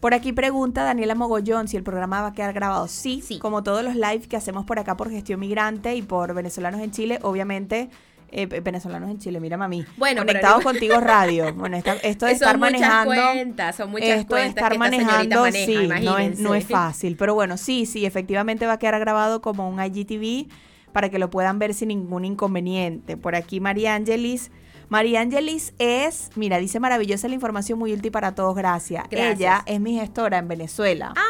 Por 0.00 0.14
aquí 0.14 0.32
pregunta 0.32 0.84
Daniela 0.84 1.14
Mogollón 1.14 1.68
si 1.68 1.76
el 1.76 1.82
programa 1.82 2.20
va 2.20 2.28
a 2.28 2.32
quedar 2.32 2.52
grabado. 2.52 2.88
Sí, 2.88 3.22
sí. 3.22 3.38
como 3.38 3.62
todos 3.62 3.82
los 3.82 3.94
lives 3.94 4.26
que 4.28 4.36
hacemos 4.36 4.64
por 4.64 4.78
acá 4.78 4.96
por 4.96 5.10
Gestión 5.10 5.40
Migrante 5.40 5.94
y 5.94 6.02
por 6.02 6.34
Venezolanos 6.34 6.80
en 6.80 6.90
Chile, 6.90 7.18
obviamente. 7.22 7.90
Eh, 8.36 8.46
venezolanos 8.46 9.08
en 9.10 9.18
Chile, 9.20 9.38
mira 9.38 9.56
mami. 9.56 9.84
Bueno, 9.96 10.22
conectados 10.22 10.64
contigo 10.64 10.98
radio. 10.98 11.54
Bueno, 11.54 11.76
esto 12.02 12.26
de 12.26 12.32
estar 12.32 12.58
manejando. 12.58 13.14
Cuentas, 13.14 13.76
son 13.76 13.92
muchas 13.92 14.08
esto 14.08 14.34
de 14.34 14.46
estar 14.46 14.76
manejando, 14.76 15.46
sí, 15.52 15.88
no 16.02 16.18
es, 16.18 16.40
no 16.40 16.54
es 16.56 16.66
fácil. 16.68 17.16
Pero 17.16 17.34
bueno, 17.34 17.56
sí, 17.56 17.86
sí, 17.86 18.04
efectivamente 18.04 18.66
va 18.66 18.72
a 18.72 18.78
quedar 18.80 18.98
grabado 18.98 19.40
como 19.40 19.68
un 19.68 19.80
IGTV 19.80 20.48
para 20.92 21.10
que 21.10 21.20
lo 21.20 21.30
puedan 21.30 21.60
ver 21.60 21.74
sin 21.74 21.88
ningún 21.88 22.24
inconveniente. 22.24 23.16
Por 23.16 23.36
aquí 23.36 23.60
María 23.60 23.94
Ángelis 23.94 24.50
María 24.88 25.20
Angelis 25.20 25.74
es, 25.78 26.30
mira, 26.34 26.58
dice 26.58 26.80
maravillosa 26.80 27.28
la 27.28 27.34
información, 27.34 27.78
muy 27.78 27.92
útil 27.92 28.12
para 28.12 28.34
todos, 28.34 28.54
gracias. 28.54 29.04
Gracias. 29.10 29.38
Ella 29.38 29.62
es 29.66 29.80
mi 29.80 29.98
gestora 29.98 30.38
en 30.38 30.48
Venezuela. 30.48 31.12
Ah. 31.16 31.22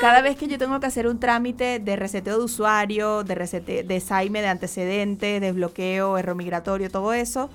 Cada 0.00 0.22
vez 0.22 0.36
que 0.36 0.46
yo 0.46 0.58
tengo 0.58 0.78
que 0.78 0.86
hacer 0.86 1.08
un 1.08 1.18
trámite 1.18 1.80
de 1.80 1.96
reseteo 1.96 2.38
de 2.38 2.44
usuario, 2.44 3.24
de 3.24 3.34
resete, 3.34 3.82
de 3.82 4.00
SAIME, 4.00 4.40
de 4.40 4.46
antecedentes, 4.46 5.40
desbloqueo, 5.40 6.18
error 6.18 6.36
migratorio, 6.36 6.88
todo 6.88 7.12
eso, 7.12 7.50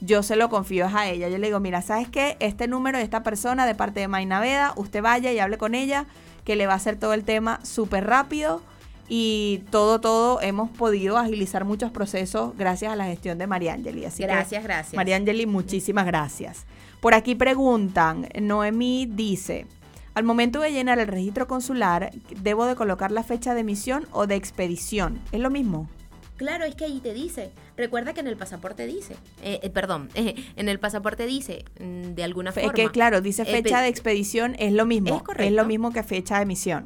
yo 0.00 0.22
se 0.22 0.36
lo 0.36 0.48
confío 0.48 0.86
a 0.94 1.08
ella. 1.08 1.28
Yo 1.28 1.38
le 1.38 1.48
digo, 1.48 1.58
mira, 1.58 1.82
¿sabes 1.82 2.08
qué? 2.08 2.36
Este 2.38 2.68
número 2.68 2.98
de 2.98 3.04
esta 3.04 3.24
persona 3.24 3.66
de 3.66 3.74
parte 3.74 3.98
de 3.98 4.06
Mainaveda, 4.06 4.74
usted 4.76 5.02
vaya 5.02 5.32
y 5.32 5.40
hable 5.40 5.58
con 5.58 5.74
ella, 5.74 6.06
que 6.44 6.54
le 6.54 6.68
va 6.68 6.74
a 6.74 6.76
hacer 6.76 6.96
todo 6.96 7.14
el 7.14 7.24
tema 7.24 7.58
súper 7.64 8.06
rápido 8.06 8.62
y 9.08 9.62
todo, 9.70 10.00
todo 10.00 10.40
hemos 10.42 10.70
podido 10.70 11.16
agilizar 11.16 11.64
muchos 11.64 11.90
procesos 11.90 12.56
gracias 12.56 12.92
a 12.92 12.96
la 12.96 13.06
gestión 13.06 13.38
de 13.38 13.46
María 13.46 13.74
Angeli. 13.74 14.04
Así 14.04 14.18
que, 14.22 14.26
Gracias, 14.26 14.62
gracias. 14.62 14.94
María 14.94 15.16
Angeli, 15.16 15.46
muchísimas 15.46 16.06
gracias. 16.06 16.66
Por 17.00 17.14
aquí 17.14 17.34
preguntan, 17.34 18.28
Noemí 18.40 19.06
dice, 19.06 19.66
al 20.14 20.24
momento 20.24 20.60
de 20.60 20.72
llenar 20.72 20.98
el 20.98 21.06
registro 21.06 21.46
consular, 21.46 22.10
¿debo 22.42 22.66
de 22.66 22.74
colocar 22.74 23.10
la 23.12 23.22
fecha 23.22 23.54
de 23.54 23.60
emisión 23.60 24.06
o 24.12 24.26
de 24.26 24.34
expedición? 24.34 25.20
¿Es 25.32 25.40
lo 25.40 25.48
mismo? 25.50 25.88
Claro, 26.36 26.64
es 26.64 26.74
que 26.76 26.84
ahí 26.84 27.00
te 27.00 27.14
dice. 27.14 27.50
Recuerda 27.76 28.12
que 28.14 28.20
en 28.20 28.28
el 28.28 28.36
pasaporte 28.36 28.86
dice. 28.86 29.14
eh, 29.42 29.58
eh, 29.62 29.70
perdón, 29.70 30.08
en 30.14 30.68
el 30.68 30.78
pasaporte 30.78 31.26
dice, 31.26 31.64
mm, 31.80 32.14
de 32.14 32.22
alguna 32.24 32.52
Fe- 32.52 32.60
forma. 32.62 32.74
que 32.74 32.88
claro, 32.90 33.20
dice 33.20 33.42
eh, 33.42 33.46
fecha 33.46 33.80
de 33.80 33.88
expedición, 33.88 34.54
es 34.58 34.72
lo 34.72 34.86
mismo. 34.86 35.16
Es 35.16 35.22
correcto. 35.22 35.54
lo 35.54 35.64
mismo 35.64 35.92
que 35.92 36.02
fecha 36.02 36.36
de 36.36 36.42
emisión. 36.42 36.84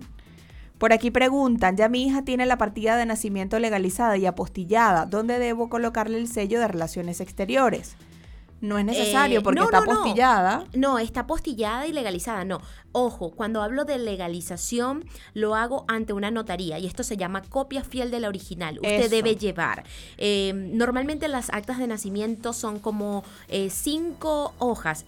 Por 0.83 0.93
aquí 0.93 1.13
preguntan, 1.13 1.77
ya 1.77 1.89
mi 1.89 2.03
hija 2.03 2.25
tiene 2.25 2.45
la 2.45 2.59
partida 2.59 2.97
de 2.97 3.07
nacimiento 3.07 3.57
legalizada 3.61 4.17
y 4.17 4.27
apostillada, 4.27 5.07
¿dónde 5.07 5.39
debo 5.39 5.69
colocarle 5.69 6.19
el 6.19 6.27
sello 6.27 6.59
de 6.59 6.67
relaciones 6.67 7.21
exteriores? 7.21 7.95
No 8.61 8.79
es 8.79 8.85
necesario 8.85 9.39
Eh, 9.39 9.43
porque 9.43 9.61
no, 9.61 9.67
está 9.67 9.81
no, 9.81 9.93
apostillada. 9.93 10.65
No, 10.75 10.99
está 10.99 11.29
postillada 11.29 11.87
y 11.87 11.93
legalizada. 11.93 12.45
No. 12.45 12.61
Ojo, 12.91 13.31
cuando 13.31 13.63
hablo 13.63 13.85
de 13.85 13.97
legalización, 13.99 15.05
lo 15.35 15.55
hago 15.55 15.85
ante 15.87 16.15
una 16.15 16.33
notaría 16.33 16.81
y 16.81 16.89
esto 16.89 17.05
se 17.05 17.17
llama 17.17 17.43
copia 17.43 17.85
fiel 17.85 18.11
de 18.11 18.19
la 18.19 18.27
original. 18.27 18.75
Usted 18.79 19.03
Eso. 19.03 19.09
debe 19.09 19.37
llevar. 19.37 19.85
Eh, 20.19 20.53
normalmente 20.53 21.29
las 21.29 21.51
actas 21.51 21.79
de 21.79 21.87
nacimiento 21.87 22.53
son 22.53 22.81
como 22.81 23.23
eh, 23.47 23.71
cinco 23.71 24.53
hojas. 24.59 25.05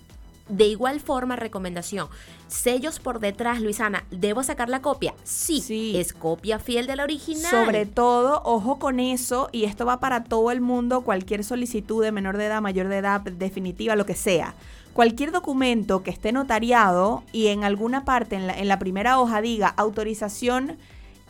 De 0.49 0.67
igual 0.67 1.01
forma, 1.01 1.37
recomendación. 1.37 2.09
Sellos 2.49 3.01
por 3.01 3.19
detrás, 3.19 3.63
Luisana. 3.63 4.05
¿Debo 4.11 4.43
sacar 4.43 4.69
la 4.69 4.83
copia? 4.83 5.15
Sí. 5.25 5.63
Sí. 5.63 5.97
Es 5.97 6.13
copia 6.13 6.59
fiel 6.59 6.87
de 6.87 6.97
la 6.97 7.05
original. 7.05 7.51
Sobre 7.51 7.87
todo, 7.87 8.43
ojo 8.45 8.79
con 8.79 9.01
eso, 9.01 9.49
y 9.53 9.65
esto 9.65 9.87
va 9.87 10.01
para 10.01 10.25
todo 10.25 10.51
el 10.51 10.61
mundo, 10.61 11.01
cualquier 11.01 11.45
solicitud 11.45 12.05
de 12.05 12.13
menor 12.13 12.37
de 12.37 12.47
edad, 12.47 12.61
mayor 12.61 12.89
de 12.89 12.99
edad, 12.99 13.23
definitiva, 13.23 13.97
lo 13.97 14.05
que 14.05 14.15
sea. 14.15 14.55
Cualquier 14.93 15.33
documento 15.33 16.03
que 16.03 16.11
esté 16.11 16.31
notariado 16.31 17.25
y 17.33 17.49
en 17.49 17.65
alguna 17.65 18.05
parte, 18.05 18.37
en 18.37 18.47
la, 18.47 18.53
en 18.59 18.69
la 18.69 18.79
primera 18.79 19.19
hoja, 19.19 19.41
diga 19.41 19.69
autorización 19.69 20.77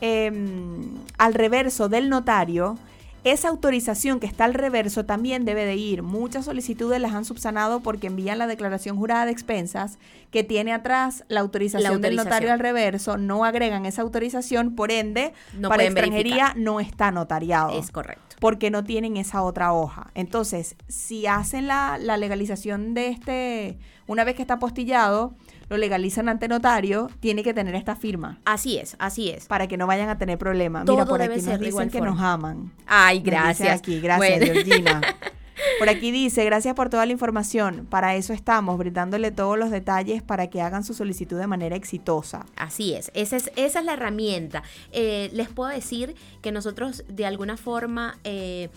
em, 0.01 0.93
al 1.17 1.33
reverso 1.33 1.87
del 1.87 2.09
notario, 2.09 2.77
esa 3.25 3.49
autorización 3.49 4.19
que 4.19 4.27
está 4.27 4.45
al 4.45 4.53
reverso 4.53 5.03
también 5.03 5.45
debe 5.45 5.65
de 5.65 5.75
ir. 5.75 6.03
Muchas 6.03 6.45
solicitudes 6.45 7.01
las 7.01 7.13
han 7.13 7.25
subsanado 7.25 7.81
porque 7.81 8.07
envían 8.07 8.37
la 8.37 8.45
declaración 8.45 8.97
jurada 8.97 9.25
de 9.25 9.31
expensas 9.31 9.97
que 10.29 10.43
tiene 10.43 10.71
atrás 10.73 11.25
la 11.27 11.39
autorización, 11.39 11.91
La 11.93 11.97
del 12.07 12.15
notario 12.15 12.53
al 12.53 12.59
reverso, 12.59 13.17
no 13.17 13.43
agregan 13.43 13.87
esa 13.87 14.03
autorización, 14.03 14.75
por 14.75 14.91
ende, 14.91 15.33
No 15.57 15.69
para 15.69 15.83
extranjería 15.83 16.35
verificar. 16.49 16.57
no 16.57 16.79
está 16.79 17.09
notariado. 17.11 17.71
Es 17.79 17.89
correcto. 17.89 18.35
Porque 18.39 18.69
no 18.69 18.83
tienen 18.83 19.17
esa 19.17 19.41
otra 19.41 19.73
hoja. 19.73 20.11
Entonces, 20.13 20.75
si 20.87 21.25
hacen 21.25 21.65
la, 21.67 21.97
la 21.97 22.17
legalización 22.17 22.93
de 22.93 23.07
este, 23.07 23.79
una 24.05 24.23
vez 24.23 24.35
que 24.35 24.43
está 24.43 24.55
apostillado, 24.55 25.33
lo 25.69 25.77
legalizan 25.77 26.29
ante 26.29 26.47
notario, 26.47 27.09
tiene 27.19 27.43
que 27.43 27.53
tener 27.53 27.75
esta 27.75 27.95
firma 27.95 28.39
Así 28.45 28.77
es, 28.77 28.95
así 28.99 29.29
es. 29.29 29.45
para 29.47 29.67
que 29.67 29.77
no 29.77 29.87
vayan 29.87 30.09
a 30.09 30.17
tener 30.17 30.37
problemas. 30.37 30.85
Mira, 30.87 31.05
por 31.05 31.21
aquí 31.21 31.41
nos 31.41 31.59
dicen 31.59 31.89
que 31.89 31.99
forma. 31.99 32.13
nos 32.13 32.21
aman. 32.21 32.71
Ay, 32.85 33.19
gracias. 33.21 33.79
Aquí, 33.79 33.99
gracias, 33.99 34.39
Bueno. 34.39 34.53
Georgina. 34.53 35.01
Por 35.79 35.87
aquí 35.89 36.11
dice, 36.11 36.43
gracias 36.45 36.75
por 36.75 36.89
toda 36.89 37.05
la 37.05 37.11
información. 37.13 37.87
Para 37.89 38.15
eso 38.15 38.33
estamos, 38.33 38.77
brindándole 38.77 39.31
todos 39.31 39.57
los 39.57 39.71
detalles 39.71 40.21
para 40.21 40.47
que 40.49 40.61
hagan 40.61 40.83
su 40.83 40.93
solicitud 40.93 41.37
de 41.39 41.47
manera 41.47 41.75
exitosa. 41.77 42.45
Así 42.57 42.93
es, 42.93 43.09
esa 43.13 43.37
es, 43.37 43.51
esa 43.55 43.79
es 43.79 43.85
la 43.85 43.93
herramienta. 43.93 44.63
Eh, 44.91 45.29
les 45.33 45.47
puedo 45.49 45.69
decir 45.69 46.15
que 46.41 46.51
nosotros 46.51 47.03
de 47.07 47.25
alguna 47.25 47.55
forma 47.57 48.17
eh, 48.25 48.69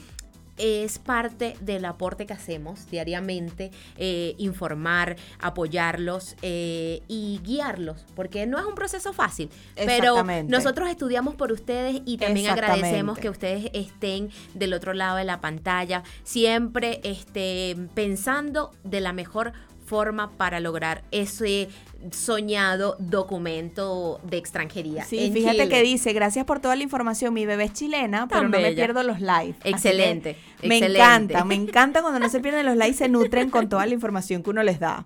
es 0.58 0.98
parte 0.98 1.56
del 1.60 1.84
aporte 1.84 2.26
que 2.26 2.32
hacemos 2.32 2.90
diariamente, 2.90 3.70
eh, 3.96 4.34
informar, 4.38 5.16
apoyarlos 5.38 6.36
eh, 6.42 7.02
y 7.08 7.40
guiarlos, 7.42 8.04
porque 8.14 8.46
no 8.46 8.58
es 8.58 8.64
un 8.64 8.74
proceso 8.74 9.12
fácil, 9.12 9.50
pero 9.74 10.24
nosotros 10.46 10.88
estudiamos 10.88 11.34
por 11.34 11.52
ustedes 11.52 12.02
y 12.04 12.18
también 12.18 12.50
agradecemos 12.50 13.18
que 13.18 13.30
ustedes 13.30 13.70
estén 13.72 14.30
del 14.54 14.74
otro 14.74 14.92
lado 14.94 15.16
de 15.16 15.24
la 15.24 15.40
pantalla, 15.40 16.02
siempre 16.24 17.00
este, 17.04 17.76
pensando 17.94 18.72
de 18.84 19.00
la 19.00 19.12
mejor 19.12 19.52
forma 19.88 20.30
para 20.36 20.60
lograr 20.60 21.02
ese 21.10 21.68
soñado 22.12 22.96
documento 22.98 24.20
de 24.22 24.36
extranjería. 24.36 25.04
Sí, 25.04 25.18
en 25.26 25.32
fíjate 25.32 25.54
Chile. 25.56 25.68
que 25.68 25.82
dice, 25.82 26.12
gracias 26.12 26.44
por 26.44 26.60
toda 26.60 26.76
la 26.76 26.82
información, 26.82 27.34
mi 27.34 27.46
bebé 27.46 27.64
es 27.64 27.72
chilena, 27.72 28.28
pero 28.28 28.42
no 28.44 28.50
me 28.58 28.72
pierdo 28.72 29.02
los 29.02 29.20
live. 29.20 29.54
Que 29.62 29.70
Excelente, 29.70 30.36
Me 30.62 30.76
excelente. 30.76 30.98
encanta, 30.98 31.44
me 31.44 31.54
encanta 31.62 32.02
cuando 32.02 32.20
no 32.20 32.28
se 32.28 32.40
pierden 32.40 32.66
los 32.66 32.76
lives, 32.76 32.96
se 32.96 33.08
nutren 33.08 33.50
con 33.50 33.68
toda 33.68 33.86
la 33.86 33.94
información 33.94 34.42
que 34.42 34.50
uno 34.50 34.62
les 34.62 34.78
da. 34.78 35.04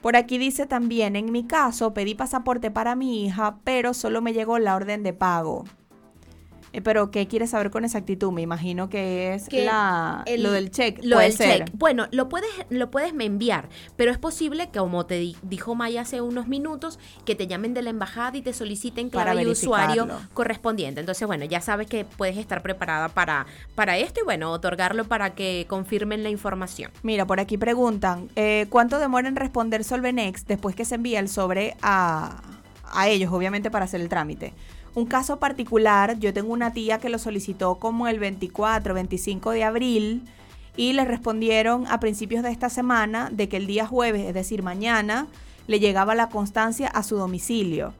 Por 0.00 0.16
aquí 0.16 0.36
dice 0.38 0.66
también, 0.66 1.14
en 1.14 1.30
mi 1.30 1.46
caso 1.46 1.94
pedí 1.94 2.14
pasaporte 2.16 2.70
para 2.72 2.96
mi 2.96 3.24
hija, 3.24 3.58
pero 3.62 3.94
solo 3.94 4.20
me 4.20 4.32
llegó 4.32 4.58
la 4.58 4.74
orden 4.74 5.04
de 5.04 5.12
pago. 5.12 5.64
Eh, 6.72 6.80
pero, 6.80 7.10
¿qué 7.10 7.26
quieres 7.28 7.50
saber 7.50 7.70
con 7.70 7.84
exactitud? 7.84 8.32
Me 8.32 8.40
imagino 8.42 8.88
que 8.88 9.34
es 9.34 9.48
que 9.48 9.64
la, 9.66 10.22
el- 10.26 10.42
lo 10.42 10.50
del 10.52 10.70
check. 10.70 10.98
Lo 11.02 11.16
puede 11.16 11.28
del 11.28 11.36
ser. 11.36 11.64
check. 11.66 11.70
Bueno, 11.74 12.06
lo 12.12 12.28
puedes, 12.28 12.48
lo 12.70 12.90
puedes 12.90 13.12
me 13.12 13.24
enviar, 13.26 13.68
pero 13.96 14.10
es 14.10 14.18
posible 14.18 14.70
que, 14.70 14.78
como 14.78 15.04
te 15.06 15.18
di- 15.18 15.36
dijo 15.42 15.74
Maya 15.74 16.00
hace 16.00 16.20
unos 16.20 16.48
minutos, 16.48 16.98
que 17.26 17.34
te 17.34 17.46
llamen 17.46 17.74
de 17.74 17.82
la 17.82 17.90
embajada 17.90 18.36
y 18.38 18.42
te 18.42 18.52
soliciten 18.52 19.10
clave 19.10 19.42
y 19.42 19.46
usuario 19.46 20.06
correspondiente. 20.32 21.00
Entonces, 21.00 21.26
bueno, 21.26 21.44
ya 21.44 21.60
sabes 21.60 21.86
que 21.88 22.04
puedes 22.04 22.36
estar 22.38 22.62
preparada 22.62 23.08
para, 23.10 23.46
para 23.74 23.98
esto 23.98 24.20
y 24.20 24.24
bueno, 24.24 24.50
otorgarlo 24.50 25.04
para 25.04 25.34
que 25.34 25.66
confirmen 25.68 26.22
la 26.22 26.30
información. 26.30 26.90
Mira, 27.02 27.26
por 27.26 27.38
aquí 27.40 27.58
preguntan, 27.58 28.28
eh, 28.36 28.66
¿cuánto 28.70 28.98
demora 28.98 29.28
en 29.28 29.36
responder 29.36 29.84
Solvenex 29.84 30.46
después 30.46 30.74
que 30.74 30.84
se 30.84 30.94
envía 30.94 31.20
el 31.20 31.28
sobre 31.28 31.76
a, 31.82 32.40
a 32.90 33.08
ellos, 33.08 33.30
obviamente, 33.32 33.70
para 33.70 33.84
hacer 33.84 34.00
el 34.00 34.08
trámite? 34.08 34.54
Un 34.94 35.06
caso 35.06 35.38
particular, 35.38 36.18
yo 36.18 36.34
tengo 36.34 36.52
una 36.52 36.72
tía 36.72 36.98
que 36.98 37.08
lo 37.08 37.18
solicitó 37.18 37.76
como 37.76 38.08
el 38.08 38.18
24, 38.18 38.92
25 38.92 39.50
de 39.50 39.64
abril 39.64 40.22
y 40.76 40.92
le 40.92 41.04
respondieron 41.04 41.86
a 41.86 41.98
principios 41.98 42.42
de 42.42 42.50
esta 42.50 42.68
semana 42.68 43.30
de 43.32 43.48
que 43.48 43.56
el 43.56 43.66
día 43.66 43.86
jueves, 43.86 44.26
es 44.26 44.34
decir, 44.34 44.62
mañana, 44.62 45.28
le 45.66 45.80
llegaba 45.80 46.14
la 46.14 46.28
constancia 46.28 46.88
a 46.88 47.02
su 47.02 47.16
domicilio. 47.16 47.94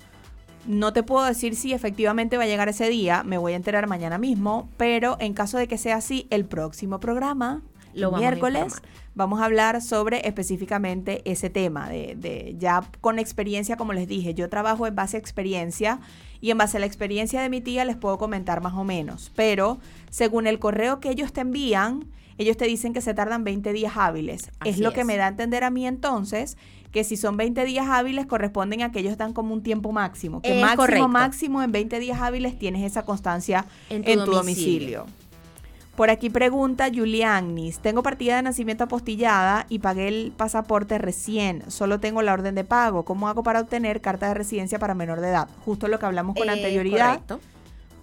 No 0.67 0.93
te 0.93 1.03
puedo 1.03 1.25
decir 1.25 1.57
si 1.57 1.73
efectivamente 1.73 2.37
va 2.37 2.45
a 2.45 2.47
llegar 2.47 2.69
ese 2.69 2.89
día, 2.89 3.23
me 3.25 3.39
voy 3.39 3.55
a 3.55 3.57
enterar 3.57 3.87
mañana 3.89 4.19
mismo, 4.19 4.69
pero 4.77 5.17
en 5.19 5.33
caso 5.33 5.59
de 5.59 5.69
que 5.69 5.79
sea 5.79 5.97
así, 5.97 6.27
el 6.31 6.45
próximo 6.45 7.01
programa, 7.01 7.63
Lo 7.95 8.11
vamos 8.11 8.21
miércoles, 8.21 8.75
vamos 9.15 9.41
a 9.41 9.45
hablar 9.45 9.83
sobre 9.83 10.27
específicamente 10.27 11.23
ese 11.31 11.51
tema, 11.51 11.89
de, 11.89 12.15
de 12.17 12.57
ya 12.59 12.83
con 13.01 13.19
experiencia, 13.19 13.77
como 13.77 13.93
les 13.93 14.09
dije, 14.09 14.35
yo 14.35 14.49
trabajo 14.49 14.87
en 14.87 14.95
base 14.95 15.17
a 15.17 15.21
experiencia 15.21 16.01
y 16.41 16.51
en 16.51 16.59
base 16.59 16.77
a 16.79 16.81
la 16.81 16.87
experiencia 16.87 17.41
de 17.43 17.49
mi 17.49 17.61
tía 17.61 17.85
les 17.85 17.97
puedo 17.97 18.19
comentar 18.19 18.63
más 18.63 18.75
o 18.75 18.85
menos, 18.85 19.31
pero 19.37 19.79
según 20.11 20.47
el 20.47 20.59
correo 20.59 21.01
que 21.01 21.11
ellos 21.11 21.33
te 21.33 21.43
envían, 21.43 22.07
ellos 22.39 22.57
te 22.57 22.65
dicen 22.65 22.93
que 22.95 23.01
se 23.03 23.13
tardan 23.15 23.45
20 23.45 23.73
días 23.73 23.93
hábiles. 23.97 24.51
es 24.65 24.79
lo 24.79 24.93
que 24.93 25.05
me 25.05 25.17
da 25.17 25.27
a 25.27 25.29
entender 25.29 25.65
a 25.65 25.71
mí 25.71 25.87
entonces 25.87 26.57
que 26.91 27.05
si 27.05 27.17
son 27.17 27.37
20 27.39 27.65
días 27.65 27.87
hábiles 27.89 28.27
corresponden 28.27 28.83
a 28.83 28.91
que 28.93 29.01
ellos 29.01 29.17
dan 29.17 29.33
como 29.33 29.55
un 29.55 29.63
tiempo 29.63 29.93
máximo, 29.93 30.43
que 30.43 30.55
Es 30.57 30.61
máximo 30.61 30.77
correcto. 30.77 31.09
máximo 31.09 31.63
en 31.63 31.73
20 31.73 31.99
días 32.01 32.21
hábiles 32.21 32.59
tienes 32.59 32.83
esa 32.85 33.03
constancia 33.05 33.65
En 33.89 34.03
en 34.07 34.19
tu 34.19 34.25
tu, 34.27 34.31
domicilio. 34.33 35.01
domicilio. 35.01 35.22
Por 35.97 36.09
aquí 36.09 36.31
pregunta 36.31 36.89
Julianis, 36.93 37.79
tengo 37.81 38.03
partida 38.03 38.37
de 38.37 38.43
nacimiento 38.43 38.85
apostillada 38.85 39.67
y 39.69 39.79
pagué 39.81 40.09
el 40.09 40.33
pasaporte 40.35 40.97
recién, 40.97 41.71
solo 41.71 42.01
tengo 42.01 42.23
la 42.23 42.33
orden 42.33 42.55
de 42.55 42.65
pago, 42.65 43.05
¿cómo 43.05 43.29
hago 43.29 43.43
para 43.43 43.61
obtener 43.61 44.01
carta 44.01 44.29
de 44.29 44.35
residencia 44.35 44.79
para 44.79 44.95
menor 44.95 45.21
de 45.21 45.29
edad? 45.29 45.49
Justo 45.67 45.89
lo 45.89 45.99
que 45.99 46.07
hablamos 46.07 46.35
con 46.35 46.49
Eh, 46.49 46.53
anterioridad. 46.53 47.09
correcto. 47.21 47.41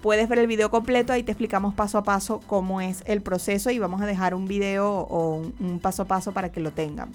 Puedes 0.04 0.30
ver 0.30 0.38
el 0.40 0.48
video 0.48 0.70
completo, 0.70 1.12
ahí 1.14 1.24
te 1.24 1.32
explicamos 1.32 1.74
paso 1.74 1.98
a 1.98 2.04
paso 2.04 2.42
cómo 2.48 2.80
es 2.80 3.04
el 3.06 3.22
proceso 3.22 3.70
y 3.72 3.80
vamos 3.80 4.02
a 4.02 4.06
dejar 4.06 4.34
un 4.36 4.48
video 4.48 4.88
o 4.92 5.36
un, 5.36 5.54
un 5.60 5.80
paso 5.80 6.04
a 6.04 6.06
paso 6.06 6.32
para 6.32 6.52
que 6.52 6.60
lo 6.62 6.72
tengan. 6.72 7.10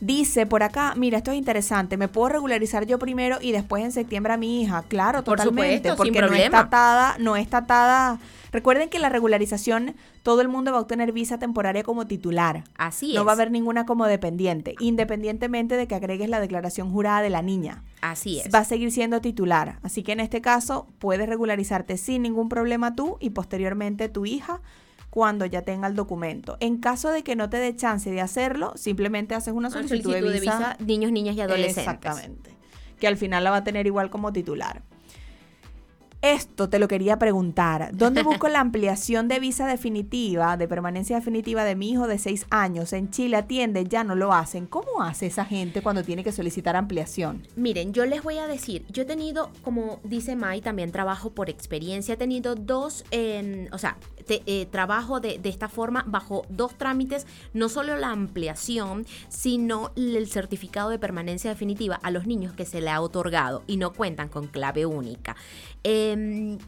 Dice 0.00 0.46
por 0.46 0.62
acá, 0.62 0.94
mira, 0.96 1.18
esto 1.18 1.32
es 1.32 1.38
interesante, 1.38 1.96
me 1.96 2.06
puedo 2.08 2.28
regularizar 2.28 2.86
yo 2.86 2.98
primero 2.98 3.38
y 3.40 3.52
después 3.52 3.82
en 3.84 3.90
septiembre 3.92 4.32
a 4.32 4.36
mi 4.36 4.62
hija. 4.62 4.84
Claro, 4.88 5.24
Por 5.24 5.38
totalmente, 5.38 5.88
supuesto, 5.90 5.96
porque 5.96 6.12
sin 6.12 6.20
no 6.20 6.26
problema. 6.28 6.44
está 6.44 6.60
atada, 6.60 7.16
no 7.18 7.36
está 7.36 7.58
atada. 7.58 8.18
Recuerden 8.52 8.88
que 8.88 8.98
la 8.98 9.08
regularización 9.10 9.94
todo 10.22 10.40
el 10.40 10.48
mundo 10.48 10.70
va 10.72 10.78
a 10.78 10.80
obtener 10.80 11.12
visa 11.12 11.38
temporaria 11.38 11.82
como 11.82 12.06
titular. 12.06 12.64
Así 12.76 13.12
no 13.12 13.20
es. 13.22 13.26
va 13.26 13.32
a 13.32 13.34
haber 13.34 13.50
ninguna 13.50 13.84
como 13.86 14.06
dependiente, 14.06 14.74
independientemente 14.78 15.76
de 15.76 15.86
que 15.86 15.94
agregues 15.94 16.30
la 16.30 16.40
declaración 16.40 16.90
jurada 16.90 17.20
de 17.20 17.30
la 17.30 17.42
niña. 17.42 17.82
Así 18.00 18.38
es. 18.40 18.48
Va 18.54 18.60
a 18.60 18.64
seguir 18.64 18.90
siendo 18.92 19.20
titular. 19.20 19.78
Así 19.82 20.02
que 20.02 20.12
en 20.12 20.20
este 20.20 20.40
caso 20.40 20.86
puedes 20.98 21.28
regularizarte 21.28 21.98
sin 21.98 22.22
ningún 22.22 22.48
problema 22.48 22.94
tú 22.94 23.16
y 23.20 23.30
posteriormente 23.30 24.08
tu 24.08 24.24
hija 24.24 24.60
cuando 25.10 25.46
ya 25.46 25.62
tenga 25.62 25.88
el 25.88 25.94
documento. 25.94 26.56
En 26.60 26.78
caso 26.78 27.10
de 27.10 27.22
que 27.22 27.36
no 27.36 27.48
te 27.50 27.56
dé 27.58 27.74
chance 27.74 28.10
de 28.10 28.20
hacerlo, 28.20 28.72
simplemente 28.76 29.34
haces 29.34 29.54
una 29.54 29.70
solicitud, 29.70 30.12
de, 30.12 30.40
visa, 30.40 30.76
niños, 30.80 31.12
niñas 31.12 31.36
y 31.36 31.40
adolescentes. 31.40 31.78
Exactamente. 31.78 32.50
Que 32.98 33.06
al 33.06 33.16
final 33.16 33.44
la 33.44 33.50
va 33.50 33.58
a 33.58 33.64
tener 33.64 33.86
igual 33.86 34.10
como 34.10 34.32
titular. 34.32 34.82
Esto 36.20 36.68
te 36.68 36.80
lo 36.80 36.88
quería 36.88 37.16
preguntar. 37.18 37.90
¿Dónde 37.92 38.24
busco 38.24 38.48
la 38.48 38.58
ampliación 38.60 39.28
de 39.28 39.38
visa 39.38 39.68
definitiva, 39.68 40.56
de 40.56 40.66
permanencia 40.66 41.14
definitiva 41.14 41.62
de 41.62 41.76
mi 41.76 41.90
hijo 41.92 42.08
de 42.08 42.18
6 42.18 42.46
años? 42.50 42.92
En 42.92 43.10
Chile 43.10 43.36
atiende, 43.36 43.84
ya 43.84 44.02
no 44.02 44.16
lo 44.16 44.32
hacen. 44.32 44.66
¿Cómo 44.66 45.02
hace 45.02 45.26
esa 45.26 45.44
gente 45.44 45.80
cuando 45.80 46.02
tiene 46.02 46.24
que 46.24 46.32
solicitar 46.32 46.74
ampliación? 46.74 47.46
Miren, 47.54 47.92
yo 47.92 48.04
les 48.04 48.24
voy 48.24 48.38
a 48.38 48.48
decir, 48.48 48.84
yo 48.90 49.04
he 49.04 49.06
tenido, 49.06 49.50
como 49.62 50.00
dice 50.02 50.34
Mai, 50.34 50.60
también 50.60 50.90
trabajo 50.90 51.30
por 51.30 51.50
experiencia, 51.50 52.14
he 52.14 52.16
tenido 52.16 52.56
dos, 52.56 53.04
o 53.70 53.78
sea, 53.78 53.96
te- 54.28 54.42
eh, 54.46 54.66
trabajo 54.66 55.18
de, 55.18 55.38
de 55.38 55.48
esta 55.48 55.68
forma 55.68 56.04
bajo 56.06 56.44
dos 56.48 56.78
trámites, 56.78 57.26
no 57.52 57.68
solo 57.68 57.96
la 57.96 58.10
ampliación, 58.10 59.04
sino 59.28 59.90
el 59.96 60.28
certificado 60.28 60.90
de 60.90 61.00
permanencia 61.00 61.50
definitiva 61.50 61.98
a 62.00 62.12
los 62.12 62.26
niños 62.26 62.52
que 62.52 62.64
se 62.64 62.80
le 62.80 62.90
ha 62.90 63.00
otorgado 63.00 63.64
y 63.66 63.76
no 63.78 63.92
cuentan 63.92 64.28
con 64.28 64.46
clave 64.46 64.86
única. 64.86 65.34
Em, 65.82 66.58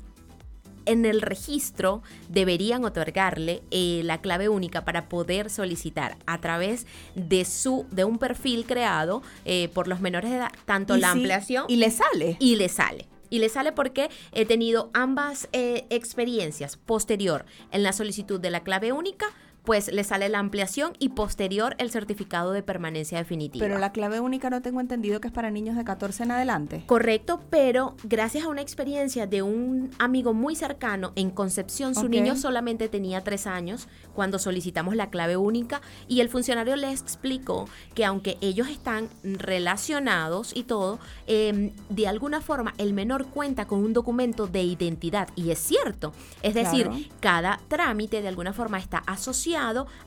en 0.86 1.04
el 1.04 1.20
registro 1.20 2.02
deberían 2.30 2.84
otorgarle 2.84 3.62
eh, 3.70 4.00
la 4.02 4.20
clave 4.22 4.48
única 4.48 4.84
para 4.84 5.08
poder 5.10 5.50
solicitar 5.50 6.16
a 6.26 6.40
través 6.40 6.86
de 7.14 7.44
su 7.44 7.86
de 7.90 8.04
un 8.04 8.18
perfil 8.18 8.64
creado 8.66 9.22
eh, 9.44 9.68
por 9.74 9.86
los 9.88 10.00
menores 10.00 10.30
de 10.30 10.38
edad 10.38 10.50
tanto 10.64 10.96
la 10.96 11.10
ampliación 11.12 11.66
Y 11.68 11.76
le 11.76 11.90
sale. 11.90 12.36
y 12.40 12.56
le 12.56 12.68
sale. 12.70 13.06
Y 13.30 13.38
le 13.38 13.48
sale 13.48 13.72
porque 13.72 14.10
he 14.32 14.44
tenido 14.44 14.90
ambas 14.92 15.48
eh, 15.52 15.86
experiencias 15.88 16.76
posterior 16.76 17.46
en 17.70 17.82
la 17.82 17.92
solicitud 17.92 18.40
de 18.40 18.50
la 18.50 18.60
clave 18.60 18.92
única, 18.92 19.26
pues 19.70 19.92
le 19.92 20.02
sale 20.02 20.28
la 20.28 20.40
ampliación 20.40 20.94
y 20.98 21.10
posterior 21.10 21.76
el 21.78 21.92
certificado 21.92 22.50
de 22.50 22.60
permanencia 22.60 23.18
definitiva. 23.18 23.64
Pero 23.64 23.78
la 23.78 23.92
clave 23.92 24.18
única 24.18 24.50
no 24.50 24.62
tengo 24.62 24.80
entendido 24.80 25.20
que 25.20 25.28
es 25.28 25.32
para 25.32 25.52
niños 25.52 25.76
de 25.76 25.84
14 25.84 26.24
en 26.24 26.32
adelante. 26.32 26.82
Correcto, 26.86 27.38
pero 27.50 27.94
gracias 28.02 28.46
a 28.46 28.48
una 28.48 28.62
experiencia 28.62 29.28
de 29.28 29.42
un 29.42 29.92
amigo 30.00 30.34
muy 30.34 30.56
cercano 30.56 31.12
en 31.14 31.30
Concepción, 31.30 31.94
su 31.94 32.08
niño 32.08 32.34
solamente 32.34 32.88
tenía 32.88 33.22
tres 33.22 33.46
años 33.46 33.86
cuando 34.12 34.40
solicitamos 34.40 34.96
la 34.96 35.08
clave 35.08 35.36
única 35.36 35.82
y 36.08 36.20
el 36.20 36.28
funcionario 36.28 36.74
le 36.74 36.90
explicó 36.90 37.68
que 37.94 38.04
aunque 38.04 38.38
ellos 38.40 38.66
están 38.68 39.08
relacionados 39.22 40.50
y 40.52 40.64
todo, 40.64 40.98
eh, 41.28 41.72
de 41.88 42.08
alguna 42.08 42.40
forma 42.40 42.74
el 42.76 42.92
menor 42.92 43.26
cuenta 43.26 43.68
con 43.68 43.84
un 43.84 43.92
documento 43.92 44.48
de 44.48 44.64
identidad 44.64 45.28
y 45.36 45.52
es 45.52 45.60
cierto. 45.60 46.12
Es 46.42 46.54
decir, 46.54 46.88
Claro. 46.88 47.04
cada 47.20 47.60
trámite 47.68 48.20
de 48.20 48.26
alguna 48.26 48.52
forma 48.52 48.80
está 48.80 48.98
asociado 49.06 49.59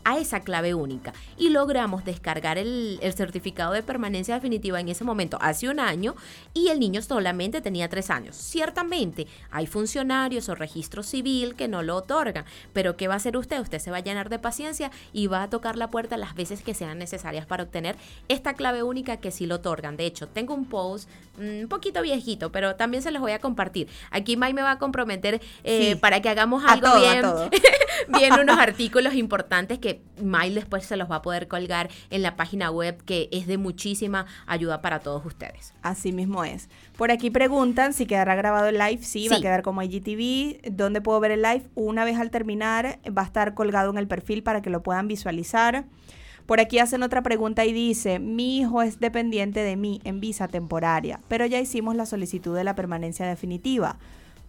a 0.04 0.18
esa 0.18 0.40
clave 0.42 0.74
única 0.74 1.14
y 1.38 1.50
logramos 1.50 2.04
descargar 2.04 2.58
el, 2.58 2.98
el 3.02 3.14
certificado 3.14 3.74
de 3.74 3.84
permanencia 3.84 4.36
definitiva 4.36 4.80
en 4.80 4.90
ese 4.90 5.04
momento 5.04 5.38
hace 5.42 5.70
un 5.70 5.80
año 5.80 6.16
y 6.54 6.70
el 6.70 6.80
niño 6.80 7.02
solamente 7.02 7.62
tenía 7.62 7.88
tres 7.88 8.10
años. 8.10 8.36
Ciertamente 8.36 9.28
hay 9.52 9.68
funcionarios 9.68 10.50
o 10.50 10.56
registro 10.56 11.04
civil 11.04 11.56
que 11.56 11.68
no 11.68 11.84
lo 11.84 11.96
otorgan, 11.98 12.46
pero 12.74 12.98
¿qué 12.98 13.08
va 13.08 13.14
a 13.14 13.18
hacer 13.18 13.38
usted? 13.38 13.60
Usted 13.60 13.80
se 13.80 13.92
va 13.92 13.98
a 13.98 14.04
llenar 14.04 14.30
de 14.30 14.40
paciencia 14.40 14.90
y 15.14 15.28
va 15.28 15.44
a 15.44 15.50
tocar 15.50 15.78
la 15.78 15.90
puerta 15.92 16.18
las 16.18 16.34
veces 16.36 16.64
que 16.64 16.74
sean 16.74 16.98
necesarias 16.98 17.46
para 17.46 17.64
obtener 17.64 17.96
esta 18.28 18.54
clave 18.56 18.82
única 18.84 19.18
que 19.18 19.32
sí 19.32 19.46
lo 19.46 19.56
otorgan. 19.56 19.98
De 19.98 20.06
hecho, 20.06 20.28
tengo 20.28 20.54
un 20.54 20.66
post 20.66 21.10
mm, 21.38 21.62
un 21.64 21.68
poquito 21.68 22.02
viejito, 22.02 22.52
pero 22.52 22.76
también 22.76 23.04
se 23.04 23.12
los 23.12 23.22
voy 23.22 23.34
a 23.34 23.40
compartir. 23.40 23.88
Aquí 24.12 24.36
May 24.36 24.54
me 24.54 24.62
va 24.64 24.72
a 24.72 24.80
comprometer 24.80 25.42
eh, 25.64 25.92
Sí. 25.92 25.96
para 25.96 26.22
que 26.22 26.30
hagamos 26.30 26.64
algo 26.66 26.88
todo, 26.88 27.00
bien, 27.00 27.22
bien 28.20 28.34
unos 28.40 28.58
artículos 28.58 29.14
importantes 29.14 29.33
que 29.80 30.02
May 30.22 30.54
después 30.54 30.86
se 30.86 30.98
los 30.98 31.10
va 31.10 31.18
a 31.18 31.22
poder 31.22 31.48
colgar 31.48 31.90
en 32.10 32.22
la 32.22 32.36
página 32.36 32.70
web 32.72 33.04
que 33.04 33.30
es 33.32 33.48
de 33.48 33.58
muchísima 33.58 34.26
ayuda 34.46 34.82
para 34.82 35.00
todos 35.00 35.26
ustedes. 35.26 35.74
Así 35.82 36.12
mismo 36.12 36.44
es. 36.44 36.70
Por 36.98 37.12
aquí 37.12 37.30
preguntan 37.32 37.94
si 37.94 38.06
quedará 38.06 38.36
grabado 38.36 38.68
el 38.68 38.78
live. 38.78 39.04
Sí, 39.04 39.28
va 39.28 39.36
a 39.36 39.38
Sí. 39.38 39.44
quedar 39.44 39.64
como 39.64 39.82
IGTV. 39.82 40.72
¿Dónde 40.72 41.02
puedo 41.02 41.20
ver 41.20 41.32
el 41.32 41.42
live? 41.42 41.64
Una 41.76 42.06
vez 42.06 42.18
al 42.20 42.30
terminar 42.32 43.00
va 43.16 43.24
a 43.24 43.26
estar 43.26 43.54
colgado 43.54 43.90
en 43.92 43.98
el 43.98 44.08
perfil 44.08 44.44
para 44.44 44.62
que 44.62 44.70
lo 44.70 44.84
puedan 44.84 45.08
visualizar. 45.08 45.86
Por 46.46 46.60
aquí 46.60 46.80
hacen 46.80 47.04
otra 47.04 47.24
pregunta 47.24 47.64
y 47.66 47.72
dice, 47.72 48.20
mi 48.20 48.58
hijo 48.60 48.82
es 48.82 49.00
dependiente 49.00 49.62
de 49.62 49.78
mí 49.78 50.02
en 50.04 50.20
visa 50.20 50.50
temporaria, 50.50 51.22
pero 51.30 51.46
ya 51.46 51.60
hicimos 51.60 51.96
la 51.96 52.06
solicitud 52.06 52.54
de 52.56 52.66
la 52.66 52.76
permanencia 52.76 53.26
definitiva. 53.26 53.98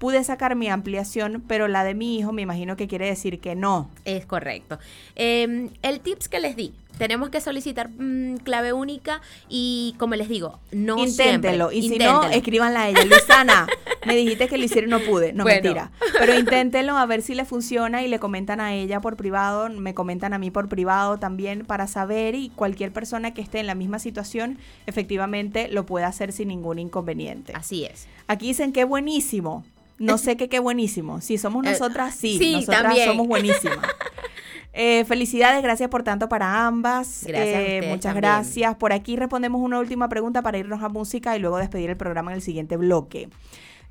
Pude 0.04 0.22
sacar 0.22 0.54
mi 0.54 0.68
ampliación, 0.68 1.42
pero 1.48 1.66
la 1.66 1.82
de 1.82 1.94
mi 1.94 2.18
hijo 2.18 2.30
me 2.30 2.42
imagino 2.42 2.76
que 2.76 2.86
quiere 2.86 3.06
decir 3.06 3.40
que 3.40 3.54
no. 3.54 3.88
Es 4.04 4.26
correcto. 4.26 4.78
Eh, 5.16 5.70
el 5.80 6.00
tips 6.00 6.28
que 6.28 6.40
les 6.40 6.56
di. 6.56 6.74
Tenemos 6.98 7.28
que 7.30 7.40
solicitar 7.40 7.88
mm, 7.90 8.36
clave 8.44 8.72
única 8.72 9.20
y 9.48 9.94
como 9.98 10.14
les 10.14 10.28
digo, 10.28 10.60
no 10.72 10.96
Inténtenlo. 10.98 11.70
siempre. 11.70 11.76
Y 11.78 11.88
si 11.88 11.98
no, 11.98 12.24
escríbanla 12.24 12.82
a 12.82 12.88
ella. 12.90 13.04
Luisana, 13.04 13.66
me 14.06 14.14
dijiste 14.14 14.46
que 14.48 14.56
lo 14.58 14.64
hicieron 14.64 14.90
y 14.90 14.92
no 14.92 15.00
pude. 15.00 15.32
No, 15.32 15.42
Bueno. 15.44 15.60
mentira. 15.62 15.90
Pero 16.18 16.38
inténtenlo 16.38 16.96
a 16.96 17.04
ver 17.06 17.22
si 17.22 17.34
le 17.34 17.44
funciona 17.44 18.02
y 18.02 18.08
le 18.08 18.18
comentan 18.20 18.60
a 18.60 18.74
ella 18.74 19.00
por 19.00 19.16
privado, 19.16 19.68
me 19.70 19.92
comentan 19.94 20.34
a 20.34 20.38
mí 20.38 20.50
por 20.50 20.68
privado 20.68 21.18
también 21.18 21.64
para 21.66 21.86
saber 21.88 22.34
y 22.36 22.50
cualquier 22.50 22.92
persona 22.92 23.34
que 23.34 23.42
esté 23.42 23.58
en 23.58 23.66
la 23.66 23.74
misma 23.74 23.98
situación 23.98 24.58
efectivamente 24.86 25.68
lo 25.68 25.86
puede 25.86 26.04
hacer 26.04 26.32
sin 26.32 26.48
ningún 26.48 26.78
inconveniente. 26.78 27.52
Así 27.56 27.84
es. 27.84 28.06
Aquí 28.28 28.46
dicen 28.48 28.72
que 28.72 28.84
buenísimo. 28.84 29.64
No 29.98 30.18
sé 30.18 30.36
qué 30.36 30.48
qué 30.48 30.58
buenísimo. 30.58 31.20
Si 31.20 31.38
somos 31.38 31.64
Eh, 31.66 31.70
nosotras, 31.70 32.14
sí. 32.16 32.36
sí, 32.38 32.52
nosotras 32.54 32.82
también. 32.82 33.08
somos 33.08 33.26
buenísimas. 33.28 33.78
Eh, 34.76 35.04
felicidades, 35.04 35.62
gracias 35.62 35.88
por 35.88 36.02
tanto 36.02 36.28
para 36.28 36.66
ambas. 36.66 37.24
Gracias 37.26 37.62
Eh, 37.64 37.80
muchas 37.84 38.12
también. 38.12 38.22
gracias. 38.22 38.74
Por 38.74 38.92
aquí 38.92 39.14
respondemos 39.14 39.62
una 39.62 39.78
última 39.78 40.08
pregunta 40.08 40.42
para 40.42 40.58
irnos 40.58 40.82
a 40.82 40.88
música 40.88 41.36
y 41.36 41.38
luego 41.38 41.58
despedir 41.58 41.90
el 41.90 41.96
programa 41.96 42.32
en 42.32 42.36
el 42.36 42.42
siguiente 42.42 42.76
bloque. 42.76 43.28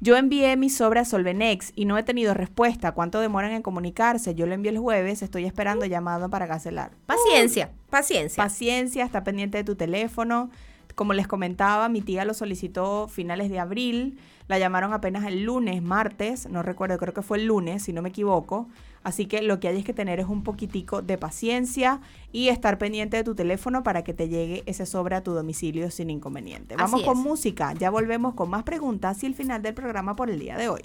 Yo 0.01 0.17
envié 0.17 0.57
mi 0.57 0.69
sobre 0.69 0.99
a 0.99 1.05
Solvenex 1.05 1.71
y 1.77 1.85
no 1.85 1.97
he 1.97 2.03
tenido 2.03 2.33
respuesta. 2.33 2.91
¿Cuánto 2.91 3.21
demoran 3.21 3.53
en 3.53 3.61
comunicarse? 3.61 4.35
Yo 4.35 4.45
lo 4.45 4.53
envié 4.53 4.71
el 4.71 4.77
jueves, 4.77 5.21
estoy 5.21 5.45
esperando 5.45 5.85
llamado 5.85 6.29
para 6.29 6.45
cancelar. 6.49 6.91
Paciencia, 7.05 7.69
paciencia. 7.89 8.43
Paciencia, 8.43 9.05
está 9.05 9.23
pendiente 9.23 9.57
de 9.59 9.63
tu 9.63 9.75
teléfono. 9.75 10.49
Como 10.95 11.13
les 11.13 11.27
comentaba, 11.27 11.87
mi 11.87 12.01
tía 12.01 12.25
lo 12.25 12.33
solicitó 12.33 13.07
finales 13.07 13.49
de 13.49 13.59
abril. 13.59 14.19
La 14.49 14.59
llamaron 14.59 14.91
apenas 14.91 15.23
el 15.23 15.43
lunes, 15.43 15.81
martes, 15.81 16.49
no 16.49 16.61
recuerdo, 16.63 16.97
creo 16.97 17.13
que 17.13 17.21
fue 17.21 17.37
el 17.37 17.45
lunes, 17.45 17.83
si 17.83 17.93
no 17.93 18.01
me 18.01 18.09
equivoco. 18.09 18.67
Así 19.03 19.25
que 19.25 19.41
lo 19.41 19.59
que 19.59 19.67
hay 19.67 19.79
es 19.79 19.85
que 19.85 19.93
tener 19.93 20.19
es 20.19 20.27
un 20.27 20.43
poquitico 20.43 21.01
de 21.01 21.17
paciencia 21.17 22.01
y 22.31 22.47
estar 22.47 22.77
pendiente 22.77 23.17
de 23.17 23.23
tu 23.23 23.35
teléfono 23.35 23.83
para 23.83 24.03
que 24.03 24.13
te 24.13 24.29
llegue 24.29 24.63
ese 24.65 24.85
sobre 24.85 25.15
a 25.15 25.23
tu 25.23 25.33
domicilio 25.33 25.91
sin 25.91 26.09
inconveniente. 26.09 26.75
Vamos 26.75 27.03
con 27.03 27.17
música, 27.17 27.73
ya 27.73 27.89
volvemos 27.89 28.33
con 28.33 28.49
más 28.49 28.63
preguntas 28.63 29.21
y 29.23 29.27
el 29.27 29.35
final 29.35 29.61
del 29.61 29.73
programa 29.73 30.15
por 30.15 30.29
el 30.29 30.39
día 30.39 30.57
de 30.57 30.69
hoy. 30.69 30.81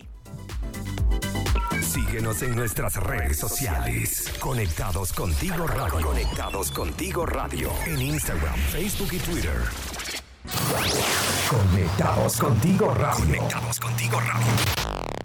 Síguenos 1.82 2.42
en 2.42 2.54
nuestras 2.54 2.96
redes 2.96 3.38
sociales. 3.38 4.32
Conectados 4.40 5.12
contigo 5.12 5.66
radio. 5.66 6.06
Conectados 6.06 6.70
contigo 6.70 7.24
radio. 7.24 7.70
En 7.86 8.00
Instagram, 8.00 8.54
Facebook 8.70 9.08
y 9.12 9.18
Twitter. 9.18 9.58
Conectados 11.48 12.36
contigo 12.36 12.94
radio. 12.94 13.24
Conectados 13.24 13.80
contigo 13.80 14.20
radio. 14.20 15.17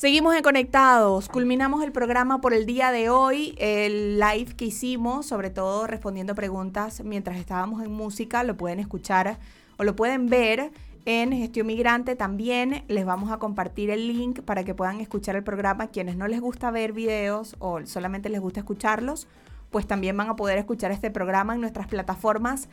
Seguimos 0.00 0.34
en 0.34 0.42
Conectados. 0.42 1.28
Culminamos 1.28 1.84
el 1.84 1.92
programa 1.92 2.40
por 2.40 2.54
el 2.54 2.64
día 2.64 2.90
de 2.90 3.10
hoy. 3.10 3.54
El 3.58 4.18
live 4.18 4.54
que 4.56 4.64
hicimos, 4.64 5.26
sobre 5.26 5.50
todo 5.50 5.86
respondiendo 5.86 6.34
preguntas 6.34 7.02
mientras 7.04 7.36
estábamos 7.36 7.84
en 7.84 7.92
música, 7.92 8.42
lo 8.42 8.56
pueden 8.56 8.80
escuchar 8.80 9.38
o 9.76 9.84
lo 9.84 9.94
pueden 9.94 10.30
ver 10.30 10.72
en 11.04 11.32
Gestión 11.32 11.66
Migrante. 11.66 12.16
También 12.16 12.82
les 12.88 13.04
vamos 13.04 13.30
a 13.30 13.36
compartir 13.36 13.90
el 13.90 14.08
link 14.08 14.40
para 14.40 14.64
que 14.64 14.74
puedan 14.74 15.02
escuchar 15.02 15.36
el 15.36 15.44
programa. 15.44 15.88
Quienes 15.88 16.16
no 16.16 16.28
les 16.28 16.40
gusta 16.40 16.70
ver 16.70 16.94
videos 16.94 17.54
o 17.58 17.84
solamente 17.84 18.30
les 18.30 18.40
gusta 18.40 18.60
escucharlos, 18.60 19.28
pues 19.70 19.86
también 19.86 20.16
van 20.16 20.30
a 20.30 20.36
poder 20.36 20.56
escuchar 20.56 20.92
este 20.92 21.10
programa 21.10 21.54
en 21.54 21.60
nuestras 21.60 21.88
plataformas 21.88 22.70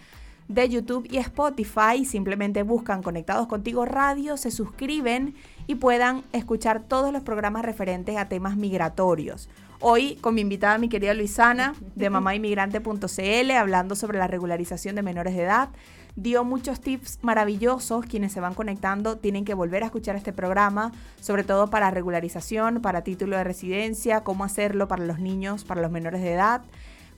de 0.48 0.70
YouTube 0.70 1.06
y 1.12 1.18
Spotify. 1.18 2.06
Simplemente 2.06 2.64
buscan 2.64 3.04
Conectados 3.04 3.48
Contigo 3.48 3.84
Radio, 3.84 4.38
se 4.38 4.50
suscriben 4.50 5.36
y 5.68 5.76
puedan 5.76 6.24
escuchar 6.32 6.82
todos 6.82 7.14
los 7.14 7.22
programas 7.22 7.64
referentes 7.64 8.18
a 8.18 8.30
temas 8.30 8.56
migratorios. 8.56 9.50
Hoy 9.80 10.16
con 10.16 10.34
mi 10.34 10.42
invitada, 10.42 10.78
mi 10.80 10.90
querida 10.90 11.14
Luisana, 11.14 11.76
de 11.96 12.10
mamáinmigrante.cl, 12.10 13.52
hablando 13.52 13.96
sobre 13.96 14.18
la 14.18 14.26
regularización 14.26 14.96
de 14.96 15.04
menores 15.04 15.36
de 15.36 15.44
edad. 15.44 15.70
Dio 16.16 16.44
muchos 16.44 16.82
tips 16.82 17.20
maravillosos. 17.22 18.08
Quienes 18.08 18.32
se 18.32 18.40
van 18.40 18.56
conectando 18.56 19.18
tienen 19.18 19.46
que 19.46 19.54
volver 19.54 19.84
a 19.84 19.86
escuchar 19.86 20.16
este 20.16 20.34
programa, 20.34 20.92
sobre 21.22 21.44
todo 21.44 21.70
para 21.70 21.92
regularización, 21.92 22.82
para 22.82 23.04
título 23.04 23.38
de 23.38 23.44
residencia, 23.44 24.22
cómo 24.22 24.44
hacerlo 24.44 24.88
para 24.88 25.06
los 25.06 25.20
niños, 25.20 25.64
para 25.64 25.82
los 25.82 25.92
menores 25.92 26.22
de 26.22 26.34
edad, 26.34 26.64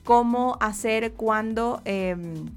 cómo 0.04 0.58
hacer 0.60 1.12
cuando... 1.12 1.80
Em, 1.86 2.50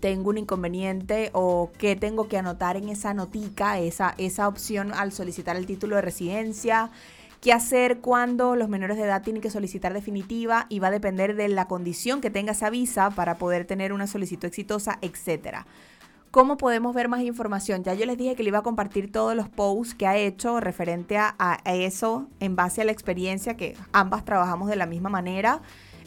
tengo 0.00 0.30
un 0.30 0.38
inconveniente 0.38 1.30
o 1.32 1.70
qué 1.78 1.96
tengo 1.96 2.28
que 2.28 2.38
anotar 2.38 2.76
en 2.76 2.88
esa 2.88 3.14
notica, 3.14 3.78
esa, 3.78 4.14
esa 4.18 4.48
opción 4.48 4.92
al 4.92 5.12
solicitar 5.12 5.56
el 5.56 5.66
título 5.66 5.96
de 5.96 6.02
residencia, 6.02 6.90
qué 7.40 7.52
hacer 7.52 7.98
cuando 7.98 8.54
los 8.56 8.68
menores 8.68 8.96
de 8.96 9.04
edad 9.04 9.22
tienen 9.22 9.42
que 9.42 9.50
solicitar 9.50 9.92
definitiva 9.94 10.66
y 10.68 10.78
va 10.78 10.88
a 10.88 10.92
depender 10.92 11.34
de 11.36 11.48
la 11.48 11.66
condición 11.66 12.20
que 12.20 12.30
tenga 12.30 12.52
esa 12.52 12.70
visa 12.70 13.10
para 13.10 13.36
poder 13.36 13.64
tener 13.64 13.92
una 13.92 14.06
solicitud 14.06 14.46
exitosa, 14.46 14.98
etcétera. 15.00 15.66
¿Cómo 16.30 16.56
podemos 16.56 16.94
ver 16.94 17.08
más 17.08 17.22
información? 17.22 17.82
Ya 17.82 17.94
yo 17.94 18.06
les 18.06 18.16
dije 18.16 18.36
que 18.36 18.44
le 18.44 18.50
iba 18.50 18.58
a 18.58 18.62
compartir 18.62 19.10
todos 19.10 19.34
los 19.34 19.48
posts 19.48 19.96
que 19.96 20.06
ha 20.06 20.16
hecho 20.16 20.60
referente 20.60 21.18
a, 21.18 21.34
a 21.38 21.58
eso 21.74 22.28
en 22.38 22.54
base 22.54 22.82
a 22.82 22.84
la 22.84 22.92
experiencia 22.92 23.56
que 23.56 23.76
ambas 23.92 24.24
trabajamos 24.24 24.68
de 24.68 24.76
la 24.76 24.86
misma 24.86 25.08
manera. 25.08 25.60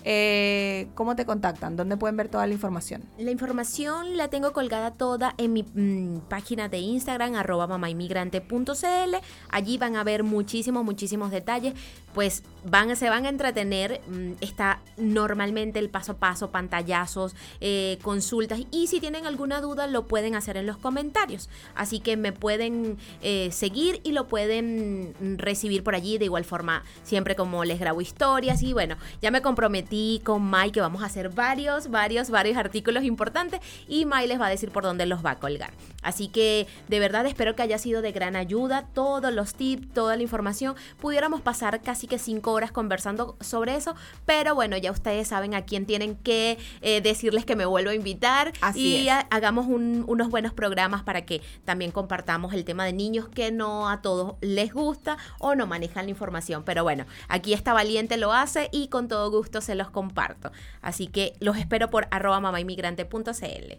Eh, 0.04 0.88
¿Cómo 0.96 1.16
te 1.16 1.26
contactan? 1.26 1.76
¿Dónde 1.76 1.98
pueden 1.98 2.18
ver 2.18 2.28
toda 2.28 2.46
la 2.46 2.54
información? 2.54 3.04
La 3.18 3.32
información 3.32 4.18
la 4.18 4.28
tengo 4.28 4.52
colgada 4.52 4.92
toda 4.92 5.34
en 5.38 5.54
mi 5.54 5.64
mm, 5.64 6.22
página 6.30 6.68
de 6.68 6.80
Instagram, 6.80 7.36
arroba 7.36 7.68
mamainmigrante.cl. 7.68 9.16
Allí 9.50 9.78
van 9.78 9.96
a 9.96 10.04
ver 10.04 10.24
muchísimos, 10.24 10.84
muchísimos 10.84 11.32
detalles. 11.32 11.74
Pues 12.14 12.44
van, 12.66 12.96
se 12.96 13.10
van 13.10 13.26
a 13.26 13.30
entretener. 13.30 14.02
Mm, 14.08 14.34
está 14.42 14.82
normalmente 14.98 15.80
el 15.80 15.90
paso 15.90 16.14
a 16.14 16.18
paso, 16.18 16.52
pantallazos, 16.52 17.36
eh, 17.62 17.98
consultas. 18.02 18.60
Y 18.72 18.88
si 18.88 19.00
tienen 19.00 19.26
alguna 19.26 19.62
duda, 19.62 19.88
lo 19.88 20.06
pueden 20.08 20.36
hacer 20.36 20.58
en 20.58 20.66
los 20.66 20.78
comentarios. 20.78 21.50
Así 21.76 22.00
que 22.00 22.18
me 22.18 22.34
pueden 22.34 22.98
eh, 23.22 23.50
seguir 23.52 24.02
y 24.04 24.12
lo 24.12 24.28
pueden 24.28 25.16
mm, 25.20 25.38
recibir 25.38 25.84
por 25.84 25.96
allí. 25.96 26.18
De 26.18 26.26
igual 26.26 26.44
forma, 26.44 26.84
siempre 27.04 27.36
como 27.36 27.64
les 27.64 27.80
grabo 27.80 28.02
historias. 28.02 28.62
Y 28.64 28.74
bueno, 28.74 28.98
ya 29.22 29.32
me 29.32 29.42
comprometí 29.42 29.93
con 30.24 30.42
Mai 30.42 30.72
que 30.72 30.82
vamos 30.82 31.04
a 31.04 31.06
hacer 31.06 31.30
varios, 31.30 31.90
varios, 31.90 32.30
varios 32.30 32.58
artículos 32.58 33.04
importantes 33.04 33.60
y 33.88 34.06
Mai 34.06 34.28
les 34.28 34.40
va 34.40 34.48
a 34.48 34.50
decir 34.50 34.72
por 34.72 34.84
dónde 34.84 35.06
los 35.06 35.24
va 35.24 35.32
a 35.32 35.40
colgar. 35.40 35.72
Así 36.02 36.28
que 36.28 36.68
de 36.88 37.00
verdad 37.00 37.26
espero 37.26 37.56
que 37.56 37.62
haya 37.62 37.78
sido 37.78 38.02
de 38.02 38.12
gran 38.12 38.36
ayuda 38.36 38.88
todos 38.94 39.32
los 39.32 39.54
tips, 39.54 39.94
toda 39.94 40.16
la 40.16 40.24
información. 40.24 40.76
Pudiéramos 41.00 41.42
pasar 41.42 41.82
casi 41.82 42.08
que 42.08 42.20
cinco 42.20 42.52
horas 42.52 42.72
conversando 42.72 43.38
sobre 43.40 43.76
eso, 43.76 43.96
pero 44.26 44.56
bueno, 44.56 44.78
ya 44.78 44.92
ustedes 44.92 45.28
saben 45.28 45.54
a 45.54 45.64
quién 45.64 45.86
tienen 45.86 46.16
que 46.16 46.58
eh, 46.82 47.02
decirles 47.02 47.46
que 47.46 47.56
me 47.56 47.66
vuelvo 47.66 47.92
a 47.92 47.96
invitar 47.96 48.52
y 48.76 49.08
hagamos 49.30 49.68
unos 49.68 50.30
buenos 50.30 50.54
programas 50.54 51.04
para 51.04 51.26
que 51.26 51.42
también 51.66 51.92
compartamos 51.92 52.54
el 52.54 52.66
tema 52.66 52.86
de 52.86 52.94
niños 52.94 53.30
que 53.30 53.52
no 53.52 53.90
a 53.90 54.02
todos 54.02 54.36
les 54.42 54.74
gusta 54.74 55.18
o 55.40 55.56
no 55.56 55.68
manejan 55.68 56.06
la 56.06 56.12
información. 56.12 56.64
Pero 56.64 56.84
bueno, 56.84 57.06
aquí 57.28 57.54
está 57.54 57.74
Valiente 57.74 58.18
lo 58.18 58.34
hace 58.34 58.70
y 58.72 58.88
con 58.88 59.08
todo 59.08 59.30
gusto 59.32 59.62
se 59.62 59.76
comparto. 59.90 60.52
Así 60.82 61.08
que 61.08 61.34
los 61.40 61.58
espero 61.58 61.90
por 61.90 62.08
arroba 62.12 62.40
mamainmigrante.cl. 62.40 63.74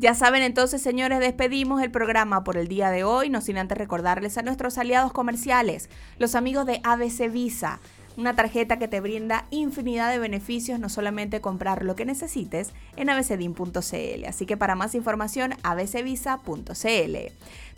Ya 0.00 0.14
saben 0.14 0.44
entonces, 0.44 0.80
señores, 0.80 1.18
despedimos 1.18 1.82
el 1.82 1.90
programa 1.90 2.44
por 2.44 2.56
el 2.56 2.68
día 2.68 2.90
de 2.90 3.02
hoy, 3.02 3.30
no 3.30 3.40
sin 3.40 3.58
antes 3.58 3.76
recordarles 3.76 4.38
a 4.38 4.42
nuestros 4.42 4.78
aliados 4.78 5.12
comerciales, 5.12 5.90
los 6.18 6.36
amigos 6.36 6.66
de 6.66 6.80
ABC 6.84 7.32
Visa 7.32 7.80
una 8.18 8.34
tarjeta 8.34 8.78
que 8.80 8.88
te 8.88 9.00
brinda 9.00 9.46
infinidad 9.50 10.10
de 10.10 10.18
beneficios, 10.18 10.80
no 10.80 10.88
solamente 10.88 11.40
comprar 11.40 11.84
lo 11.84 11.94
que 11.94 12.04
necesites 12.04 12.72
en 12.96 13.10
abcdin.cl. 13.10 14.24
Así 14.26 14.44
que 14.44 14.56
para 14.56 14.74
más 14.74 14.96
información, 14.96 15.54
abcvisa.cl. 15.62 17.16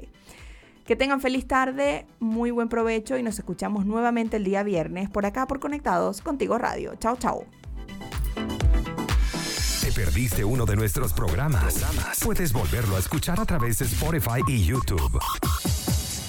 Que 0.89 0.95
tengan 0.95 1.21
feliz 1.21 1.45
tarde, 1.45 2.07
muy 2.19 2.49
buen 2.49 2.67
provecho 2.67 3.15
y 3.15 3.21
nos 3.21 3.37
escuchamos 3.37 3.85
nuevamente 3.85 4.37
el 4.37 4.43
día 4.43 4.63
viernes 4.63 5.07
por 5.07 5.23
acá 5.27 5.45
por 5.45 5.59
Conectados 5.59 6.21
Contigo 6.21 6.57
Radio. 6.57 6.95
Chao, 6.95 7.15
chao. 7.15 7.45
¿Te 9.81 9.91
perdiste 9.91 10.43
uno 10.43 10.65
de 10.65 10.75
nuestros 10.75 11.13
programas? 11.13 11.85
Puedes 12.23 12.51
volverlo 12.53 12.95
a 12.95 12.99
escuchar 12.99 13.39
a 13.39 13.45
través 13.45 13.77
de 13.77 13.85
Spotify 13.85 14.41
y 14.47 14.65
YouTube. 14.65 15.19